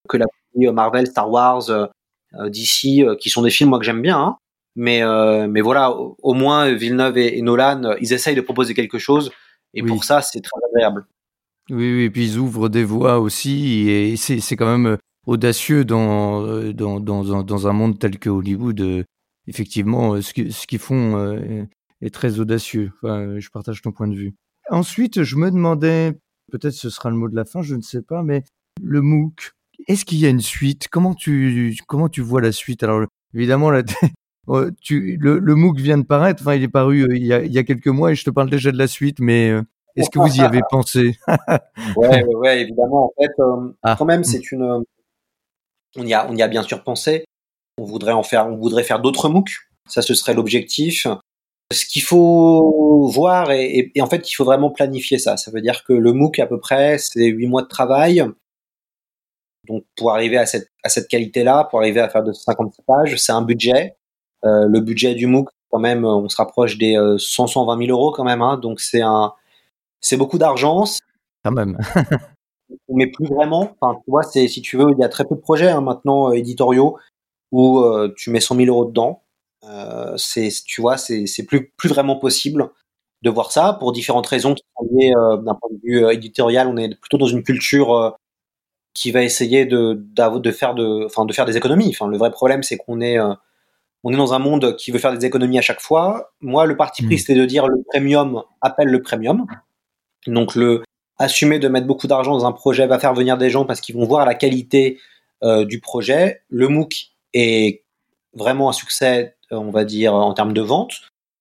que 0.07 0.17
la 0.17 0.25
bouillie 0.53 0.71
Marvel, 0.71 1.07
Star 1.07 1.29
Wars, 1.29 1.69
euh, 1.69 1.87
d'ici, 2.49 3.03
euh, 3.03 3.15
qui 3.15 3.29
sont 3.29 3.41
des 3.41 3.49
films 3.49 3.69
moi 3.69 3.79
que 3.79 3.85
j'aime 3.85 4.01
bien. 4.01 4.19
Hein. 4.19 4.37
Mais 4.75 5.03
euh, 5.03 5.47
mais 5.47 5.61
voilà, 5.61 5.91
au, 5.91 6.33
moins 6.33 6.73
Villeneuve 6.73 7.17
et, 7.17 7.41
Nolan, 7.41 7.95
ils 7.99 8.13
essayent 8.13 8.35
de 8.35 8.41
proposer 8.41 8.73
quelque 8.73 8.99
chose. 8.99 9.31
Et 9.73 9.83
pour 9.83 10.03
ça, 10.03 10.21
c'est 10.21 10.41
très 10.41 10.59
agréable. 10.73 11.05
Oui, 11.69 11.93
oui, 11.93 12.03
et 12.03 12.09
puis 12.09 12.25
ils 12.25 12.37
ouvrent 12.37 12.69
des 12.69 12.83
voies 12.83 13.19
aussi, 13.19 13.89
et 13.89 14.15
c'est 14.17 14.55
quand 14.55 14.77
même 14.77 14.97
audacieux 15.25 15.85
dans, 15.85 16.71
dans, 16.73 16.99
dans, 16.99 17.43
dans, 17.43 17.67
un 17.67 17.73
monde 17.73 17.99
tel 17.99 18.17
que 18.17 18.29
Hollywood. 18.29 19.05
Effectivement, 19.47 20.21
ce 20.21 20.33
qu'ils 20.33 20.53
ce 20.53 20.77
font 20.77 21.37
est 22.01 22.13
très 22.13 22.39
audacieux. 22.39 22.91
Enfin, 23.01 23.39
je 23.39 23.49
partage 23.49 23.81
ton 23.81 23.91
point 23.91 24.07
de 24.07 24.15
vue. 24.15 24.33
Ensuite, 24.69 25.23
je 25.23 25.35
me 25.35 25.51
demandais, 25.51 26.17
peut-être 26.51 26.73
ce 26.73 26.89
sera 26.89 27.09
le 27.09 27.15
mot 27.15 27.29
de 27.29 27.35
la 27.35 27.45
fin, 27.45 27.61
je 27.61 27.75
ne 27.75 27.81
sais 27.81 28.01
pas, 28.01 28.23
mais 28.23 28.43
le 28.81 29.01
MOOC, 29.01 29.51
est-ce 29.87 30.05
qu'il 30.05 30.19
y 30.19 30.25
a 30.25 30.29
une 30.29 30.41
suite? 30.41 30.87
Comment 30.89 31.13
tu 31.13 31.75
comment 31.87 32.09
tu 32.09 32.21
vois 32.21 32.41
la 32.41 32.51
suite? 32.51 32.83
Alors 32.83 33.05
évidemment 33.33 33.69
là, 33.71 33.83
tu, 34.81 35.17
le, 35.19 35.39
le 35.39 35.55
MOOC 35.55 35.79
vient 35.79 35.97
de 35.97 36.03
paraître. 36.05 36.41
Enfin, 36.41 36.55
il 36.55 36.63
est 36.63 36.67
paru 36.67 37.03
euh, 37.03 37.15
il, 37.15 37.25
y 37.25 37.33
a, 37.33 37.41
il 37.41 37.51
y 37.51 37.57
a 37.57 37.63
quelques 37.63 37.87
mois 37.87 38.11
et 38.11 38.15
je 38.15 38.23
te 38.23 38.29
parle 38.29 38.49
déjà 38.49 38.71
de 38.71 38.77
la 38.77 38.87
suite. 38.87 39.19
Mais 39.19 39.49
euh, 39.49 39.61
est-ce 39.95 40.09
que 40.09 40.19
vous 40.19 40.35
y 40.35 40.41
avez 40.41 40.61
pensé? 40.69 41.15
Ouais, 41.95 42.23
ouais, 42.35 42.61
évidemment. 42.61 43.05
En 43.05 43.21
fait, 43.21 43.31
euh, 43.39 43.73
ah. 43.83 43.95
quand 43.97 44.05
même, 44.05 44.23
c'est 44.23 44.51
une. 44.51 44.83
On 45.97 46.05
y 46.05 46.13
a 46.13 46.29
on 46.29 46.35
y 46.35 46.41
a 46.41 46.47
bien 46.47 46.63
sûr 46.63 46.83
pensé. 46.83 47.25
On 47.77 47.85
voudrait 47.85 48.13
en 48.13 48.23
faire 48.23 48.47
on 48.47 48.57
voudrait 48.57 48.83
faire 48.83 49.01
d'autres 49.01 49.29
MOOC. 49.29 49.49
Ça, 49.87 50.01
ce 50.01 50.13
serait 50.13 50.33
l'objectif. 50.33 51.07
Ce 51.71 51.85
qu'il 51.85 52.01
faut 52.01 53.09
voir 53.13 53.51
et, 53.51 53.91
et, 53.95 54.01
en 54.01 54.07
fait, 54.07 54.29
il 54.29 54.33
faut 54.33 54.43
vraiment 54.43 54.71
planifier 54.71 55.17
ça. 55.17 55.37
Ça 55.37 55.51
veut 55.51 55.61
dire 55.61 55.85
que 55.85 55.93
le 55.93 56.11
MOOC 56.11 56.39
à 56.39 56.45
peu 56.45 56.59
près, 56.59 56.97
c'est 56.97 57.25
huit 57.27 57.47
mois 57.47 57.61
de 57.61 57.67
travail. 57.67 58.25
Donc 59.71 59.83
pour 59.95 60.11
arriver 60.11 60.37
à 60.37 60.45
cette, 60.45 60.69
à 60.83 60.89
cette 60.89 61.07
qualité-là, 61.07 61.65
pour 61.69 61.79
arriver 61.79 62.01
à 62.01 62.09
faire 62.09 62.23
de 62.23 62.33
50 62.33 62.75
pages, 62.85 63.15
c'est 63.17 63.31
un 63.31 63.41
budget. 63.41 63.95
Euh, 64.43 64.67
le 64.67 64.79
budget 64.79 65.15
du 65.15 65.27
MOOC, 65.27 65.49
quand 65.69 65.79
même, 65.79 66.03
on 66.03 66.27
se 66.27 66.35
rapproche 66.35 66.77
des 66.77 66.97
100, 67.17 67.47
120 67.47 67.85
000 67.85 67.89
euros 67.91 68.11
quand 68.11 68.23
même. 68.23 68.41
Hein, 68.41 68.57
donc 68.57 68.79
c'est 68.81 69.01
un, 69.01 69.33
c'est 70.01 70.17
beaucoup 70.17 70.37
d'argent. 70.37 70.83
Quand 71.43 71.51
même. 71.51 71.77
on 72.87 72.97
met 72.97 73.07
plus 73.07 73.27
vraiment. 73.27 73.75
Enfin, 73.79 73.99
tu 74.03 74.11
vois, 74.11 74.23
c'est 74.23 74.47
si 74.47 74.61
tu 74.61 74.77
veux, 74.77 74.87
il 74.91 74.99
y 74.99 75.03
a 75.03 75.09
très 75.09 75.25
peu 75.25 75.35
de 75.35 75.41
projets 75.41 75.69
hein, 75.69 75.81
maintenant 75.81 76.29
euh, 76.29 76.33
éditoriaux 76.33 76.97
où 77.51 77.79
euh, 77.79 78.13
tu 78.15 78.29
mets 78.29 78.39
100 78.39 78.55
000 78.55 78.67
euros 78.67 78.85
dedans. 78.85 79.23
Euh, 79.63 80.15
c'est, 80.17 80.49
tu 80.65 80.81
vois, 80.81 80.97
c'est, 80.97 81.27
c'est 81.27 81.45
plus 81.45 81.71
plus 81.77 81.89
vraiment 81.89 82.17
possible 82.17 82.69
de 83.21 83.29
voir 83.29 83.51
ça 83.51 83.73
pour 83.73 83.91
différentes 83.91 84.27
raisons 84.27 84.55
qui 84.55 84.63
sont 84.75 84.87
liées 84.91 85.13
euh, 85.15 85.37
d'un 85.37 85.55
point 85.55 85.69
de 85.71 85.79
vue 85.83 86.11
éditorial. 86.11 86.67
On 86.67 86.77
est 86.77 86.95
plutôt 86.99 87.17
dans 87.17 87.27
une 87.27 87.43
culture 87.43 88.17
qui 88.93 89.11
va 89.11 89.23
essayer 89.23 89.65
de, 89.65 89.93
de 89.97 90.51
faire 90.51 90.75
de, 90.75 91.05
enfin, 91.05 91.25
de 91.25 91.33
faire 91.33 91.45
des 91.45 91.57
économies. 91.57 91.89
Enfin, 91.89 92.07
le 92.07 92.17
vrai 92.17 92.31
problème, 92.31 92.63
c'est 92.63 92.77
qu'on 92.77 93.01
est, 93.01 93.17
euh, 93.17 93.33
on 94.03 94.11
est 94.13 94.17
dans 94.17 94.33
un 94.33 94.39
monde 94.39 94.75
qui 94.75 94.91
veut 94.91 94.99
faire 94.99 95.17
des 95.17 95.25
économies 95.25 95.57
à 95.57 95.61
chaque 95.61 95.81
fois. 95.81 96.31
Moi, 96.41 96.65
le 96.65 96.75
parti 96.75 97.03
pris, 97.03 97.15
mmh. 97.15 97.19
c'était 97.19 97.35
de 97.35 97.45
dire 97.45 97.67
le 97.67 97.81
premium 97.91 98.43
appelle 98.61 98.89
le 98.89 99.01
premium. 99.01 99.45
Donc, 100.27 100.55
le 100.55 100.83
assumer 101.17 101.59
de 101.59 101.67
mettre 101.67 101.87
beaucoup 101.87 102.07
d'argent 102.07 102.31
dans 102.31 102.45
un 102.45 102.51
projet 102.51 102.87
va 102.87 102.97
faire 102.97 103.13
venir 103.13 103.37
des 103.37 103.49
gens 103.49 103.65
parce 103.65 103.79
qu'ils 103.79 103.95
vont 103.95 104.05
voir 104.05 104.25
la 104.25 104.33
qualité 104.33 104.99
euh, 105.43 105.65
du 105.65 105.79
projet. 105.79 106.41
Le 106.49 106.67
MOOC 106.67 107.11
est 107.33 107.83
vraiment 108.33 108.69
un 108.69 108.73
succès, 108.73 109.35
euh, 109.51 109.57
on 109.57 109.71
va 109.71 109.85
dire, 109.85 110.13
en 110.13 110.33
termes 110.33 110.53
de 110.53 110.61
vente. 110.61 110.93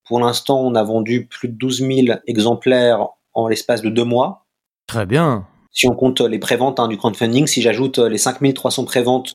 Pour 0.04 0.20
l'instant, 0.20 0.60
on 0.60 0.74
a 0.74 0.82
vendu 0.82 1.26
plus 1.26 1.48
de 1.48 1.54
12 1.54 1.78
000 1.78 2.18
exemplaires 2.26 3.08
en 3.32 3.48
l'espace 3.48 3.80
de 3.80 3.88
deux 3.88 4.04
mois. 4.04 4.44
Très 4.86 5.06
bien 5.06 5.46
si 5.72 5.88
on 5.88 5.94
compte 5.94 6.20
les 6.20 6.38
préventes 6.38 6.80
hein, 6.80 6.88
du 6.88 6.96
crowdfunding, 6.96 7.46
si 7.46 7.62
j'ajoute 7.62 7.98
euh, 7.98 8.08
les 8.08 8.18
5300 8.18 8.84
préventes 8.84 9.34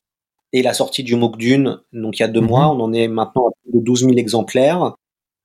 et 0.52 0.62
la 0.62 0.74
sortie 0.74 1.02
du 1.02 1.16
MOOC 1.16 1.36
Dune, 1.36 1.80
donc 1.92 2.18
il 2.18 2.22
y 2.22 2.24
a 2.24 2.28
deux 2.28 2.40
mhm. 2.40 2.48
mois, 2.48 2.68
on 2.68 2.80
en 2.80 2.92
est 2.92 3.08
maintenant 3.08 3.48
à 3.48 3.50
plus 3.62 3.78
de 3.78 3.84
12 3.84 4.00
000 4.00 4.12
exemplaires. 4.16 4.94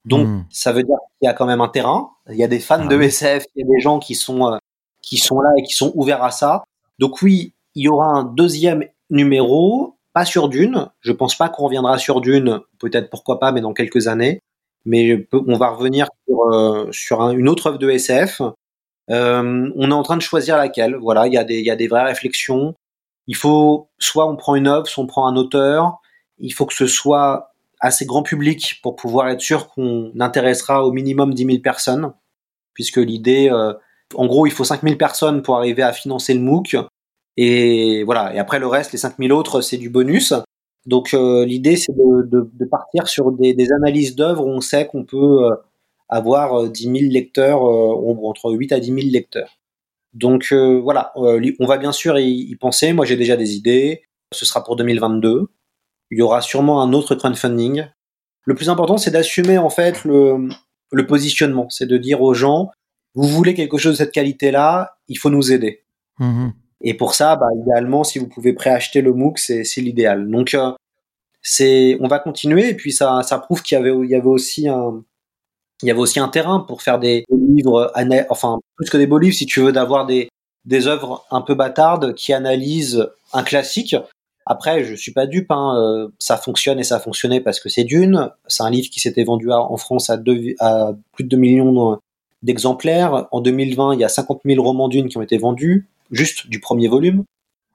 Donc 0.06 0.28
mhm. 0.28 0.46
ça 0.50 0.72
veut 0.72 0.84
dire 0.84 0.98
qu'il 1.20 1.28
y 1.28 1.30
a 1.30 1.34
quand 1.34 1.46
même 1.46 1.62
un 1.62 1.68
terrain. 1.68 2.10
Il 2.30 2.36
y 2.36 2.44
a 2.44 2.48
des 2.48 2.60
fans 2.60 2.80
ah 2.82 2.88
de 2.88 3.02
SF, 3.02 3.46
il 3.56 3.62
y 3.62 3.64
a 3.64 3.68
des 3.68 3.80
gens 3.80 4.00
qui 4.00 4.16
sont 4.16 4.52
euh, 4.52 4.58
qui 5.02 5.18
sont 5.18 5.40
là 5.40 5.50
et 5.58 5.64
qui 5.64 5.74
sont 5.74 5.92
ouverts 5.96 6.24
à 6.24 6.32
ça. 6.32 6.64
Donc 7.00 7.22
oui, 7.22 7.54
il 7.76 7.84
y 7.84 7.88
aura 7.88 8.08
un 8.08 8.24
deuxième 8.24 8.86
numéro, 9.10 9.96
pas 10.14 10.26
sur 10.26 10.50
Dune. 10.50 10.88
Je 11.02 11.12
pense 11.12 11.36
pas 11.36 11.50
qu'on 11.50 11.66
reviendra 11.66 11.98
sur 11.98 12.22
Dune, 12.22 12.60
peut-être 12.80 13.10
pourquoi 13.10 13.40
pas, 13.40 13.52
mais 13.52 13.62
dans 13.62 13.74
quelques 13.74 14.08
années. 14.08 14.40
Mais 14.86 15.28
on 15.34 15.58
va 15.58 15.70
revenir 15.70 16.08
sur, 16.28 16.42
euh, 16.54 16.90
sur 16.92 17.22
une 17.30 17.48
autre 17.48 17.68
œuvre 17.68 17.78
de 17.78 17.90
SF 17.90 18.42
euh, 18.42 18.50
on 19.12 19.90
est 19.90 19.94
en 19.94 20.04
train 20.04 20.18
de 20.18 20.22
choisir 20.22 20.58
laquelle. 20.58 20.96
Voilà, 20.96 21.28
il 21.28 21.34
y 21.34 21.38
a 21.38 21.44
des, 21.44 21.60
il 21.60 21.66
y 21.66 21.72
a 21.72 21.76
des 21.76 21.88
vraies 21.88 22.06
réflexions. 22.06 22.76
Il 23.28 23.36
faut 23.36 23.90
soit 24.00 24.30
on 24.30 24.36
prend 24.36 24.56
une 24.56 24.68
œuvre, 24.68 24.88
soit 24.88 25.04
on 25.04 25.08
prend 25.08 25.28
un 25.28 25.36
auteur. 25.36 26.00
Il 26.40 26.54
faut 26.54 26.66
que 26.66 26.74
ce 26.74 26.88
soit 26.88 27.52
assez 27.82 28.06
grand 28.06 28.24
public 28.24 28.80
pour 28.84 28.96
pouvoir 28.96 29.30
être 29.30 29.42
sûr 29.42 29.70
qu'on 29.70 30.12
intéressera 30.20 30.86
au 30.86 30.92
minimum 30.92 31.34
10 31.34 31.46
000 31.46 31.58
personnes, 31.60 32.14
puisque 32.74 32.98
l'idée, 32.98 33.50
euh, 33.52 33.74
en 34.16 34.28
gros, 34.28 34.46
il 34.46 34.52
faut 34.52 34.64
5 34.64 34.84
000 34.84 34.96
personnes 34.96 35.42
pour 35.42 35.58
arriver 35.58 35.84
à 35.84 35.92
financer 35.92 36.34
le 36.34 36.42
MOOC. 36.42 36.78
Et 37.38 38.04
voilà. 38.04 38.34
Et 38.36 38.40
après, 38.40 38.60
le 38.60 38.68
reste, 38.68 38.92
les 38.92 38.98
5 39.00 39.16
000 39.18 39.38
autres, 39.38 39.62
c'est 39.62 39.78
du 39.78 39.90
bonus. 39.90 40.34
Donc, 40.86 41.14
euh, 41.14 41.46
l'idée, 41.46 41.76
c'est 41.76 41.94
de, 41.94 42.24
de, 42.28 42.50
de, 42.54 42.66
partir 42.66 43.08
sur 43.08 43.32
des, 43.32 43.54
des 43.54 43.72
analyses 43.72 44.16
d'œuvres 44.16 44.46
où 44.46 44.50
on 44.50 44.62
sait 44.62 44.88
qu'on 44.88 45.04
peut 45.04 45.46
euh, 45.46 45.56
avoir 46.12 46.70
10 46.70 46.84
000 46.84 46.96
lecteurs, 47.12 47.64
entre 47.64 48.52
8 48.52 48.72
à 48.74 48.80
10 48.80 48.86
000 48.88 49.00
lecteurs. 49.12 49.58
Donc, 50.14 50.54
voilà. 50.54 51.12
on 51.16 51.66
va 51.66 51.78
bien 51.78 51.92
sûr 51.92 52.20
y 52.20 52.56
penser. 52.58 52.94
Moi, 52.94 53.06
j'ai 53.06 53.16
déjà 53.16 53.38
des 53.38 53.56
idées. 53.56 54.04
Ce 54.34 54.46
sera 54.46 54.64
pour 54.64 54.76
2022 54.76 55.48
il 56.12 56.20
y 56.20 56.22
aura 56.22 56.42
sûrement 56.42 56.84
un 56.84 56.94
autre 56.94 57.16
crowdfunding. 57.16 57.86
Le 58.44 58.56
plus 58.56 58.70
important, 58.70 58.98
c'est 58.98 59.12
d'assumer 59.12 59.58
en 59.58 59.70
fait 59.70 60.04
le, 60.04 60.50
le 60.92 61.08
positionnement, 61.08 61.70
c'est 61.70 61.88
de 61.88 61.98
dire 61.98 62.22
aux 62.22 62.34
gens, 62.34 62.70
vous 63.16 63.28
voulez 63.28 63.54
quelque 63.54 63.78
chose 63.78 63.94
de 63.94 63.98
cette 63.98 64.12
qualité-là, 64.12 64.98
il 65.08 65.18
faut 65.18 65.30
nous 65.30 65.52
aider. 65.52 65.84
Mm-hmm. 66.20 66.52
Et 66.82 66.94
pour 66.96 67.14
ça, 67.14 67.36
bah, 67.36 67.48
idéalement, 67.62 68.04
si 68.04 68.20
vous 68.20 68.28
pouvez 68.28 68.54
préacheter 68.54 69.02
le 69.02 69.14
MOOC, 69.14 69.40
c'est, 69.40 69.64
c'est 69.64 69.82
l'idéal. 69.82 70.30
Donc, 70.30 70.54
euh, 70.54 70.72
c'est, 71.42 71.98
on 72.02 72.08
va 72.08 72.20
continuer. 72.20 72.70
Et 72.70 72.76
puis 72.76 72.92
ça, 72.92 73.22
ça 73.24 73.38
prouve 73.38 73.62
qu'il 73.62 73.78
y 73.78 73.80
avait, 73.80 73.94
il 74.04 74.10
y 74.10 74.16
avait 74.16 74.28
aussi 74.28 74.68
un, 74.68 75.04
il 75.82 75.88
y 75.88 75.92
avait 75.92 76.00
aussi 76.00 76.20
un 76.20 76.28
terrain 76.28 76.60
pour 76.60 76.82
faire 76.82 77.00
des 77.00 77.26
livres, 77.30 77.92
enfin 78.30 78.60
plus 78.76 78.90
que 78.90 78.98
des 78.98 79.08
beaux 79.08 79.20
livres, 79.20 79.36
si 79.36 79.46
tu 79.46 79.62
veux, 79.62 79.72
d'avoir 79.72 80.06
des, 80.06 80.30
des 80.66 80.88
œuvres 80.88 81.26
un 81.32 81.42
peu 81.42 81.56
bâtardes 81.56 82.14
qui 82.14 82.34
analysent 82.34 83.10
un 83.34 83.44
classique 83.44 83.96
après, 84.46 84.84
je 84.84 84.96
suis 84.96 85.14
pas 85.14 85.28
dupe, 85.28 85.52
hein, 85.52 85.76
euh, 85.78 86.08
ça 86.18 86.36
fonctionne 86.36 86.80
et 86.80 86.84
ça 86.84 86.96
a 86.96 87.00
fonctionné 87.00 87.42
parce 87.42 87.60
que 87.60 87.70
c'est 87.70 87.84
Dune. 87.84 88.32
C'est 88.48 88.64
un 88.64 88.70
livre 88.70 88.90
qui 88.90 89.00
s'était 89.00 89.24
vendu 89.24 89.52
en 89.52 89.78
France 89.78 90.10
à, 90.10 90.18
à 90.60 90.92
plus 91.14 91.24
de 91.24 91.30
2 91.30 91.38
millions 91.38 92.00
d'exemplaires. 92.42 93.28
En 93.32 93.42
2020, 93.42 93.94
il 93.94 94.00
y 94.00 94.04
a 94.04 94.10
50 94.10 94.42
000 94.44 94.64
romans 94.64 94.88
Dune 94.88 95.10
qui 95.10 95.18
ont 95.18 95.22
été 95.22 95.38
vendus, 95.38 95.88
juste 96.12 96.48
du 96.48 96.60
premier 96.60 96.88
volume. 96.88 97.24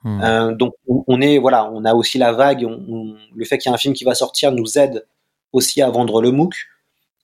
Hmm. 0.03 0.21
Euh, 0.23 0.55
donc 0.55 0.75
on, 0.87 1.21
est 1.21 1.39
voilà, 1.39 1.71
on 1.73 1.85
a 1.85 1.95
aussi 1.95 2.19
la 2.19 2.33
vague. 2.33 2.63
le 2.63 3.45
fait 3.45 3.59
qu'il 3.59 3.71
y 3.71 3.73
ait 3.73 3.75
un 3.75 3.79
film 3.79 3.95
qui 3.95 4.05
va 4.05 4.15
sortir 4.15 4.53
nous 4.53 4.79
aide 4.79 5.07
aussi 5.53 5.83
à 5.83 5.91
vendre 5.91 6.21
le 6.21 6.33
MOOC. 6.33 6.55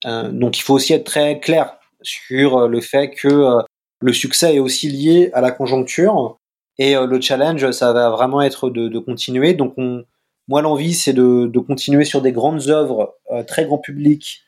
Euh, 0.07 0.31
donc 0.31 0.59
il 0.59 0.63
faut 0.63 0.75
aussi 0.75 0.93
être 0.93 1.05
très 1.05 1.41
clair 1.41 1.79
sur 2.03 2.69
le 2.69 2.81
fait 2.81 3.11
que 3.11 3.63
le 4.03 4.13
succès 4.13 4.57
est 4.57 4.59
aussi 4.59 4.89
lié 4.89 5.31
à 5.33 5.41
la 5.41 5.53
conjoncture. 5.53 6.39
Et 6.79 6.97
euh, 6.97 7.07
le 7.07 7.21
challenge, 7.21 7.71
ça 7.71 7.93
va 7.93 8.11
vraiment 8.11 8.43
être 8.43 8.71
de, 8.71 8.99
continuer. 8.99 9.55
Donc, 9.55 9.75
on, 9.77 10.05
moi, 10.49 10.63
l'envie, 10.63 10.95
c'est 10.95 11.13
de, 11.13 11.59
continuer 11.59 12.05
sur 12.05 12.23
des 12.23 12.33
grandes 12.33 12.69
œuvres 12.69 13.17
euh, 13.31 13.43
très 13.45 13.65
grand 13.65 13.79
public, 13.79 14.43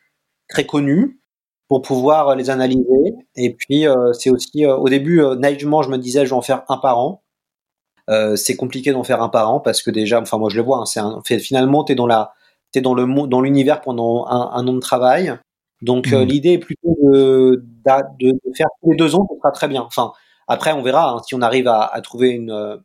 très 0.48 0.66
connues, 0.66 1.20
pour 1.68 1.82
pouvoir 1.82 2.30
euh, 2.30 2.34
les 2.34 2.50
analyser. 2.50 3.14
Et 3.36 3.54
puis, 3.54 3.86
c'est 4.12 4.30
aussi, 4.30 4.66
au 4.66 4.88
début, 4.88 5.22
naïvement, 5.38 5.82
je 5.82 5.90
me 5.90 5.98
disais, 5.98 6.24
je 6.24 6.30
vais 6.30 6.36
en 6.36 6.42
faire 6.42 6.62
un 6.68 6.78
par 6.78 6.98
an. 6.98 7.22
c'est 8.36 8.56
compliqué 8.56 8.92
d'en 8.92 9.04
faire 9.04 9.22
un 9.22 9.28
par 9.28 9.50
an 9.52 9.60
parce 9.60 9.82
que 9.82 9.90
déjà, 9.90 10.20
enfin, 10.20 10.38
moi, 10.38 10.50
je 10.50 10.56
le 10.56 10.62
vois. 10.62 10.84
Hein, 10.96 11.20
c'est 11.24 11.38
finalement, 11.38 11.84
t'es 11.84 11.94
dans 11.94 12.06
la, 12.06 12.32
t'es 12.74 12.80
dans 12.80 12.94
le 12.94 13.06
dans 13.28 13.40
l'univers 13.40 13.80
pendant 13.80 14.26
un, 14.26 14.50
un, 14.52 14.66
an 14.66 14.72
de 14.72 14.80
travail. 14.80 15.38
Donc, 15.80 16.10
mmh. 16.10 16.22
l'idée 16.22 16.52
est 16.54 16.58
plutôt 16.58 16.96
de, 17.02 17.64
de, 18.18 18.32
de, 18.32 18.54
faire 18.56 18.66
tous 18.82 18.90
les 18.90 18.96
deux 18.96 19.14
ans, 19.14 19.26
ce 19.30 19.37
sera 19.38 19.52
très 19.52 19.68
bien. 19.68 19.82
Enfin, 19.82 20.12
après, 20.48 20.72
on 20.72 20.82
verra 20.82 21.12
hein, 21.12 21.22
si 21.24 21.34
on 21.34 21.40
arrive 21.40 21.68
à, 21.68 21.82
à 21.82 22.00
trouver 22.00 22.30
une, 22.30 22.50
euh, 22.50 22.76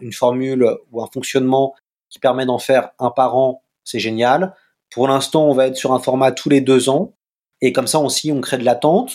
une 0.00 0.12
formule 0.12 0.68
ou 0.90 1.02
un 1.02 1.06
fonctionnement 1.12 1.74
qui 2.08 2.18
permet 2.18 2.46
d'en 2.46 2.58
faire 2.58 2.90
un 2.98 3.10
par 3.10 3.36
an, 3.36 3.62
c'est 3.84 4.00
génial. 4.00 4.54
Pour 4.90 5.06
l'instant, 5.06 5.46
on 5.46 5.54
va 5.54 5.68
être 5.68 5.76
sur 5.76 5.92
un 5.92 6.00
format 6.00 6.32
tous 6.32 6.48
les 6.48 6.60
deux 6.60 6.88
ans. 6.88 7.12
Et 7.60 7.72
comme 7.72 7.86
ça 7.86 8.00
aussi, 8.00 8.32
on 8.32 8.40
crée 8.40 8.58
de 8.58 8.64
l'attente. 8.64 9.14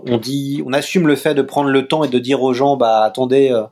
On 0.00 0.16
dit, 0.16 0.62
on 0.66 0.72
assume 0.72 1.06
le 1.06 1.16
fait 1.16 1.34
de 1.34 1.42
prendre 1.42 1.70
le 1.70 1.86
temps 1.86 2.02
et 2.02 2.08
de 2.08 2.18
dire 2.18 2.42
aux 2.42 2.54
gens, 2.54 2.76
bah 2.76 3.02
attendez, 3.02 3.50
euh, 3.50 3.64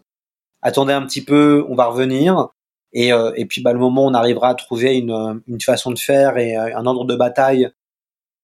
attendez 0.62 0.92
un 0.92 1.02
petit 1.02 1.24
peu, 1.24 1.64
on 1.68 1.74
va 1.74 1.86
revenir. 1.86 2.48
Et, 2.92 3.12
euh, 3.12 3.32
et 3.36 3.46
puis, 3.46 3.62
bah, 3.62 3.72
le 3.72 3.78
moment 3.78 4.04
où 4.04 4.08
on 4.08 4.14
arrivera 4.14 4.48
à 4.48 4.54
trouver 4.54 4.96
une, 4.96 5.42
une 5.46 5.60
façon 5.60 5.90
de 5.90 5.98
faire 5.98 6.38
et 6.38 6.56
un 6.56 6.86
ordre 6.86 7.04
de 7.04 7.14
bataille 7.14 7.70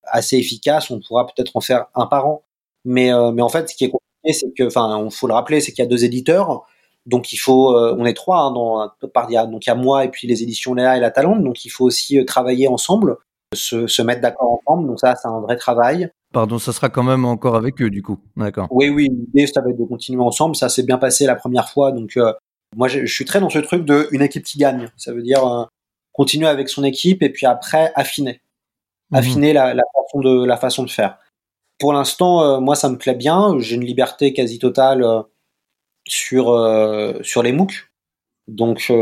assez 0.05 0.37
efficace, 0.37 0.91
on 0.91 1.01
pourra 1.01 1.27
peut-être 1.27 1.53
en 1.55 1.61
faire 1.61 1.87
un 1.95 2.07
par 2.07 2.27
an. 2.27 2.45
Mais, 2.85 3.11
mais 3.33 3.43
en 3.43 3.49
fait, 3.49 3.71
ce 3.71 3.77
qui 3.77 3.85
est 3.85 3.93
c'est 4.31 4.53
que, 4.57 4.65
enfin, 4.65 4.97
on 4.99 5.11
faut 5.11 5.27
le 5.27 5.35
rappeler, 5.35 5.61
c'est 5.61 5.73
qu'il 5.73 5.83
y 5.83 5.87
a 5.87 5.91
deux 5.91 6.05
éditeurs. 6.05 6.65
Donc 7.07 7.33
il 7.33 7.37
faut, 7.37 7.77
euh, 7.77 7.97
on 7.99 8.05
est 8.05 8.15
trois, 8.15 8.43
hein, 8.43 8.53
dans, 8.53 8.89
il 9.29 9.33
y 9.33 9.37
a, 9.37 9.47
donc 9.47 9.67
il 9.67 9.69
y 9.69 9.73
a 9.73 9.75
moi 9.75 10.05
et 10.05 10.09
puis 10.09 10.29
les 10.29 10.43
éditions 10.45 10.75
Léa 10.75 10.97
et 10.97 11.01
la 11.01 11.11
Talente, 11.11 11.43
donc 11.43 11.65
il 11.65 11.69
faut 11.69 11.85
aussi 11.85 12.19
euh, 12.19 12.25
travailler 12.25 12.69
ensemble, 12.69 13.17
se, 13.53 13.89
se 13.89 14.03
mettre 14.03 14.21
d'accord 14.21 14.61
ensemble. 14.65 14.87
Donc 14.87 15.01
ça, 15.01 15.17
c'est 15.21 15.27
un 15.27 15.41
vrai 15.41 15.57
travail. 15.57 16.11
Pardon, 16.33 16.59
ça 16.59 16.73
sera 16.73 16.89
quand 16.91 17.03
même 17.03 17.25
encore 17.25 17.57
avec 17.57 17.83
eux 17.83 17.91
du 17.91 18.03
coup, 18.03 18.21
d'accord. 18.37 18.69
Oui, 18.71 18.89
oui, 18.89 19.09
l'idée 19.09 19.49
ça 19.49 19.61
va 19.61 19.71
être 19.71 19.79
de 19.79 19.85
continuer 19.85 20.23
ensemble. 20.23 20.55
Ça 20.55 20.69
s'est 20.69 20.85
bien 20.85 20.99
passé 20.99 21.27
la 21.27 21.35
première 21.35 21.69
fois, 21.69 21.91
donc 21.91 22.17
euh, 22.17 22.33
moi 22.77 22.89
je, 22.89 23.05
suis 23.07 23.25
très 23.25 23.41
dans 23.41 23.51
ce 23.51 23.59
truc 23.59 23.85
de 23.85 24.09
une 24.13 24.23
équipe 24.23 24.45
qui 24.45 24.59
gagne. 24.59 24.89
Ça 24.97 25.13
veut 25.13 25.23
dire 25.23 25.69
continuer 26.13 26.47
avec 26.47 26.69
son 26.69 26.85
équipe 26.85 27.23
et 27.23 27.31
puis 27.31 27.47
après 27.47 27.93
affiner, 27.95 28.43
mhm. 29.11 29.19
affiner 29.19 29.53
la, 29.53 29.75
la, 29.75 29.83
façon 29.95 30.21
de 30.21 30.45
la 30.45 30.57
façon 30.57 30.83
de 30.83 30.91
faire 30.91 31.19
pour 31.83 31.93
l'instant, 31.93 32.43
euh, 32.45 32.61
moi, 32.61 32.77
ça 32.77 32.89
me 32.89 32.97
plaît 32.97 33.17
bien. 33.17 33.59
J'ai 33.59 33.75
une 33.75 33.85
liberté 33.85 34.33
quasi 34.33 34.61
totale 34.61 35.03
euh, 35.03 35.21
sur 36.07 36.51
euh, 36.51 37.15
sur 37.23 37.43
les 37.43 37.51
MOOC. 37.51 37.91
Donc, 38.47 38.93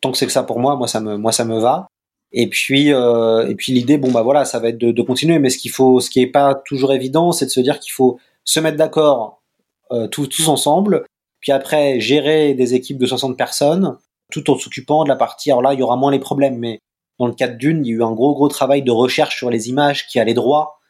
tant 0.00 0.10
que 0.10 0.16
c'est 0.16 0.24
que 0.24 0.32
ça 0.32 0.42
pour 0.42 0.58
moi, 0.58 0.74
moi 0.76 0.88
ça 0.88 1.00
me 1.00 1.18
moi 1.18 1.32
ça 1.32 1.44
me 1.44 1.58
va. 1.58 1.86
Et 2.32 2.48
puis 2.48 2.88
et 2.88 3.54
puis 3.56 3.72
l'idée, 3.72 3.98
bon 3.98 4.10
bah 4.10 4.22
voilà, 4.22 4.46
ça 4.46 4.58
va 4.58 4.68
être 4.68 4.78
de, 4.78 5.02
continuer. 5.02 5.38
Mais 5.38 5.50
ce 5.50 5.58
qu'il 5.58 5.70
faut, 5.70 6.00
ce 6.00 6.08
qui 6.08 6.20
est 6.20 6.26
pas 6.26 6.54
toujours 6.54 6.94
évident, 6.94 7.32
c'est 7.32 7.44
de 7.46 7.50
se 7.50 7.60
dire 7.60 7.78
qu'il 7.78 7.92
faut 7.92 8.18
se 8.44 8.60
mettre 8.60 8.78
d'accord 8.78 9.42
tous, 10.10 10.28
tous 10.28 10.48
ensemble. 10.48 11.04
Puis 11.40 11.52
après, 11.52 12.00
gérer 12.00 12.54
des 12.54 12.74
équipes 12.74 12.98
de 12.98 13.06
60 13.06 13.36
personnes, 13.36 13.96
tout 14.30 14.50
en 14.50 14.58
s'occupant 14.58 15.04
de 15.04 15.08
la 15.08 15.16
partie. 15.16 15.50
Alors 15.50 15.62
là, 15.62 15.74
il 15.74 15.80
y 15.80 15.82
aura 15.82 15.96
moins 15.96 16.12
les 16.12 16.18
problèmes, 16.18 16.58
mais 16.58 16.80
dans 17.18 17.26
le 17.26 17.34
cadre 17.34 17.56
d'une, 17.56 17.84
il 17.84 17.88
y 17.88 17.92
a 17.92 17.96
eu 17.96 18.02
un 18.02 18.12
gros 18.12 18.34
gros 18.34 18.48
travail 18.48 18.82
de 18.82 18.90
recherche 18.90 19.36
sur 19.36 19.50
les 19.50 19.68
images 19.68 20.06
qui 20.06 20.18
a 20.18 20.24
les 20.24 20.34
droits 20.34 20.80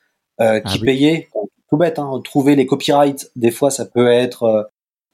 euh, 0.40 0.60
qui 0.60 0.78
ah 0.80 0.84
payait, 0.84 1.28
tout 1.68 1.76
bête, 1.76 1.98
hein, 1.98 2.18
trouver 2.24 2.56
les 2.56 2.64
copyrights, 2.64 3.30
des 3.36 3.50
fois 3.50 3.70
ça 3.70 3.84
peut 3.84 4.08
être 4.08 4.44
euh, 4.44 4.62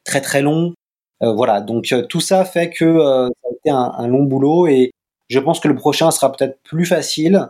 très 0.05 0.20
très 0.20 0.40
long. 0.40 0.75
Euh, 1.22 1.33
voilà, 1.33 1.61
donc 1.61 1.92
tout 2.09 2.20
ça 2.20 2.44
fait 2.44 2.70
que 2.70 2.99
ça 3.01 3.49
a 3.49 3.53
été 3.53 3.70
un, 3.70 3.92
un, 3.96 4.07
long 4.07 4.22
boulot 4.22 4.66
et 4.68 4.92
je 5.29 5.40
pense 5.40 5.59
que 5.59 5.66
le 5.66 5.75
prochain 5.75 6.11
sera 6.12 6.31
peut-être 6.31 6.62
plus 6.62 6.85
facile 6.85 7.49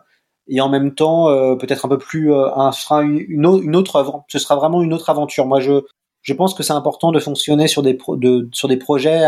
et 0.49 0.61
en 0.61 0.69
même 0.71 0.95
temps 0.95 1.27
peut-être 1.57 1.85
un 1.85 1.89
peu 1.89 1.99
plus 1.99 2.33
un, 2.33 2.73
sera 2.73 3.03
une, 3.03 3.19
une, 3.29 3.77
autre 3.77 3.97
œuvre. 3.97 4.25
Ce 4.29 4.39
sera 4.39 4.55
vraiment 4.55 4.81
une 4.83 4.95
autre 4.95 5.11
aventure. 5.11 5.45
Moi, 5.45 5.61
je 5.61 5.83
je 6.27 6.35
pense 6.35 6.55
que 6.55 6.63
c'est 6.63 6.73
important 6.73 7.13
de 7.13 7.21
fonctionner 7.21 7.69
sur 7.69 7.83
des 7.83 7.95
pro, 7.95 8.17
de, 8.17 8.49
sur 8.53 8.69
des 8.69 8.77
projets 8.77 9.25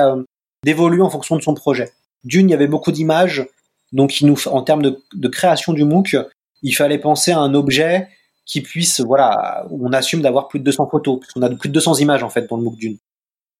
d'évoluer 0.64 1.02
en 1.02 1.10
fonction 1.10 1.36
de 1.36 1.42
son 1.42 1.54
projet. 1.54 1.92
D'une, 2.24 2.48
il 2.48 2.50
y 2.50 2.54
avait 2.54 2.66
beaucoup 2.66 2.90
d'images, 2.90 3.46
donc 3.92 4.20
il 4.20 4.26
nous 4.26 4.48
en 4.48 4.62
termes 4.62 4.82
de, 4.82 5.00
de 5.14 5.28
création 5.28 5.72
du 5.72 5.84
MOOC, 5.84 6.16
il 6.62 6.72
fallait 6.72 6.98
penser 6.98 7.30
à 7.30 7.38
un 7.38 7.54
objet 7.54 8.08
qui 8.44 8.62
puisse, 8.62 9.00
voilà, 9.00 9.64
on 9.70 9.92
assume 9.92 10.22
d'avoir 10.22 10.48
plus 10.48 10.58
de 10.58 10.64
200 10.64 10.88
photos, 10.90 11.20
puisqu'on 11.20 11.42
a 11.42 11.50
plus 11.50 11.68
de 11.68 11.74
200 11.74 11.96
images 11.96 12.24
en 12.24 12.30
fait 12.30 12.48
dans 12.48 12.56
le 12.56 12.64
MOOC 12.64 12.76
d'une. 12.76 12.98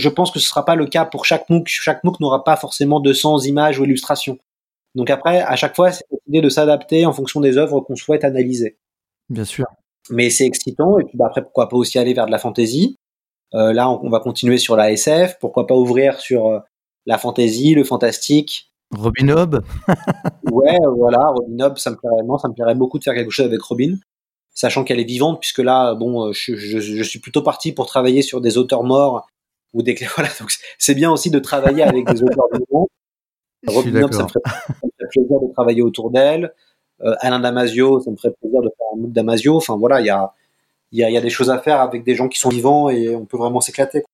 Je 0.01 0.09
pense 0.09 0.33
que 0.33 0.41
ce 0.41 0.49
sera 0.49 0.65
pas 0.65 0.75
le 0.75 0.87
cas 0.87 1.05
pour 1.05 1.25
chaque 1.25 1.49
MOOC. 1.49 1.69
Chaque 1.69 2.03
MOOC 2.03 2.19
n'aura 2.21 2.43
pas 2.43 2.57
forcément 2.57 2.99
200 2.99 3.41
images 3.43 3.79
ou 3.79 3.85
illustrations. 3.85 4.39
Donc 4.95 5.11
après, 5.11 5.43
à 5.43 5.55
chaque 5.55 5.77
fois, 5.77 5.93
c'est 5.93 6.05
l'idée 6.27 6.41
de 6.41 6.49
s'adapter 6.49 7.07
en 7.07 7.13
fonction 7.13 7.41
des 7.41 7.57
œuvres 7.57 7.81
qu'on 7.81 7.95
souhaite 7.95 8.25
analyser. 8.25 8.77
Bien 9.29 9.45
sûr. 9.45 9.67
Mais 10.11 10.31
c'est 10.31 10.47
excitant. 10.47 10.99
Et 10.99 11.05
puis 11.05 11.17
bah, 11.17 11.27
après, 11.27 11.43
pourquoi 11.43 11.69
pas 11.69 11.77
aussi 11.77 11.99
aller 11.99 12.15
vers 12.15 12.27
de 12.27 12.31
la 12.31 12.39
fantasy. 12.39 12.97
Euh, 13.55 13.73
là, 13.73 13.91
on, 13.91 14.11
va 14.11 14.21
continuer 14.21 14.59
sur 14.59 14.77
la 14.77 14.93
SF. 14.93 15.39
Pourquoi 15.41 15.67
pas 15.67 15.75
ouvrir 15.75 16.21
sur 16.21 16.49
euh, 16.49 16.59
la 17.07 17.19
fantasy, 17.19 17.75
le 17.75 17.85
fantastique. 17.85 18.71
Robin 18.95 19.29
Hobb. 19.29 19.63
ouais, 20.51 20.79
voilà, 20.97 21.27
Robin 21.29 21.65
Hobb, 21.65 21.79
ça 21.79 21.91
me 21.91 21.97
plairait, 21.97 22.39
ça 22.41 22.49
me 22.49 22.55
plairait 22.55 22.75
beaucoup 22.75 22.99
de 22.99 23.05
faire 23.05 23.15
quelque 23.15 23.31
chose 23.31 23.47
avec 23.47 23.61
Robin 23.63 23.97
sachant 24.59 24.83
qu'elle 24.83 24.99
est 24.99 25.05
vivante, 25.05 25.39
puisque 25.39 25.61
là, 25.61 25.95
bon, 25.95 26.27
euh, 26.27 26.33
je, 26.33 26.57
je, 26.57 26.81
je, 26.81 27.03
suis 27.05 27.21
plutôt 27.21 27.43
parti 27.43 27.71
pour 27.71 27.87
travailler 27.87 28.23
sur 28.23 28.41
des 28.41 28.59
auteurs 28.59 28.83
morts 28.83 29.29
ou 29.73 29.83
des 29.83 29.95
voilà. 30.17 30.29
Donc 30.41 30.53
c'est 30.79 30.97
bien 30.97 31.13
aussi 31.13 31.31
de 31.31 31.39
travailler 31.39 31.85
avec 31.85 32.05
des 32.09 32.25
auteurs 32.25 32.49
vivants. 32.53 32.89
Robin 33.69 33.93
ça 34.11 34.25
me, 34.25 34.29
ferait, 34.29 34.41
plaisir 35.11 35.41
de 35.41 35.53
travailler 35.53 35.83
autour 35.83 36.11
d'elle. 36.11 36.53
Euh, 37.03 37.15
Alain 37.21 37.39
Damasio, 37.39 38.01
ça 38.01 38.11
me 38.11 38.17
ferait 38.17 38.35
plaisir 38.41 38.61
de 38.61 38.69
faire 38.77 38.87
un 38.95 38.97
MOOC 39.01 39.13
Damasio. 39.13 39.57
Enfin 39.57 39.77
voilà, 39.77 40.01
il 40.01 40.07
y 40.07 40.11
a, 40.11 40.33
y, 40.93 41.05
a, 41.05 41.11
y 41.11 41.17
a 41.17 41.21
des 41.21 41.31
choses 41.31 41.51
à 41.51 41.59
faire 41.59 41.81
avec 41.81 42.05
des 42.05 42.15
gens 42.15 42.29
qui 42.29 42.39
sont 42.39 42.49
vivants 42.49 42.89
et 42.89 43.15
on 43.15 43.27
peut 43.27 43.37
vraiment 43.37 43.61
s'éclater. 43.61 44.05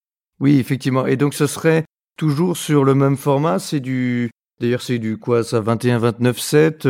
Oui, 0.40 0.58
effectivement. 0.58 1.06
Et 1.06 1.16
donc 1.16 1.34
ce 1.34 1.46
serait 1.46 1.84
toujours 2.16 2.56
sur 2.56 2.84
le 2.84 2.94
même 2.94 3.16
format. 3.16 3.58
C'est 3.58 3.80
du, 3.80 4.30
d'ailleurs 4.60 4.82
c'est 4.82 4.98
du 4.98 5.18
quoi 5.18 5.44
ça, 5.44 5.60
21, 5.60 5.98
29, 5.98 6.38
7. 6.38 6.88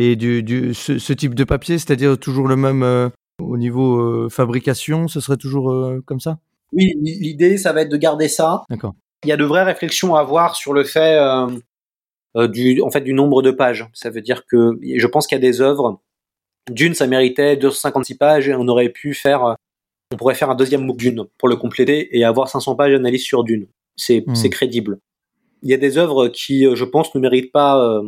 Et 0.00 0.14
du, 0.14 0.44
du 0.44 0.74
ce, 0.74 0.98
ce, 0.98 1.12
type 1.12 1.34
de 1.34 1.42
papier, 1.42 1.76
c'est-à-dire 1.76 2.16
toujours 2.16 2.46
le 2.46 2.54
même 2.54 2.84
euh, 2.84 3.08
au 3.42 3.58
niveau 3.58 3.98
euh, 3.98 4.28
fabrication, 4.28 5.08
ce 5.08 5.18
serait 5.18 5.36
toujours 5.36 5.72
euh, 5.72 6.00
comme 6.06 6.20
ça? 6.20 6.38
Oui, 6.72 6.94
l'idée, 7.00 7.58
ça 7.58 7.72
va 7.72 7.82
être 7.82 7.90
de 7.90 7.96
garder 7.96 8.28
ça. 8.28 8.62
D'accord. 8.70 8.94
Il 9.24 9.28
y 9.28 9.32
a 9.32 9.36
de 9.36 9.44
vraies 9.44 9.64
réflexions 9.64 10.14
à 10.14 10.20
avoir 10.20 10.54
sur 10.54 10.72
le 10.72 10.84
fait 10.84 11.18
du, 12.36 12.80
en 12.82 12.90
fait, 12.90 13.00
du 13.00 13.12
nombre 13.12 13.42
de 13.42 13.50
pages. 13.50 13.88
Ça 13.92 14.10
veut 14.10 14.20
dire 14.20 14.44
que 14.46 14.78
je 14.80 15.06
pense 15.08 15.26
qu'il 15.26 15.34
y 15.34 15.40
a 15.40 15.42
des 15.42 15.60
œuvres. 15.60 16.00
D'une, 16.70 16.94
ça 16.94 17.06
méritait 17.06 17.56
256 17.56 18.14
pages 18.16 18.48
et 18.48 18.54
on 18.54 18.68
aurait 18.68 18.88
pu 18.88 19.14
faire, 19.14 19.56
on 20.12 20.16
pourrait 20.16 20.34
faire 20.34 20.50
un 20.50 20.54
deuxième 20.54 20.84
MOOC 20.84 20.96
d'une 20.96 21.24
pour 21.38 21.48
le 21.48 21.56
compléter 21.56 22.16
et 22.16 22.24
avoir 22.24 22.48
500 22.48 22.76
pages 22.76 22.92
d'analyse 22.92 23.22
sur 23.22 23.44
d'une. 23.44 23.66
C'est 23.96 24.24
Hmm. 24.26 24.34
c'est 24.34 24.50
crédible. 24.50 24.98
Il 25.62 25.70
y 25.70 25.74
a 25.74 25.76
des 25.76 25.98
œuvres 25.98 26.28
qui, 26.28 26.66
euh, 26.66 26.76
je 26.76 26.84
pense, 26.84 27.14
ne 27.14 27.20
méritent 27.20 27.52
pas 27.52 27.78
euh, 27.82 28.02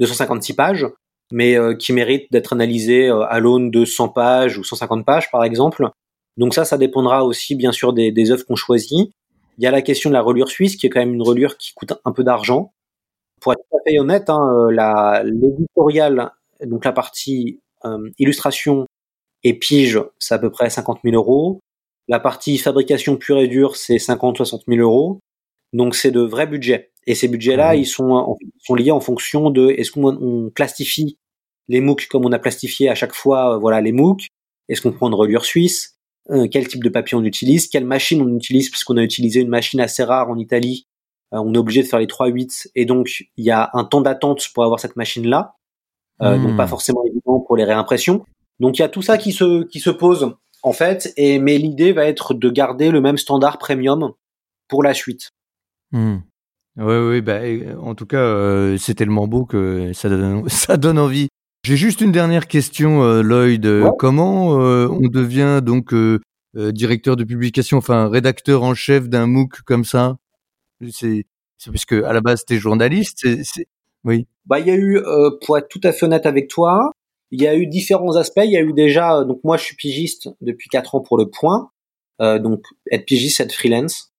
256 0.00 0.54
pages, 0.54 0.86
mais 1.32 1.56
euh, 1.56 1.74
qui 1.74 1.92
méritent 1.92 2.30
d'être 2.32 2.52
analysées 2.52 3.08
euh, 3.08 3.22
à 3.28 3.40
l'aune 3.40 3.70
de 3.70 3.84
100 3.84 4.08
pages 4.10 4.58
ou 4.58 4.64
150 4.64 5.04
pages, 5.04 5.30
par 5.30 5.44
exemple. 5.44 5.88
Donc 6.36 6.54
ça, 6.54 6.64
ça 6.64 6.78
dépendra 6.78 7.24
aussi, 7.24 7.54
bien 7.54 7.72
sûr, 7.72 7.92
des, 7.92 8.12
des 8.12 8.30
œuvres 8.30 8.44
qu'on 8.44 8.56
choisit. 8.56 9.10
Il 9.58 9.64
y 9.64 9.66
a 9.66 9.70
la 9.70 9.82
question 9.82 10.10
de 10.10 10.14
la 10.14 10.22
relure 10.22 10.48
suisse, 10.48 10.76
qui 10.76 10.86
est 10.86 10.90
quand 10.90 11.00
même 11.00 11.14
une 11.14 11.22
relure 11.22 11.56
qui 11.56 11.72
coûte 11.74 11.94
un 12.04 12.12
peu 12.12 12.24
d'argent. 12.24 12.72
Pour 13.40 13.52
être 13.52 13.60
tout 13.70 13.76
à 13.76 13.80
fait 13.86 13.98
honnête, 13.98 14.28
hein, 14.28 14.68
euh, 14.70 15.22
l'éditorial, 15.24 16.30
donc 16.64 16.84
la 16.84 16.92
partie 16.92 17.60
euh, 17.60 17.65
illustration 18.18 18.86
et 19.42 19.54
pige, 19.54 20.00
c'est 20.18 20.34
à 20.34 20.38
peu 20.38 20.50
près 20.50 20.70
50 20.70 21.00
000 21.04 21.14
euros. 21.14 21.60
La 22.08 22.20
partie 22.20 22.58
fabrication 22.58 23.16
pure 23.16 23.38
et 23.38 23.48
dure, 23.48 23.76
c'est 23.76 23.96
50-60 23.98 24.62
000 24.68 24.80
euros. 24.80 25.20
Donc 25.72 25.94
c'est 25.94 26.10
de 26.10 26.20
vrais 26.20 26.46
budgets. 26.46 26.90
Et 27.06 27.14
ces 27.14 27.28
budgets-là, 27.28 27.74
Mhm. 27.74 27.80
ils 27.80 27.86
sont, 27.86 28.36
ils 28.40 28.50
sont 28.64 28.74
liés 28.74 28.90
en 28.90 29.00
fonction 29.00 29.50
de 29.50 29.70
est-ce 29.70 29.90
qu'on 29.92 30.04
on 30.16 30.50
plastifie 30.50 31.18
les 31.68 31.80
MOOC 31.80 32.06
comme 32.08 32.24
on 32.24 32.32
a 32.32 32.38
plastifié 32.38 32.88
à 32.88 32.94
chaque 32.94 33.14
fois, 33.14 33.54
euh, 33.54 33.58
voilà 33.58 33.80
les 33.80 33.92
MOOC. 33.92 34.28
Est-ce 34.68 34.80
qu'on 34.82 34.92
prend 34.92 35.08
une 35.08 35.14
relure 35.14 35.44
suisse? 35.44 35.96
Euh, 36.30 36.46
Quel 36.50 36.66
type 36.68 36.82
de 36.82 36.88
papier 36.88 37.16
on 37.16 37.24
utilise? 37.24 37.68
Quelle 37.68 37.84
machine 37.84 38.20
on 38.22 38.34
utilise? 38.36 38.70
Puisqu'on 38.70 38.96
a 38.96 39.02
utilisé 39.02 39.40
une 39.40 39.48
machine 39.48 39.80
assez 39.80 40.02
rare 40.04 40.28
en 40.30 40.38
Italie, 40.38 40.86
euh, 41.34 41.38
on 41.38 41.54
est 41.54 41.58
obligé 41.58 41.82
de 41.82 41.88
faire 41.88 41.98
les 42.00 42.06
3-8 42.06 42.68
et 42.76 42.84
donc 42.84 43.24
il 43.36 43.44
y 43.44 43.50
a 43.50 43.70
un 43.74 43.84
temps 43.84 44.00
d'attente 44.00 44.48
pour 44.54 44.64
avoir 44.64 44.78
cette 44.80 44.96
machine-là. 44.96 45.54
Euh, 46.22 46.36
Hmm. 46.38 46.46
Donc 46.46 46.56
pas 46.56 46.66
forcément 46.68 47.02
pour 47.26 47.56
les 47.56 47.64
réimpressions. 47.64 48.24
Donc 48.60 48.78
il 48.78 48.82
y 48.82 48.84
a 48.84 48.88
tout 48.88 49.02
ça 49.02 49.18
qui 49.18 49.32
se 49.32 49.64
qui 49.64 49.80
se 49.80 49.90
pose 49.90 50.34
en 50.62 50.72
fait. 50.72 51.12
Et 51.16 51.38
mais 51.38 51.58
l'idée 51.58 51.92
va 51.92 52.04
être 52.06 52.34
de 52.34 52.50
garder 52.50 52.90
le 52.90 53.00
même 53.00 53.18
standard 53.18 53.58
premium 53.58 54.12
pour 54.68 54.82
la 54.82 54.94
suite. 54.94 55.30
Hmm. 55.92 56.16
Ouais, 56.76 57.00
ouais, 57.08 57.20
bah, 57.22 57.40
en 57.80 57.94
tout 57.94 58.04
cas, 58.04 58.18
euh, 58.18 58.76
c'est 58.76 58.94
tellement 58.94 59.26
beau 59.26 59.46
que 59.46 59.92
ça 59.94 60.08
donne, 60.10 60.46
ça 60.48 60.76
donne 60.76 60.98
envie. 60.98 61.28
J'ai 61.64 61.76
juste 61.76 62.00
une 62.02 62.12
dernière 62.12 62.46
question, 62.46 63.02
euh, 63.02 63.22
Lloyd. 63.22 63.64
Euh, 63.66 63.84
Ouais. 63.84 63.90
Comment 63.98 64.60
euh, 64.60 64.86
on 64.88 65.08
devient 65.08 65.60
donc 65.64 65.94
directeur 66.54 67.16
de 67.16 67.24
publication, 67.24 67.78
enfin 67.78 68.08
rédacteur 68.08 68.62
en 68.62 68.74
chef 68.74 69.08
d'un 69.08 69.26
MOOC 69.26 69.62
comme 69.64 69.84
ça? 69.84 70.16
C'est 70.90 71.24
parce 71.66 71.84
que 71.86 72.02
à 72.04 72.12
la 72.12 72.20
base 72.20 72.44
t'es 72.44 72.58
journaliste. 72.58 73.18
c'est- 73.22 73.42
c'est- 73.44 73.66
Oui. 74.04 74.26
Bah, 74.44 74.60
il 74.60 74.66
y 74.66 74.70
a 74.70 74.76
eu, 74.76 75.00
pour 75.44 75.58
être 75.58 75.68
tout 75.68 75.80
à 75.82 75.92
fait 75.92 76.06
honnête 76.06 76.26
avec 76.26 76.48
toi, 76.48 76.92
il 77.30 77.42
y 77.42 77.46
a 77.46 77.56
eu 77.56 77.66
différents 77.66 78.16
aspects. 78.16 78.42
Il 78.44 78.52
y 78.52 78.56
a 78.56 78.62
eu 78.62 78.72
déjà, 78.72 79.18
euh, 79.18 79.24
donc 79.24 79.40
moi 79.44 79.56
je 79.56 79.64
suis 79.64 79.76
pigiste 79.76 80.28
depuis 80.40 80.68
quatre 80.68 80.94
ans 80.94 81.00
pour 81.00 81.18
le 81.18 81.28
Point, 81.28 81.70
euh, 82.20 82.38
donc 82.38 82.62
être 82.90 83.04
pigiste, 83.04 83.40
être 83.40 83.52
freelance. 83.52 84.12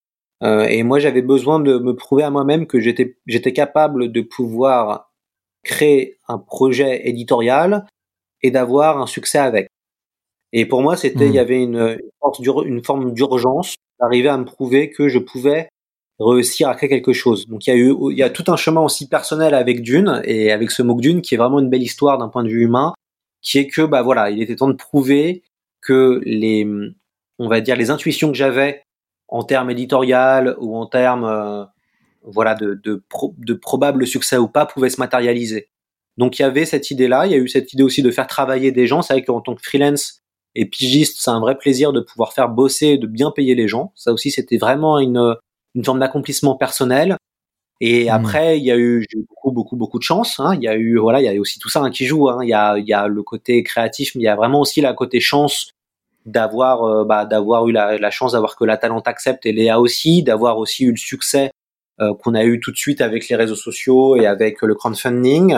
Euh, 0.43 0.65
et 0.65 0.83
moi 0.83 0.99
j'avais 0.99 1.21
besoin 1.21 1.59
de 1.59 1.79
me 1.79 1.95
prouver 1.95 2.23
à 2.23 2.29
moi-même 2.29 2.67
que 2.67 2.79
j'étais 2.79 3.17
j'étais 3.25 3.53
capable 3.53 4.11
de 4.11 4.21
pouvoir 4.21 5.11
créer 5.63 6.19
un 6.27 6.37
projet 6.37 7.07
éditorial 7.09 7.85
et 8.43 8.51
d'avoir 8.51 8.99
un 8.99 9.07
succès 9.07 9.39
avec. 9.39 9.67
Et 10.53 10.65
pour 10.67 10.81
moi 10.81 10.95
c'était, 10.95 11.25
il 11.27 11.33
y 11.33 11.39
avait 11.39 11.61
une, 11.61 11.99
une 12.65 12.83
forme 12.83 13.13
d'urgence 13.13 13.75
d'arriver 13.99 14.29
à 14.29 14.37
me 14.37 14.45
prouver 14.45 14.91
que 14.91 15.09
je 15.09 15.17
pouvais 15.17 15.69
réussir 16.19 16.69
à 16.69 16.75
créer 16.75 16.89
quelque 16.89 17.13
chose. 17.13 17.47
Donc 17.47 17.67
il 17.67 17.69
y 17.69 17.73
a 17.73 17.75
eu, 17.75 17.95
il 18.11 18.17
y 18.17 18.23
a 18.23 18.29
tout 18.29 18.45
un 18.47 18.57
chemin 18.57 18.81
aussi 18.81 19.07
personnel 19.07 19.53
avec 19.53 19.81
Dune 19.81 20.21
et 20.23 20.51
avec 20.51 20.71
ce 20.71 20.81
MOOC 20.81 21.01
Dune 21.01 21.21
qui 21.21 21.35
est 21.35 21.37
vraiment 21.37 21.59
une 21.59 21.69
belle 21.69 21.83
histoire 21.83 22.17
d'un 22.17 22.29
point 22.29 22.43
de 22.43 22.49
vue 22.49 22.63
humain, 22.63 22.93
qui 23.41 23.59
est 23.59 23.67
que 23.67 23.83
bah 23.83 24.01
voilà, 24.01 24.29
il 24.29 24.41
était 24.41 24.55
temps 24.55 24.67
de 24.67 24.73
prouver 24.73 25.43
que 25.81 26.21
les, 26.25 26.67
on 27.39 27.47
va 27.47 27.61
dire 27.61 27.75
les 27.75 27.91
intuitions 27.91 28.31
que 28.31 28.37
j'avais 28.37 28.81
en 29.27 29.43
termes 29.43 29.69
éditorial 29.69 30.55
ou 30.59 30.75
en 30.75 30.87
termes 30.87 31.25
euh, 31.25 31.65
voilà 32.23 32.55
de, 32.55 32.81
de 32.83 33.53
probable 33.53 34.07
succès 34.07 34.37
ou 34.37 34.47
pas 34.47 34.65
pouvaient 34.65 34.89
se 34.89 34.99
matérialiser. 34.99 35.69
Donc 36.17 36.39
il 36.39 36.41
y 36.41 36.45
avait 36.45 36.65
cette 36.65 36.89
idée-là, 36.91 37.27
il 37.27 37.31
y 37.31 37.35
a 37.35 37.37
eu 37.37 37.47
cette 37.47 37.71
idée 37.73 37.83
aussi 37.83 38.01
de 38.01 38.11
faire 38.11 38.27
travailler 38.27 38.71
des 38.71 38.87
gens. 38.87 39.01
C'est 39.01 39.13
vrai 39.13 39.23
qu'en 39.23 39.39
tant 39.39 39.55
que 39.55 39.61
freelance 39.61 40.21
et 40.55 40.65
pigiste, 40.65 41.19
c'est 41.21 41.29
un 41.29 41.39
vrai 41.39 41.57
plaisir 41.57 41.93
de 41.93 42.01
pouvoir 42.01 42.33
faire 42.33 42.49
bosser, 42.49 42.87
et 42.87 42.97
de 42.97 43.05
bien 43.05 43.31
payer 43.31 43.53
les 43.53 43.67
gens. 43.67 43.93
Ça 43.95 44.11
aussi, 44.11 44.31
c'était 44.31 44.57
vraiment 44.57 44.97
une 44.99 45.35
une 45.75 45.83
forme 45.83 45.99
d'accomplissement 45.99 46.55
personnel. 46.55 47.17
Et 47.79 48.05
Mhm. 48.05 48.09
après, 48.09 48.57
il 48.59 48.65
y 48.65 48.71
a 48.71 48.77
eu 48.77 49.05
j'ai 49.09 49.19
eu 49.19 49.25
beaucoup, 49.29 49.51
beaucoup, 49.51 49.75
beaucoup 49.75 49.99
de 49.99 50.03
chance. 50.03 50.39
Hein. 50.39 50.55
Il 50.55 50.63
y 50.63 50.67
a 50.67 50.75
eu, 50.75 50.97
voilà, 50.97 51.21
il 51.21 51.25
y 51.25 51.37
a 51.37 51.39
aussi 51.39 51.59
tout 51.59 51.69
ça 51.69 51.81
hein, 51.81 51.91
qui 51.91 52.05
joue. 52.05 52.29
Hein. 52.29 52.39
Il 52.43 52.49
y 52.49 52.53
a, 52.53 52.77
il 52.77 52.87
y 52.87 52.93
a 52.93 53.07
le 53.07 53.23
côté 53.23 53.61
créatif, 53.63 54.15
mais 54.15 54.21
il 54.23 54.25
y 54.25 54.29
a 54.29 54.35
vraiment 54.35 54.61
aussi 54.61 54.81
la 54.81 54.93
côté 54.93 55.19
chance 55.19 55.69
d'avoir, 56.25 56.83
euh, 56.83 57.05
bah, 57.05 57.25
d'avoir 57.25 57.67
eu 57.67 57.71
la, 57.71 57.97
la 57.97 58.11
chance 58.11 58.33
d'avoir 58.33 58.55
que 58.55 58.65
la 58.65 58.77
talent 58.77 58.99
accepte 59.01 59.45
et 59.45 59.51
Léa 59.53 59.79
aussi, 59.79 60.23
d'avoir 60.23 60.57
aussi 60.57 60.85
eu 60.85 60.91
le 60.91 60.97
succès 60.97 61.51
euh, 62.01 62.13
qu'on 62.15 62.33
a 62.35 62.43
eu 62.45 62.59
tout 62.59 62.71
de 62.71 62.77
suite 62.77 63.01
avec 63.01 63.29
les 63.29 63.35
réseaux 63.35 63.55
sociaux 63.55 64.15
et 64.17 64.25
avec 64.27 64.61
le 64.61 64.75
crowdfunding. 64.75 65.57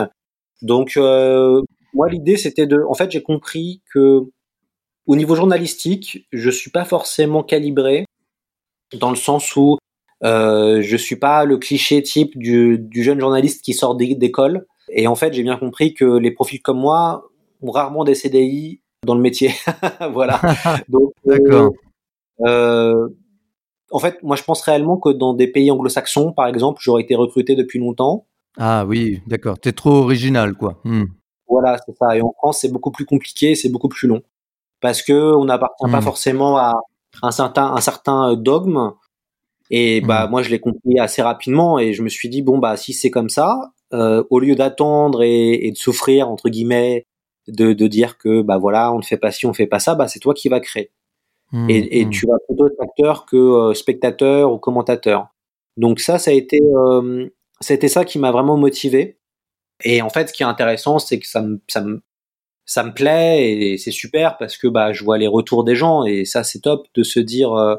Donc, 0.62 0.96
euh, 0.96 1.62
moi, 1.94 2.08
l'idée, 2.08 2.36
c'était 2.36 2.66
de, 2.66 2.82
en 2.88 2.94
fait, 2.94 3.10
j'ai 3.10 3.22
compris 3.22 3.82
que 3.92 4.20
au 5.06 5.16
niveau 5.16 5.34
journalistique, 5.34 6.26
je 6.32 6.50
suis 6.50 6.70
pas 6.70 6.84
forcément 6.84 7.42
calibré 7.42 8.04
dans 8.94 9.10
le 9.10 9.16
sens 9.16 9.56
où 9.56 9.78
euh, 10.24 10.82
je 10.82 10.96
suis 10.96 11.16
pas 11.16 11.44
le 11.44 11.56
cliché 11.58 12.02
type 12.02 12.36
du, 12.38 12.78
du 12.78 13.02
jeune 13.02 13.20
journaliste 13.20 13.64
qui 13.64 13.72
sort 13.74 13.94
d'é- 13.94 14.14
d'école. 14.14 14.66
Et 14.92 15.06
en 15.06 15.14
fait, 15.14 15.32
j'ai 15.32 15.42
bien 15.42 15.56
compris 15.56 15.94
que 15.94 16.04
les 16.04 16.30
profils 16.30 16.60
comme 16.60 16.78
moi 16.78 17.28
ont 17.62 17.70
rarement 17.70 18.04
des 18.04 18.14
CDI 18.14 18.80
dans 19.06 19.14
le 19.14 19.20
métier. 19.20 19.52
voilà. 20.12 20.40
Donc, 20.88 21.12
euh, 21.28 21.38
D'accord. 21.38 21.72
euh, 22.46 23.08
en 23.92 23.98
fait, 23.98 24.22
moi, 24.22 24.36
je 24.36 24.42
pense 24.44 24.62
réellement 24.62 24.96
que 24.98 25.10
dans 25.10 25.34
des 25.34 25.46
pays 25.48 25.70
anglo-saxons, 25.70 26.32
par 26.32 26.46
exemple, 26.46 26.80
j'aurais 26.82 27.02
été 27.02 27.14
recruté 27.14 27.54
depuis 27.56 27.78
longtemps. 27.78 28.26
Ah 28.58 28.84
oui, 28.86 29.20
d'accord. 29.26 29.58
T'es 29.58 29.72
trop 29.72 29.90
original, 29.92 30.54
quoi. 30.54 30.80
Hmm. 30.84 31.04
Voilà, 31.48 31.76
c'est 31.86 31.96
ça. 31.96 32.16
Et 32.16 32.22
en 32.22 32.32
France, 32.38 32.58
c'est 32.60 32.70
beaucoup 32.72 32.90
plus 32.92 33.04
compliqué, 33.06 33.54
c'est 33.54 33.68
beaucoup 33.68 33.88
plus 33.88 34.06
long. 34.08 34.22
Parce 34.80 35.02
que 35.02 35.12
on 35.34 35.44
n'appartient 35.44 35.90
pas 35.90 35.98
Mm. 36.00 36.02
forcément 36.02 36.56
à 36.56 36.74
un 37.22 37.30
certain, 37.32 37.66
un 37.72 37.80
certain 37.80 38.34
dogme. 38.34 38.92
Et 39.70 40.00
bah, 40.00 40.26
Mm. 40.26 40.30
moi, 40.30 40.42
je 40.42 40.50
l'ai 40.50 40.60
compris 40.60 40.98
assez 40.98 41.22
rapidement 41.22 41.78
et 41.78 41.92
je 41.92 42.02
me 42.02 42.08
suis 42.08 42.28
dit, 42.28 42.42
bon, 42.42 42.58
bah, 42.58 42.76
si 42.76 42.92
c'est 42.92 43.10
comme 43.10 43.28
ça, 43.28 43.72
euh, 43.92 44.24
au 44.30 44.40
lieu 44.40 44.54
d'attendre 44.56 45.22
et, 45.22 45.66
et 45.66 45.70
de 45.72 45.76
souffrir, 45.76 46.28
entre 46.28 46.48
guillemets, 46.48 47.06
de, 47.48 47.72
de 47.72 47.86
dire 47.86 48.18
que, 48.18 48.42
bah 48.42 48.58
voilà, 48.58 48.92
on 48.92 48.98
ne 48.98 49.02
fait 49.02 49.16
pas 49.16 49.32
ci, 49.32 49.46
on 49.46 49.50
ne 49.50 49.54
fait 49.54 49.66
pas 49.66 49.78
ça, 49.80 49.94
bah, 49.94 50.08
c'est 50.08 50.20
toi 50.20 50.34
qui 50.34 50.48
vas 50.48 50.60
créer. 50.60 50.90
Hmm, 51.52 51.68
Et, 51.70 52.00
et 52.00 52.06
hmm. 52.06 52.10
tu 52.10 52.26
vas 52.26 52.36
plutôt 52.48 52.66
être 52.68 52.80
acteur 52.80 53.26
que 53.26 53.36
euh, 53.36 53.74
spectateur 53.74 54.52
ou 54.52 54.58
commentateur. 54.58 55.28
Donc 55.76 56.00
ça, 56.00 56.18
ça 56.18 56.30
a 56.30 56.34
été, 56.34 56.60
euh, 56.62 57.28
c'était 57.60 57.88
ça 57.88 58.04
qui 58.04 58.18
m'a 58.18 58.30
vraiment 58.32 58.56
motivé. 58.56 59.18
Et 59.84 60.02
en 60.02 60.10
fait, 60.10 60.28
ce 60.28 60.32
qui 60.34 60.42
est 60.42 60.46
intéressant, 60.46 60.98
c'est 60.98 61.18
que 61.18 61.26
ça 61.26 61.42
me, 61.42 61.60
ça 61.68 61.80
me, 61.82 62.02
ça 62.66 62.84
me 62.84 62.92
plaît 62.94 63.52
et 63.52 63.78
c'est 63.78 63.90
super 63.90 64.36
parce 64.38 64.56
que 64.56 64.68
bah, 64.68 64.92
je 64.92 65.04
vois 65.04 65.18
les 65.18 65.26
retours 65.26 65.64
des 65.64 65.74
gens 65.76 66.04
et 66.04 66.24
ça, 66.24 66.44
c'est 66.44 66.60
top 66.60 66.86
de 66.94 67.02
se 67.02 67.20
dire 67.20 67.52
euh, 67.54 67.76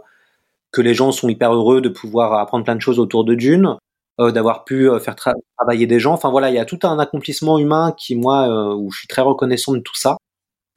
que 0.72 0.82
les 0.82 0.94
gens 0.94 1.12
sont 1.12 1.30
hyper 1.30 1.54
heureux 1.54 1.82
de 1.82 1.90
pouvoir 1.90 2.34
apprendre 2.34 2.64
plein 2.64 2.76
de 2.76 2.82
choses 2.82 3.00
autour 3.00 3.24
de 3.26 3.36
Dune, 3.36 3.76
euh, 4.20 4.32
d'avoir 4.32 4.64
pu 4.64 4.90
euh, 4.90 5.00
faire 5.00 5.16
tra- 5.16 5.34
travailler 5.58 5.88
des 5.88 6.00
gens. 6.00 6.14
Enfin 6.14 6.30
voilà, 6.30 6.50
il 6.50 6.56
y 6.56 6.60
a 6.60 6.66
tout 6.66 6.80
un 6.84 6.98
accomplissement 7.00 7.58
humain 7.60 7.94
qui, 7.98 8.16
moi, 8.16 8.48
euh, 8.48 8.76
où 8.76 8.92
je 8.92 9.00
suis 9.00 9.08
très 9.08 9.22
reconnaissant 9.22 9.74
de 9.74 9.80
tout 9.80 9.96
ça. 9.96 10.18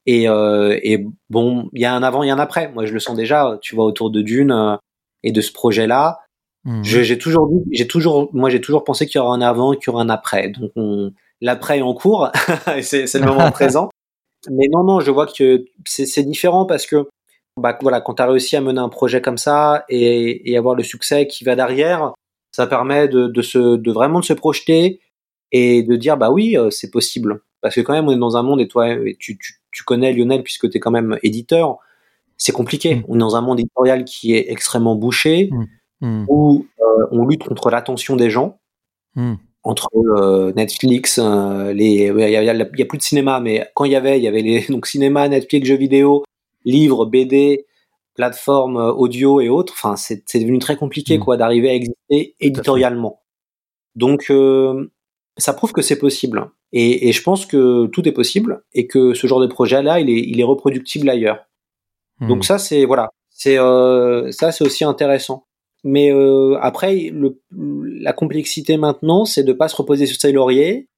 Et, 0.06 0.28
euh, 0.28 0.78
et 0.82 1.06
bon, 1.30 1.68
il 1.72 1.80
y 1.80 1.84
a 1.86 1.94
un 1.94 2.02
avant 2.02 2.22
et 2.22 2.30
un 2.30 2.38
après. 2.38 2.70
Moi, 2.72 2.84
je 2.86 2.92
le 2.92 2.98
sens 3.00 3.16
déjà, 3.16 3.58
tu 3.62 3.74
vois, 3.74 3.84
autour 3.86 4.10
de 4.10 4.20
Dune 4.20 4.52
euh, 4.52 4.76
et 5.22 5.32
de 5.32 5.40
ce 5.40 5.52
projet-là. 5.52 6.20
Je- 6.82 7.02
J'ai 7.02 7.18
toujours 7.18 7.48
dit, 7.48 7.62
j'ai 7.72 7.86
toujours, 7.86 8.28
moi, 8.34 8.50
j'ai 8.50 8.60
toujours 8.60 8.84
pensé 8.84 9.06
qu'il 9.06 9.18
y 9.18 9.22
aura 9.22 9.34
un 9.34 9.40
avant 9.42 9.72
et 9.72 9.76
qu'il 9.78 9.88
y 9.88 9.94
aura 9.94 10.02
un 10.02 10.08
après. 10.10 10.48
Donc, 10.50 10.70
on, 10.76 11.12
l'après 11.40 11.78
est 11.78 11.82
en 11.82 11.94
cours, 11.94 12.30
et 12.76 12.82
c'est 12.82 13.12
le 13.18 13.26
moment 13.26 13.50
présent. 13.52 13.90
Mais 14.50 14.66
non, 14.72 14.84
non, 14.84 15.00
je 15.00 15.10
vois 15.10 15.26
que 15.26 15.64
c'est 15.86 16.22
différent 16.22 16.66
parce 16.66 16.86
que, 16.86 17.08
bah, 17.60 17.78
voilà, 17.80 18.00
quand 18.00 18.14
tu 18.14 18.22
as 18.22 18.26
réussi 18.26 18.56
à 18.56 18.60
mener 18.60 18.80
un 18.80 18.88
projet 18.88 19.20
comme 19.20 19.38
ça 19.38 19.84
et, 19.88 20.50
et 20.50 20.56
avoir 20.56 20.74
le 20.74 20.82
succès 20.82 21.26
qui 21.26 21.44
va 21.44 21.56
derrière, 21.56 22.12
ça 22.52 22.66
permet 22.66 23.08
de, 23.08 23.26
de, 23.26 23.42
se, 23.42 23.76
de 23.76 23.92
vraiment 23.92 24.20
de 24.20 24.24
se 24.24 24.32
projeter 24.32 25.00
et 25.52 25.82
de 25.82 25.96
dire, 25.96 26.16
bah 26.16 26.30
oui, 26.30 26.56
euh, 26.56 26.70
c'est 26.70 26.90
possible. 26.90 27.40
Parce 27.60 27.74
que 27.74 27.80
quand 27.80 27.92
même, 27.92 28.08
on 28.08 28.12
est 28.12 28.18
dans 28.18 28.36
un 28.36 28.42
monde, 28.42 28.60
et 28.60 28.68
toi, 28.68 28.88
et 28.88 29.16
tu, 29.18 29.38
tu, 29.38 29.54
tu 29.70 29.84
connais 29.84 30.12
Lionel 30.12 30.42
puisque 30.42 30.68
tu 30.70 30.76
es 30.76 30.80
quand 30.80 30.90
même 30.90 31.18
éditeur, 31.22 31.78
c'est 32.36 32.52
compliqué. 32.52 32.96
Mm. 32.96 33.04
On 33.08 33.14
est 33.16 33.18
dans 33.18 33.36
un 33.36 33.40
monde 33.40 33.60
éditorial 33.60 34.04
qui 34.04 34.34
est 34.34 34.50
extrêmement 34.50 34.96
bouché, 34.96 35.50
Hmm. 36.04 36.24
où 36.28 36.66
euh, 36.80 37.06
on 37.12 37.24
lutte 37.24 37.44
contre 37.44 37.70
l'attention 37.70 38.16
des 38.16 38.28
gens 38.28 38.58
entre 39.62 39.88
euh, 39.94 40.52
Netflix, 40.54 41.18
euh, 41.22 41.72
les, 41.72 42.08
il 42.08 42.18
y, 42.18 42.34
il 42.34 42.68
il 42.74 42.78
y 42.78 42.82
a 42.82 42.86
plus 42.86 42.98
de 42.98 43.02
cinéma, 43.02 43.40
mais 43.40 43.66
quand 43.74 43.84
il 43.84 43.92
y 43.92 43.96
avait, 43.96 44.18
il 44.18 44.24
y 44.24 44.28
avait 44.28 44.42
les 44.42 44.66
donc 44.68 44.86
cinéma, 44.86 45.28
Netflix, 45.28 45.66
jeux 45.66 45.76
vidéo, 45.76 46.23
livres, 46.64 47.06
BD, 47.06 47.66
plateformes 48.14 48.76
euh, 48.76 48.92
audio 48.92 49.40
et 49.40 49.48
autres. 49.48 49.72
Enfin, 49.76 49.96
c'est 49.96 50.22
c'est 50.26 50.40
devenu 50.40 50.58
très 50.58 50.76
compliqué 50.76 51.18
Mm. 51.18 51.20
quoi 51.20 51.36
d'arriver 51.36 51.70
à 51.70 51.74
exister 51.74 52.36
éditorialement. 52.40 53.22
Donc, 53.94 54.26
euh, 54.30 54.90
ça 55.36 55.52
prouve 55.52 55.72
que 55.72 55.82
c'est 55.82 55.98
possible. 55.98 56.50
Et, 56.72 57.08
et, 57.08 57.12
je 57.12 57.22
pense 57.22 57.46
que 57.46 57.86
tout 57.86 58.08
est 58.08 58.12
possible 58.12 58.64
et 58.72 58.86
que 58.86 59.14
ce 59.14 59.26
genre 59.26 59.40
de 59.40 59.46
projet-là, 59.46 60.00
il 60.00 60.10
est, 60.10 60.20
il 60.20 60.40
est 60.40 60.44
reproductible 60.44 61.08
ailleurs. 61.08 61.46
Hmm. 62.20 62.28
Donc 62.28 62.44
ça, 62.44 62.58
c'est 62.58 62.84
voilà, 62.84 63.10
c'est 63.30 63.58
euh, 63.58 64.30
ça, 64.32 64.52
c'est 64.52 64.64
aussi 64.64 64.84
intéressant. 64.84 65.46
Mais 65.84 66.10
euh, 66.10 66.56
après, 66.60 67.10
le, 67.12 67.40
la 67.52 68.12
complexité 68.12 68.76
maintenant, 68.76 69.24
c'est 69.24 69.44
de 69.44 69.52
pas 69.52 69.68
se 69.68 69.76
reposer 69.76 70.06
sur 70.06 70.18
ses 70.18 70.32
lauriers 70.32 70.88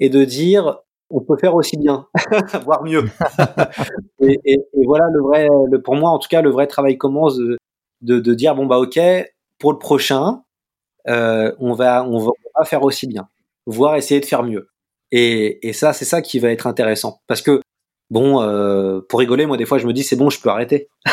et 0.00 0.08
de 0.10 0.24
dire 0.24 0.80
on 1.12 1.20
peut 1.20 1.36
faire 1.40 1.54
aussi 1.54 1.76
bien, 1.76 2.06
voire 2.64 2.82
mieux. 2.82 3.04
et, 4.20 4.40
et, 4.44 4.54
et, 4.54 4.86
voilà 4.86 5.06
le 5.12 5.20
vrai, 5.20 5.48
le, 5.70 5.80
pour 5.80 5.94
moi 5.94 6.10
en 6.10 6.18
tout 6.18 6.28
cas, 6.28 6.42
le 6.42 6.50
vrai 6.50 6.66
travail 6.66 6.98
commence 6.98 7.36
de, 7.36 7.58
de, 8.00 8.18
de 8.18 8.34
dire 8.34 8.54
bon 8.54 8.66
bah 8.66 8.78
ok, 8.78 8.98
pour 9.58 9.72
le 9.72 9.78
prochain, 9.78 10.42
euh, 11.08 11.52
on 11.58 11.74
va 11.74 12.04
on 12.04 12.18
va, 12.18 12.64
faire 12.64 12.82
aussi 12.82 13.06
bien 13.06 13.28
voire 13.66 13.96
essayer 13.96 14.20
de 14.20 14.26
faire 14.26 14.42
mieux. 14.42 14.68
Et, 15.10 15.68
et 15.68 15.72
ça, 15.72 15.92
c'est 15.92 16.04
ça 16.04 16.22
qui 16.22 16.38
va 16.38 16.50
être 16.50 16.66
intéressant. 16.66 17.20
Parce 17.26 17.42
que, 17.42 17.60
bon, 18.10 18.40
euh, 18.42 19.00
pour 19.08 19.20
rigoler, 19.20 19.46
moi, 19.46 19.56
des 19.56 19.66
fois, 19.66 19.78
je 19.78 19.86
me 19.86 19.92
dis, 19.92 20.02
c'est 20.02 20.16
bon, 20.16 20.30
je 20.30 20.40
peux 20.40 20.48
arrêter. 20.48 20.88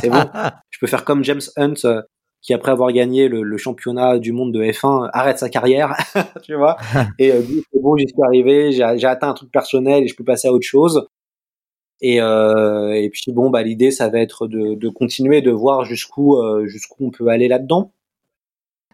c'est 0.00 0.10
bon. 0.10 0.24
Je 0.70 0.78
peux 0.78 0.86
faire 0.86 1.04
comme 1.04 1.24
James 1.24 1.40
Hunt, 1.56 1.74
euh, 1.84 2.02
qui, 2.42 2.52
après 2.52 2.72
avoir 2.72 2.92
gagné 2.92 3.28
le, 3.28 3.42
le, 3.42 3.56
championnat 3.56 4.18
du 4.18 4.32
monde 4.32 4.52
de 4.52 4.62
F1, 4.62 5.08
arrête 5.12 5.38
sa 5.38 5.48
carrière, 5.48 5.94
tu 6.42 6.54
vois, 6.54 6.76
et 7.18 7.32
euh, 7.32 7.40
dit, 7.40 7.64
c'est 7.72 7.80
bon, 7.80 7.96
j'y 7.96 8.06
suis 8.08 8.22
arrivé, 8.24 8.72
j'ai 8.72 9.06
atteint 9.06 9.30
un 9.30 9.34
truc 9.34 9.50
personnel 9.50 10.04
et 10.04 10.08
je 10.08 10.16
peux 10.16 10.24
passer 10.24 10.48
à 10.48 10.52
autre 10.52 10.66
chose. 10.66 11.06
Et, 12.02 12.20
euh, 12.20 12.92
et 12.94 13.08
puis 13.10 13.30
bon, 13.32 13.48
bah 13.48 13.62
l'idée, 13.62 13.92
ça 13.92 14.08
va 14.08 14.18
être 14.18 14.48
de, 14.48 14.74
de 14.74 14.88
continuer, 14.88 15.40
de 15.40 15.52
voir 15.52 15.84
jusqu'où 15.84 16.36
euh, 16.36 16.66
jusqu'où 16.66 17.06
on 17.06 17.10
peut 17.10 17.28
aller 17.28 17.46
là-dedans. 17.46 17.92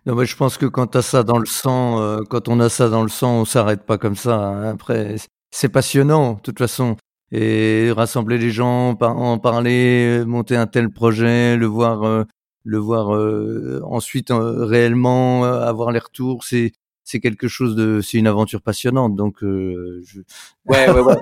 Non, 0.04 0.14
mais 0.14 0.26
je 0.26 0.36
pense 0.36 0.58
que 0.58 0.66
quand 0.66 0.94
as 0.94 1.02
ça 1.02 1.22
dans 1.22 1.38
le 1.38 1.46
sang, 1.46 2.00
euh, 2.00 2.18
quand 2.28 2.48
on 2.48 2.60
a 2.60 2.68
ça 2.68 2.88
dans 2.88 3.02
le 3.02 3.08
sang, 3.08 3.40
on 3.40 3.44
s'arrête 3.44 3.82
pas 3.84 3.98
comme 3.98 4.16
ça. 4.16 4.36
Hein. 4.36 4.70
Après, 4.70 5.16
c'est 5.50 5.68
passionnant, 5.70 6.34
de 6.34 6.40
toute 6.40 6.58
façon. 6.58 6.96
Et 7.32 7.90
rassembler 7.94 8.38
les 8.38 8.50
gens, 8.50 8.96
en 9.00 9.38
parler, 9.38 10.22
monter 10.26 10.56
un 10.56 10.66
tel 10.66 10.88
projet, 10.90 11.56
le 11.56 11.66
voir, 11.66 12.04
euh, 12.04 12.24
le 12.68 12.78
voir 12.78 13.14
euh, 13.14 13.80
ensuite 13.84 14.28
réellement 14.30 15.44
avoir 15.44 15.90
les 15.92 15.98
retours, 15.98 16.44
c'est 16.44 16.72
c'est 17.04 17.20
quelque 17.20 17.48
chose 17.48 17.74
de, 17.74 18.00
c'est 18.02 18.18
une 18.18 18.26
aventure 18.26 18.60
passionnante. 18.60 19.16
Donc, 19.16 19.38
je... 19.40 20.20
ouais, 20.66 20.90
ouais, 20.90 21.00
ouais. 21.00 21.16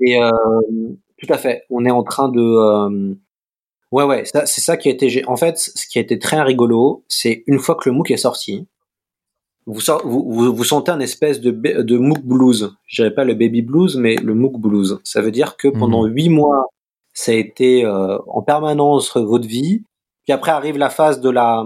Et 0.00 0.18
tout 1.18 1.32
à 1.32 1.36
fait. 1.36 1.64
On 1.68 1.84
est 1.84 1.90
en 1.90 2.04
train 2.04 2.28
de 2.28 3.16
Ouais, 3.92 4.04
ouais, 4.04 4.24
c'est 4.24 4.62
ça 4.62 4.78
qui 4.78 4.88
a 4.88 4.92
été. 4.92 5.22
En 5.26 5.36
fait, 5.36 5.58
ce 5.58 5.86
qui 5.86 5.98
a 5.98 6.00
été 6.00 6.18
très 6.18 6.40
rigolo, 6.40 7.04
c'est 7.08 7.44
une 7.46 7.58
fois 7.58 7.74
que 7.74 7.90
le 7.90 7.94
MOOC 7.94 8.10
est 8.12 8.16
sorti, 8.16 8.66
vous, 9.66 9.80
vous, 10.04 10.54
vous, 10.54 10.64
sentez 10.64 10.90
un 10.90 10.98
espèce 10.98 11.40
de, 11.42 11.50
de 11.50 11.98
MOOC 11.98 12.22
blues. 12.24 12.74
Je 12.86 13.02
dirais 13.02 13.14
pas 13.14 13.24
le 13.24 13.34
baby 13.34 13.60
blues, 13.60 13.96
mais 13.96 14.16
le 14.16 14.34
MOOC 14.34 14.58
blues. 14.58 14.98
Ça 15.04 15.20
veut 15.20 15.30
dire 15.30 15.58
que 15.58 15.68
pendant 15.68 16.06
mhm. 16.06 16.14
huit 16.14 16.28
mois, 16.30 16.68
ça 17.12 17.32
a 17.32 17.34
été 17.34 17.84
euh, 17.84 18.18
en 18.28 18.40
permanence 18.40 19.14
votre 19.14 19.46
vie. 19.46 19.84
Puis 20.24 20.32
après 20.32 20.52
arrive 20.52 20.78
la 20.78 20.90
phase 20.90 21.20
de 21.20 21.30
la, 21.30 21.64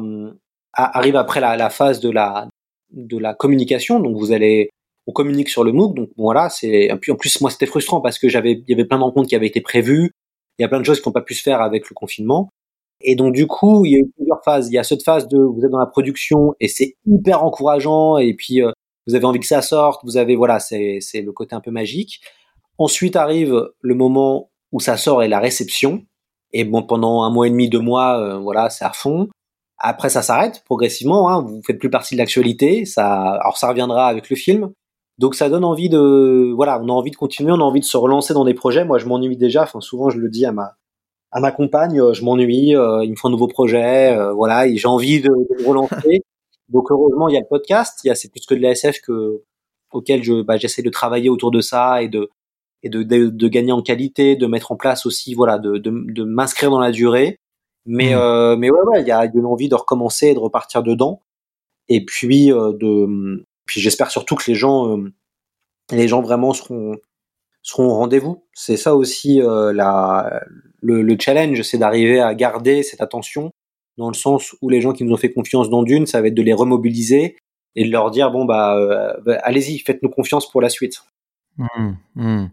arrive 0.73 1.17
après 1.17 1.41
la, 1.41 1.57
la 1.57 1.71
phase 1.71 2.01
de 2.01 2.11
la, 2.11 2.49
de 2.91 3.19
la 3.19 3.35
communication. 3.35 4.01
Donc 4.01 4.17
vous 4.17 4.33
allez, 4.33 4.71
on 5.07 5.13
communique 5.13 5.49
sur 5.49 5.65
le 5.65 5.73
MOOC. 5.73 5.95
Donc 5.95 6.11
voilà, 6.17 6.49
c'est. 6.49 6.91
En 6.91 6.97
plus, 6.99 7.41
moi, 7.41 7.51
c'était 7.51 7.67
frustrant 7.67 8.01
parce 8.01 8.19
que 8.19 8.29
j'avais, 8.29 8.53
il 8.53 8.65
y 8.69 8.73
avait 8.73 8.85
plein 8.85 8.99
de 8.99 9.27
qui 9.27 9.37
avaient 9.37 9.47
été 9.47 9.61
prévues 9.61 10.13
il 10.59 10.63
y 10.63 10.65
a 10.65 10.69
plein 10.69 10.81
de 10.81 10.85
choses 10.85 11.01
qui 11.01 11.09
n'ont 11.09 11.13
pas 11.13 11.23
pu 11.23 11.35
se 11.35 11.43
faire 11.43 11.61
avec 11.61 11.89
le 11.89 11.95
confinement. 11.95 12.51
Et 13.03 13.15
donc 13.15 13.35
du 13.35 13.47
coup, 13.47 13.85
il 13.85 13.93
y 13.93 13.97
a 13.97 13.99
eu 13.99 14.11
plusieurs 14.17 14.43
phases. 14.43 14.69
Il 14.69 14.75
y 14.75 14.79
a 14.79 14.85
cette 14.85 15.03
phase 15.03 15.29
de 15.29 15.39
vous 15.39 15.63
êtes 15.65 15.71
dans 15.71 15.79
la 15.79 15.87
production 15.87 16.55
et 16.61 16.69
c'est 16.69 16.97
hyper 17.07 17.45
encourageant 17.45 18.17
et 18.17 18.35
puis 18.35 18.63
euh, 18.63 18.73
vous 19.07 19.15
avez 19.15 19.27
envie 19.27 19.41
que 19.41 19.47
ça 19.47 19.63
sorte. 19.63 20.03
Vous 20.05 20.17
avez 20.17 20.35
voilà, 20.35 20.61
c'est 20.61 20.99
c'est 21.01 21.21
le 21.21 21.33
côté 21.33 21.55
un 21.55 21.61
peu 21.61 21.71
magique. 21.71 22.21
Ensuite 22.79 23.17
arrive 23.17 23.71
le 23.81 23.95
moment 23.95 24.51
où 24.73 24.81
ça 24.81 24.97
sort 24.97 25.23
et 25.23 25.29
la 25.29 25.41
réception. 25.41 26.05
Et 26.53 26.65
bon, 26.65 26.83
pendant 26.83 27.23
un 27.23 27.31
mois 27.31 27.47
et 27.47 27.51
demi, 27.51 27.69
deux 27.69 27.81
mois, 27.81 28.19
euh, 28.21 28.39
voilà, 28.39 28.71
c'est 28.71 28.85
à 28.85 28.93
fond. 28.93 29.29
Après, 29.79 30.09
ça 30.09 30.23
s'arrête 30.23 30.63
progressivement. 30.65 31.29
Hein, 31.29 31.43
vous 31.43 31.61
faites 31.67 31.79
plus 31.79 31.91
partie 31.91 32.15
de 32.15 32.21
l'actualité. 32.21 32.85
Ça, 32.85 33.35
alors 33.35 33.59
ça 33.59 33.69
reviendra 33.69 34.07
avec 34.09 34.31
le 34.31 34.37
film. 34.37 34.71
Donc 35.19 35.35
ça 35.35 35.49
donne 35.49 35.65
envie 35.65 35.89
de, 35.89 36.53
voilà, 36.55 36.81
on 36.83 36.89
a 36.89 36.93
envie 36.93 37.11
de 37.11 37.17
continuer, 37.17 37.53
on 37.53 37.57
a 37.57 37.65
envie 37.65 37.81
de 37.81 37.87
se 37.87 37.97
relancer 37.97 38.35
dans 38.35 38.45
des 38.45 38.55
projets. 38.55 38.85
Moi, 38.85 38.99
je 38.99 39.07
m'ennuie 39.07 39.37
déjà. 39.37 39.63
Enfin, 39.63 39.81
souvent, 39.81 40.11
je 40.11 40.19
le 40.19 40.29
dis 40.29 40.45
à 40.45 40.53
ma, 40.53 40.77
à 41.33 41.41
ma 41.41 41.53
compagne, 41.53 42.01
euh, 42.01 42.13
je 42.13 42.25
m'ennuie. 42.25 42.77
Euh, 42.77 43.05
il 43.05 43.11
me 43.11 43.17
faut 43.17 43.29
un 43.29 43.31
nouveau 43.31 43.49
projet, 43.49 44.17
euh, 44.17 44.33
voilà, 44.33 44.67
j'ai 44.75 44.89
envie 44.89 45.21
de, 45.21 45.29
de, 45.29 45.67
relancer. 45.67 46.23
Donc 46.69 46.91
heureusement, 46.91 47.29
il 47.29 47.35
y 47.35 47.37
a 47.37 47.41
le 47.41 47.47
podcast. 47.49 48.01
Il 48.05 48.09
y 48.09 48.11
a 48.11 48.15
c'est 48.15 48.31
plus 48.31 48.45
que 48.47 48.55
de 48.55 48.61
la 48.61 48.71
SF 48.71 49.01
que 49.01 49.43
auquel 49.93 50.23
je, 50.23 50.43
bah, 50.43 50.57
j'essaie 50.57 50.83
de 50.83 50.91
travailler 50.91 51.29
autour 51.29 51.51
de 51.51 51.61
ça 51.61 52.03
et 52.03 52.09
de 52.09 52.31
et 52.87 52.89
de, 52.89 53.03
de, 53.03 53.28
de, 53.28 53.49
gagner 53.49 53.72
en 53.72 53.82
qualité, 53.82 54.37
de 54.37 54.47
mettre 54.47 54.72
en 54.72 54.76
place 54.76 55.07
aussi, 55.07 55.34
voilà, 55.34 55.59
de, 55.59 56.24
m'inscrire 56.24 56.70
dans 56.70 56.80
la 56.80 56.93
durée. 56.93 57.39
Mais 57.84 58.14
mmh. 58.14 58.18
euh, 58.18 58.57
mais 58.57 58.70
ouais, 58.70 58.82
ouais, 58.87 59.03
il 59.03 59.07
y 59.07 59.12
a 59.12 59.24
une 59.32 59.47
envie 59.47 59.68
de 59.68 59.74
recommencer 59.74 60.28
et 60.28 60.34
de 60.34 60.39
repartir 60.39 60.82
dedans. 60.82 61.20
Et 61.89 62.05
puis 62.05 62.49
de 62.49 63.45
puis 63.66 63.80
j'espère 63.80 64.11
surtout 64.11 64.37
que 64.37 64.45
les 64.49 64.55
gens, 64.55 64.97
euh, 64.97 65.12
les 65.91 66.09
gens 66.09 66.22
vraiment 66.22 66.53
seront 66.55 66.97
seront 67.62 67.87
au 67.87 67.95
rendez-vous. 67.95 68.45
C'est 68.55 68.76
ça 68.76 68.95
aussi 68.95 69.43
euh, 69.43 69.72
la, 69.72 70.45
le, 70.80 71.03
le 71.03 71.16
challenge, 71.20 71.61
c'est 71.62 71.78
d'arriver 71.78 72.20
à 72.20 72.34
garder 72.34 72.82
cette 72.82 73.03
attention 73.03 73.51
dans 73.99 74.09
le 74.09 74.14
sens 74.14 74.55
où 74.62 74.68
les 74.68 74.80
gens 74.80 74.93
qui 74.93 75.05
nous 75.05 75.12
ont 75.12 75.18
fait 75.18 75.32
confiance 75.32 75.68
dans 75.68 75.82
Dune, 75.82 76.07
ça 76.07 76.20
va 76.20 76.28
être 76.28 76.34
de 76.34 76.43
les 76.43 76.53
remobiliser 76.53 77.37
et 77.74 77.84
de 77.84 77.91
leur 77.91 78.11
dire 78.11 78.30
bon 78.30 78.45
bah, 78.45 78.76
euh, 78.76 79.14
bah 79.24 79.39
allez-y, 79.43 79.78
faites-nous 79.78 80.11
confiance 80.11 80.51
pour 80.51 80.61
la 80.61 80.68
suite. 80.68 81.03
Mmh, 81.57 81.93
mmh. 82.14 82.47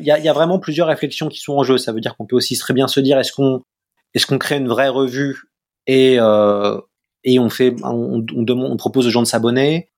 Il 0.00 0.06
y, 0.06 0.28
a, 0.28 0.32
vraiment 0.32 0.58
plusieurs 0.58 0.88
réflexions 0.88 1.28
qui 1.28 1.38
sont 1.38 1.54
en 1.54 1.62
jeu. 1.62 1.78
Ça 1.78 1.92
veut 1.92 2.00
dire 2.00 2.16
qu'on 2.16 2.26
peut 2.26 2.36
aussi 2.36 2.56
très 2.58 2.74
bien 2.74 2.88
se 2.88 3.00
dire 3.00 3.18
est-ce 3.18 3.32
qu'on 3.32 3.62
est-ce 4.14 4.26
qu'on 4.26 4.38
crée 4.38 4.56
une 4.56 4.68
vraie 4.68 4.88
revue 4.88 5.42
et 5.86 6.16
euh, 6.18 6.78
et 7.24 7.38
on 7.38 7.50
fait 7.50 7.74
on, 7.84 8.18
demande, 8.18 8.72
on 8.72 8.76
propose 8.76 9.06
aux 9.06 9.10
gens 9.10 9.22
de 9.22 9.26
s'abonner? 9.26 9.90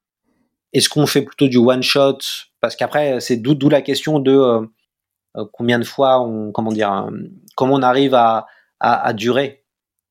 Est-ce 0.72 0.88
qu'on 0.88 1.06
fait 1.06 1.22
plutôt 1.22 1.48
du 1.48 1.58
one 1.58 1.82
shot? 1.82 2.18
Parce 2.60 2.76
qu'après, 2.76 3.20
c'est 3.20 3.36
d'où 3.36 3.68
la 3.68 3.82
question 3.82 4.18
de 4.18 4.32
euh, 4.32 4.60
euh, 5.36 5.44
combien 5.52 5.78
de 5.78 5.84
fois 5.84 6.20
on, 6.20 6.52
comment 6.52 6.72
dire, 6.72 7.08
comment 7.56 7.74
on 7.74 7.82
arrive 7.82 8.14
à, 8.14 8.46
à, 8.80 9.12
durer? 9.12 9.64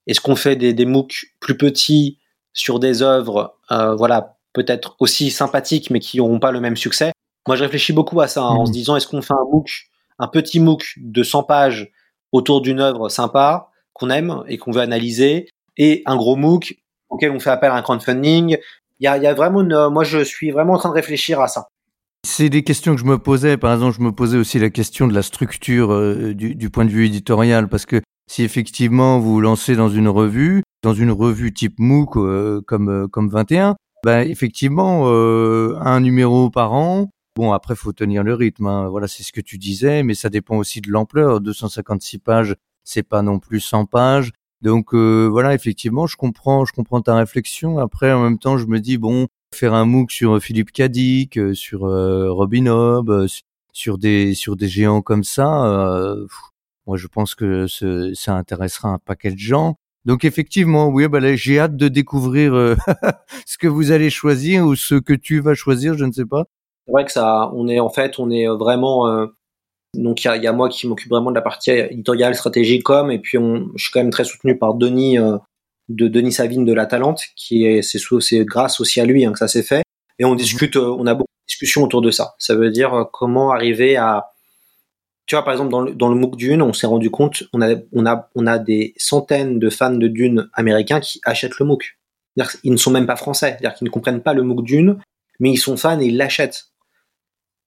Est-ce 0.08 0.22
qu'on 0.22 0.36
fait 0.36 0.56
des, 0.56 0.74
des 0.74 0.86
MOOC 0.86 1.26
plus 1.40 1.58
petits 1.58 2.20
sur 2.54 2.80
des 2.80 3.02
œuvres, 3.02 3.58
voilà, 3.70 4.38
peut-être 4.54 4.96
aussi 5.00 5.32
sympathiques, 5.32 5.90
mais 5.90 6.00
qui 6.00 6.18
n'auront 6.18 6.40
pas 6.40 6.52
le 6.52 6.60
même 6.60 6.76
succès? 6.76 7.12
Moi, 7.48 7.56
je 7.56 7.64
réfléchis 7.64 7.94
beaucoup 7.94 8.22
à 8.22 8.28
ça, 8.28 8.44
hein, 8.44 8.50
en 8.50 8.66
se 8.66 8.72
mmh. 8.72 8.74
disant 8.74 8.96
est-ce 8.96 9.08
qu'on 9.08 9.22
fait 9.22 9.34
un 9.34 9.46
MOOC, 9.52 9.90
un 10.20 10.28
petit 10.28 10.60
MOOC 10.60 10.94
de 10.98 11.24
100 11.24 11.44
pages 11.44 11.92
autour 12.32 12.62
d'une 12.62 12.80
œuvre 12.80 13.10
sympa 13.10 13.70
qu'on 13.94 14.10
aime 14.10 14.44
et 14.48 14.58
qu'on 14.58 14.72
veut 14.72 14.82
analyser, 14.82 15.48
et 15.78 16.04
un 16.06 16.16
gros 16.16 16.36
MOOC 16.36 16.76
auquel 17.10 17.32
on 17.32 17.40
fait 17.40 17.50
appel 17.50 17.72
à 17.72 17.76
un 17.76 17.82
crowdfunding, 17.82 18.58
il 19.00 19.04
y 19.04 19.08
a, 19.08 19.18
y 19.18 19.28
a, 19.28 19.34
vraiment 19.34 19.62
une, 19.62 19.90
moi 19.90 20.04
je 20.04 20.24
suis 20.24 20.52
vraiment 20.52 20.74
en 20.74 20.78
train 20.78 20.90
de 20.90 20.96
réfléchir 20.96 21.42
à 21.42 21.48
ça. 21.48 21.68
C'est 22.24 22.50
des 22.50 22.64
questions 22.64 22.94
que 22.94 23.02
je 23.02 23.06
me 23.06 23.18
posais. 23.18 23.58
Par 23.58 23.74
exemple, 23.74 23.98
je 23.98 24.04
me 24.04 24.12
posais 24.12 24.38
aussi 24.38 24.60
la 24.60 24.70
question 24.70 25.08
de 25.08 25.14
la 25.14 25.24
structure 25.24 25.92
euh, 25.92 26.34
du, 26.36 26.54
du, 26.56 26.70
point 26.70 26.86
de 26.86 26.92
vue 26.92 27.08
éditorial, 27.08 27.68
parce 27.68 27.88
que 27.88 28.02
si 28.30 28.44
effectivement 28.44 29.20
vous 29.20 29.34
vous 29.34 29.42
lancez 29.42 29.76
dans 29.76 29.90
une 29.90 30.08
revue, 30.08 30.62
dans 30.84 30.94
une 30.94 31.12
revue 31.12 31.52
type 31.52 31.80
MOOC 31.80 32.18
euh, 32.18 32.62
comme 32.68 32.90
euh, 32.90 33.08
comme 33.08 33.30
21, 33.30 33.76
ben 34.06 34.28
effectivement 34.28 35.08
un 35.08 36.00
numéro 36.00 36.50
par 36.50 36.74
an. 36.74 37.10
Bon, 37.36 37.54
après 37.54 37.76
faut 37.76 37.94
tenir 37.94 38.24
le 38.24 38.34
rythme. 38.34 38.68
Hein. 38.68 38.90
Voilà, 38.90 39.08
c'est 39.08 39.24
ce 39.24 39.32
que 39.32 39.40
tu 39.40 39.58
disais, 39.58 40.04
mais 40.04 40.16
ça 40.16 40.30
dépend 40.30 40.58
aussi 40.58 40.82
de 40.82 40.92
l'ampleur. 40.92 41.40
256 41.40 42.20
pages, 42.20 42.56
c'est 42.84 43.04
pas 43.04 43.22
non 43.22 43.40
plus 43.40 43.62
100 43.62 43.86
pages. 43.86 44.32
Donc 44.62 44.94
euh, 44.94 45.28
voilà, 45.32 45.54
effectivement, 45.54 46.08
je 46.08 46.18
comprends, 46.18 46.66
je 46.66 46.74
comprends 46.74 47.02
ta 47.02 47.16
réflexion. 47.16 47.80
Après, 47.80 48.12
en 48.12 48.22
même 48.24 48.38
temps, 48.38 48.58
je 48.58 48.66
me 48.68 48.80
dis 48.80 48.98
bon, 48.98 49.28
faire 49.56 49.74
un 49.74 49.86
MOOC 49.86 50.12
sur 50.12 50.42
Philippe 50.42 50.72
Cadic, 50.72 51.38
euh, 51.38 51.54
sur 51.54 51.86
euh, 51.86 52.32
Robin 52.32 52.68
Hobb, 52.68 53.28
sur 53.72 53.98
des 53.98 54.34
sur 54.36 54.58
des 54.58 54.68
géants 54.68 55.02
comme 55.02 55.24
ça, 55.24 55.46
moi 56.88 56.98
je 56.98 57.08
pense 57.08 57.36
que 57.36 57.68
ce, 57.68 58.14
ça 58.14 58.36
intéressera 58.36 58.90
un 58.90 59.00
paquet 59.00 59.32
de 59.32 59.38
gens. 59.38 59.78
Donc 60.06 60.26
effectivement, 60.26 60.90
oui, 60.90 61.08
bah 61.08 61.20
j'ai 61.36 61.60
hâte 61.60 61.78
de 61.78 61.88
découvrir 61.88 62.54
ce 63.46 63.58
que 63.58 63.68
vous 63.68 63.92
allez 63.92 64.10
choisir 64.10 64.66
ou 64.66 64.76
ce 64.76 64.96
que 64.96 65.14
tu 65.14 65.40
vas 65.40 65.54
choisir, 65.54 65.98
je 65.98 66.06
ne 66.06 66.12
sais 66.12 66.26
pas. 66.26 66.46
C'est 66.86 66.92
vrai 66.92 67.06
que 67.06 67.12
ça, 67.12 67.52
on 67.54 67.68
est 67.68 67.80
en 67.80 67.90
fait, 67.90 68.20
on 68.20 68.30
est 68.30 68.48
vraiment 68.48 69.28
donc 69.96 70.24
il 70.24 70.28
y 70.28 70.30
a, 70.30 70.38
y 70.38 70.48
a, 70.48 70.54
moi 70.54 70.70
qui 70.70 70.88
m'occupe 70.88 71.10
vraiment 71.10 71.32
de 71.32 71.36
la 71.36 71.42
partie 71.42 71.72
éditoriale, 71.72 72.36
stratégie, 72.36 72.80
com, 72.80 73.12
et 73.12 73.20
puis 73.20 73.38
on, 73.38 73.70
je 73.76 73.84
suis 73.84 73.92
quand 73.92 74.00
même 74.00 74.12
très 74.12 74.24
soutenu 74.24 74.58
par 74.58 74.74
Denis 74.74 75.20
euh, 75.20 75.38
de 75.90 76.08
Denis 76.08 76.32
Savine 76.32 76.64
de 76.64 76.74
la 76.74 76.86
Talente, 76.86 77.22
qui 77.36 77.66
est 77.66 77.82
c'est 77.82 78.00
c'est 78.22 78.46
grâce 78.46 78.80
aussi 78.80 79.02
à 79.02 79.06
lui 79.06 79.26
hein, 79.26 79.34
que 79.34 79.40
ça 79.40 79.50
s'est 79.50 79.64
fait. 79.64 79.84
Et 80.18 80.26
on 80.26 80.36
discute, 80.36 80.78
euh, 80.78 80.96
on 80.98 81.08
a 81.08 81.14
beaucoup 81.14 81.26
de 81.26 81.48
discussions 81.48 81.84
autour 81.84 82.02
de 82.02 82.12
ça. 82.12 82.36
Ça 82.40 82.56
veut 82.56 82.72
dire 82.72 82.94
euh, 82.94 83.04
comment 83.12 83.52
arriver 83.52 83.98
à, 83.98 84.30
tu 85.26 85.36
vois 85.36 85.44
par 85.44 85.54
exemple 85.54 85.72
dans 85.72 85.82
le, 85.82 85.94
dans 85.94 86.10
le 86.10 86.16
MOOC 86.16 86.38
Dune, 86.38 86.62
on 86.62 86.72
s'est 86.72 86.88
rendu 86.88 87.10
compte, 87.12 87.44
on 87.52 87.62
a 87.62 87.76
on 87.92 88.06
a 88.06 88.30
on 88.36 88.48
a 88.48 88.60
des 88.60 88.94
centaines 88.96 89.60
de 89.60 89.70
fans 89.70 89.92
de 89.92 90.08
Dune 90.08 90.50
américains 90.54 91.02
qui 91.02 91.20
achètent 91.26 91.60
le 91.60 91.66
MOOC. 91.66 91.98
Ils 92.64 92.72
ne 92.72 92.78
sont 92.78 92.92
même 92.92 93.08
pas 93.08 93.18
français, 93.18 93.50
c'est-à-dire 93.50 93.74
qu'ils 93.74 93.86
ne 93.86 93.92
comprennent 93.92 94.24
pas 94.24 94.34
le 94.34 94.44
MOOC 94.44 94.64
Dune, 94.64 95.00
mais 95.42 95.52
ils 95.52 95.58
sont 95.58 95.76
fans 95.76 96.00
et 96.00 96.06
ils 96.06 96.16
l'achètent. 96.16 96.71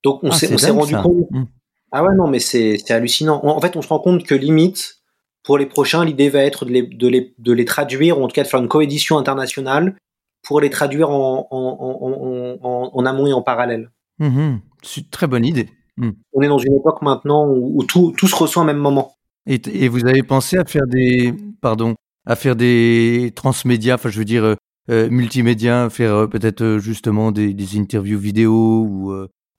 Donc 0.04 0.20
on 0.22 0.30
Ah, 0.30 0.34
s'est 0.34 0.70
rendu 0.70 0.92
ça. 0.92 1.02
compte. 1.02 1.30
Mm. 1.30 1.44
Ah 1.92 2.04
ouais 2.04 2.14
non 2.14 2.28
mais 2.28 2.38
c'est 2.40 2.78
hallucinant. 2.90 3.40
En 3.44 3.60
fait 3.60 3.76
on 3.76 3.82
se 3.82 3.88
rend 3.88 3.98
compte 4.00 4.24
que 4.24 4.34
limite 4.34 4.96
pour 5.44 5.58
les 5.58 5.66
prochains 5.66 6.04
l'idée 6.04 6.28
va 6.28 6.40
être 6.40 6.64
de 6.64 6.70
les, 6.72 6.82
de 6.82 7.08
les 7.08 7.34
de 7.38 7.52
les 7.52 7.64
traduire 7.64 8.18
ou 8.18 8.24
en 8.24 8.28
tout 8.28 8.34
cas 8.34 8.42
de 8.42 8.48
faire 8.48 8.60
une 8.60 8.68
coédition 8.68 9.16
internationale 9.18 9.96
pour 10.42 10.60
les 10.60 10.70
traduire 10.70 11.10
en 11.10 11.46
en, 11.50 12.58
en, 12.62 12.90
en, 12.92 13.06
amont 13.06 13.26
et 13.26 13.32
en 13.32 13.42
parallèle. 13.42 13.90
Mhm. 14.18 14.60
C'est 14.82 15.00
une 15.02 15.08
très 15.08 15.26
bonne 15.26 15.44
idée. 15.44 15.68
Mm. 15.96 16.10
On 16.32 16.42
est 16.42 16.48
dans 16.48 16.58
une 16.58 16.74
époque 16.74 17.00
maintenant 17.02 17.46
où, 17.46 17.78
où 17.78 17.84
tout 17.84 18.12
tout 18.16 18.26
se 18.26 18.36
reçoit 18.36 18.62
au 18.62 18.66
même 18.66 18.78
moment. 18.78 19.14
Et, 19.46 19.88
vous 19.88 20.06
avez 20.06 20.22
pensé 20.22 20.56
à 20.56 20.64
faire 20.64 20.86
des, 20.86 21.34
pardon, 21.60 21.94
à 22.26 22.34
faire 22.34 22.56
des 22.56 23.30
transmédias, 23.36 23.96
enfin 23.96 24.08
je 24.08 24.18
veux 24.18 24.24
dire 24.24 24.42
euh, 24.42 24.54
euh, 24.90 25.08
multimédia, 25.10 25.88
faire 25.90 26.14
euh, 26.14 26.26
peut-être 26.26 26.62
euh, 26.62 26.78
justement 26.78 27.30
des, 27.30 27.52
des 27.54 27.78
interviews 27.78 28.18
vidéo 28.18 28.52
ou. 28.88 29.14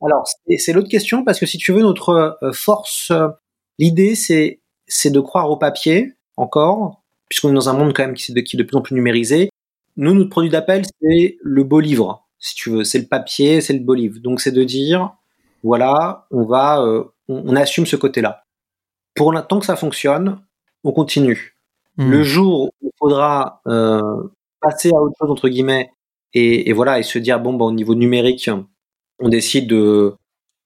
Alors, 0.05 0.27
c'est 0.57 0.73
l'autre 0.73 0.89
question 0.89 1.23
parce 1.23 1.39
que 1.39 1.45
si 1.45 1.57
tu 1.57 1.71
veux, 1.71 1.81
notre 1.81 2.37
euh, 2.43 2.51
force, 2.51 3.11
euh, 3.11 3.27
l'idée, 3.79 4.15
c'est 4.15 5.09
de 5.09 5.19
croire 5.19 5.49
au 5.49 5.57
papier 5.57 6.13
encore, 6.37 7.01
puisqu'on 7.29 7.49
est 7.49 7.53
dans 7.53 7.69
un 7.69 7.73
monde 7.73 7.93
quand 7.93 8.05
même 8.05 8.13
qui, 8.15 8.31
est 8.31 8.35
de- 8.35 8.41
qui 8.41 8.55
est 8.55 8.59
de 8.59 8.63
plus 8.63 8.77
en 8.77 8.81
plus 8.81 8.93
numérisé. 8.95 9.49
Nous, 9.97 10.13
notre 10.13 10.29
produit 10.29 10.49
d'appel, 10.51 10.83
c'est 11.01 11.37
le 11.41 11.63
beau 11.63 11.79
livre, 11.79 12.27
si 12.39 12.53
tu 12.55 12.69
veux. 12.69 12.83
C'est 12.83 12.99
le 12.99 13.07
papier, 13.07 13.61
c'est 13.61 13.73
le 13.73 13.79
beau 13.79 13.93
livre. 13.93 14.19
Donc, 14.19 14.41
c'est 14.41 14.51
de 14.51 14.63
dire, 14.63 15.13
voilà, 15.63 16.27
on 16.31 16.43
va, 16.45 16.81
euh, 16.81 17.03
on, 17.27 17.43
on 17.47 17.55
assume 17.55 17.85
ce 17.85 17.95
côté-là. 17.95 18.43
Pour 19.15 19.31
l'instant 19.33 19.59
que 19.59 19.65
ça 19.65 19.75
fonctionne, 19.77 20.41
on 20.83 20.91
continue. 20.91 21.55
hmm. 21.97 22.11
Le 22.11 22.23
jour 22.23 22.65
où 22.65 22.69
il 22.87 22.91
faudra 22.99 23.61
euh, 23.67 24.01
passer 24.61 24.91
à 24.91 25.01
autre 25.01 25.15
chose 25.19 25.31
entre 25.31 25.47
guillemets 25.49 25.91
et, 26.33 26.69
et 26.69 26.73
voilà 26.73 26.99
et 26.99 27.03
se 27.03 27.17
dire 27.17 27.39
bon 27.39 27.53
bah 27.53 27.65
au 27.65 27.71
niveau 27.71 27.95
numérique 27.95 28.49
on 29.19 29.29
décide 29.29 29.67
de 29.67 30.13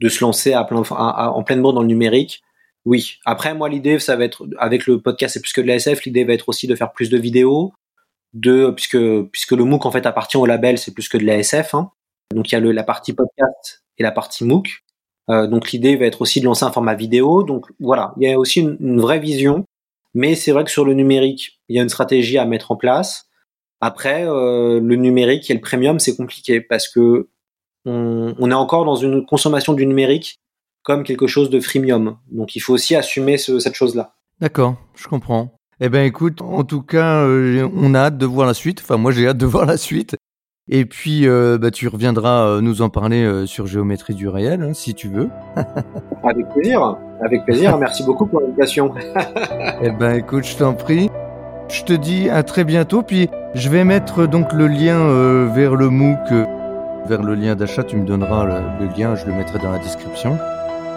de 0.02 0.08
se 0.10 0.24
lancer 0.24 0.54
à 0.54 0.64
plein, 0.64 0.82
à- 0.91 1.26
à- 1.26 1.30
en 1.32 1.43
pleine 1.43 1.60
mode 1.62 1.76
dans 1.76 1.82
le 1.82 1.88
numérique. 1.88 2.41
Oui. 2.86 3.18
Après 3.26 3.54
moi 3.54 3.68
l'idée 3.70 4.00
ça 4.00 4.16
va 4.16 4.24
être 4.26 4.47
avec 4.58 4.88
le 4.88 5.02
podcast 5.02 5.34
c'est 5.34 5.41
plus 5.41 5.52
que 5.54 5.62
de 5.62 5.68
la 5.68 5.76
SF 5.76 6.04
l'idée 6.06 6.24
va 6.24 6.34
être 6.34 6.47
aussi 6.50 6.66
de 6.68 6.76
faire 6.76 6.91
plus 6.93 7.10
de 7.10 7.18
vidéos 7.18 7.74
de 8.34 8.70
puisque 8.72 8.97
puisque 9.32 9.52
le 9.52 9.64
MOOC 9.66 9.86
en 9.86 9.91
fait 9.91 10.06
appartient 10.06 10.38
au 10.38 10.45
label 10.45 10.78
c'est 10.78 10.93
plus 10.93 11.10
que 11.10 11.18
de 11.18 11.26
la 11.26 11.38
SF 11.39 11.74
hein. 11.76 11.91
donc 12.34 12.50
il 12.50 12.54
y 12.54 12.56
a 12.56 12.60
le, 12.62 12.72
la 12.72 12.84
partie 12.84 13.12
podcast 13.14 13.84
et 13.97 14.04
la 14.04 14.12
partie 14.12 14.43
MOOC 14.45 14.68
Euh, 15.30 15.45
donc 15.47 15.72
l'idée 15.72 15.95
va 15.95 16.06
être 16.06 16.22
aussi 16.22 16.39
de 16.39 16.45
lancer 16.45 16.64
un 16.66 16.72
format 16.72 16.95
vidéo 16.95 17.43
donc 17.43 17.66
voilà 17.80 18.14
il 18.18 18.28
y 18.28 18.32
a 18.34 18.39
aussi 18.39 18.62
une, 18.62 18.78
une 18.80 19.00
vraie 19.02 19.20
vision 19.20 19.66
mais 20.16 20.34
c'est 20.36 20.52
vrai 20.54 20.64
que 20.64 20.72
sur 20.72 20.86
le 20.86 20.93
numérique, 20.95 21.60
il 21.70 21.76
y 21.76 21.80
a 21.80 21.84
une 21.84 21.89
stratégie 21.89 22.39
à 22.39 22.45
mettre 22.45 22.72
en 22.72 22.76
place. 22.76 23.28
Après, 23.80 24.26
euh, 24.26 24.80
le 24.82 24.95
numérique 24.95 25.52
et 25.52 25.54
le 25.54 25.62
premium, 25.62 26.00
c'est 26.00 26.16
compliqué 26.18 26.62
parce 26.62 26.88
que 26.89 27.30
on, 27.89 28.35
on 28.39 28.51
est 28.51 28.55
encore 28.55 28.85
dans 28.85 28.95
une 28.95 29.25
consommation 29.25 29.73
du 29.73 29.85
numérique 29.85 30.37
comme 30.83 31.03
quelque 31.03 31.27
chose 31.27 31.49
de 31.49 31.59
freemium. 31.59 32.17
Donc 32.31 32.55
il 32.55 32.59
faut 32.59 32.73
aussi 32.73 32.95
assumer 32.95 33.37
ce- 33.37 33.59
cette 33.59 33.75
chose-là. 33.75 34.13
D'accord, 34.41 34.75
je 34.95 35.07
comprends. 35.07 35.51
Eh 35.81 35.89
ben 35.89 36.05
écoute, 36.05 36.41
en 36.41 36.63
tout 36.63 36.81
cas, 36.81 37.23
euh, 37.23 37.67
on 37.75 37.93
a 37.93 37.99
hâte 37.99 38.17
de 38.17 38.25
voir 38.25 38.47
la 38.47 38.53
suite. 38.53 38.81
Enfin, 38.81 38.97
moi 38.97 39.11
j'ai 39.11 39.27
hâte 39.27 39.37
de 39.37 39.45
voir 39.45 39.65
la 39.65 39.77
suite. 39.77 40.15
Et 40.71 40.85
puis, 40.85 41.27
euh, 41.27 41.57
bah, 41.57 41.71
tu 41.71 41.87
reviendras 41.87 42.45
euh, 42.45 42.61
nous 42.61 42.83
en 42.83 42.89
parler 42.89 43.23
euh, 43.23 43.47
sur 43.47 43.65
Géométrie 43.65 44.13
du 44.13 44.27
réel, 44.27 44.61
hein, 44.61 44.73
si 44.75 44.93
tu 44.93 45.07
veux. 45.09 45.27
Avec 46.23 46.47
plaisir. 46.53 46.95
Avec 47.25 47.43
plaisir. 47.43 47.75
Merci 47.79 48.03
beaucoup 48.03 48.27
pour 48.27 48.41
l'invitation. 48.41 48.93
Eh 49.81 49.89
ben 49.91 50.13
écoute, 50.15 50.43
je 50.45 50.55
t'en 50.57 50.73
prie. 50.73 51.09
Je 51.69 51.83
te 51.83 51.93
dis 51.93 52.29
à 52.29 52.43
très 52.43 52.63
bientôt. 52.65 53.01
Puis 53.01 53.29
je 53.55 53.69
vais 53.69 53.83
mettre 53.83 54.27
donc 54.27 54.53
le 54.53 54.67
lien 54.67 54.99
euh, 54.99 55.47
vers 55.53 55.75
le 55.75 55.89
MOOC, 55.89 56.17
vers 57.08 57.22
le 57.24 57.36
lien 57.36 57.56
d'achat. 57.56 57.84
Tu 57.84 57.95
me 57.97 58.06
donneras 58.06 58.45
le, 58.45 58.86
le 58.86 58.91
lien, 58.97 59.16
je 59.16 59.26
le 59.26 59.34
mettrai 59.34 59.60
dans 59.60 59.72
la 59.72 59.80
description. 59.80 60.38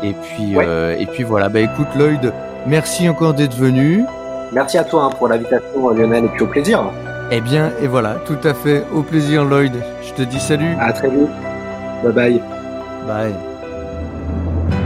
Et 0.03 0.13
puis, 0.15 0.57
Ouais. 0.57 0.65
euh, 0.67 0.97
et 0.99 1.07
puis 1.07 1.23
voilà. 1.23 1.49
Bah 1.49 1.61
écoute, 1.61 1.87
Lloyd, 1.97 2.33
merci 2.67 3.09
encore 3.09 3.35
d'être 3.35 3.55
venu. 3.57 4.05
Merci 4.53 4.77
à 4.79 4.85
toi 4.85 5.05
hein, 5.05 5.11
pour 5.17 5.29
l'invitation, 5.29 5.89
Lionel, 5.91 6.25
et 6.25 6.29
puis 6.29 6.43
au 6.43 6.47
plaisir. 6.47 6.83
Eh 7.31 7.41
bien, 7.41 7.71
et 7.81 7.87
voilà, 7.87 8.17
tout 8.27 8.37
à 8.45 8.53
fait. 8.53 8.85
Au 8.95 9.03
plaisir, 9.03 9.45
Lloyd. 9.45 9.73
Je 10.03 10.13
te 10.13 10.23
dis 10.23 10.41
salut. 10.41 10.75
À 10.81 10.93
très 10.93 11.09
vite. 11.09 11.31
Bye 12.05 12.13
bye. 12.13 12.43
Bye. 13.07 14.82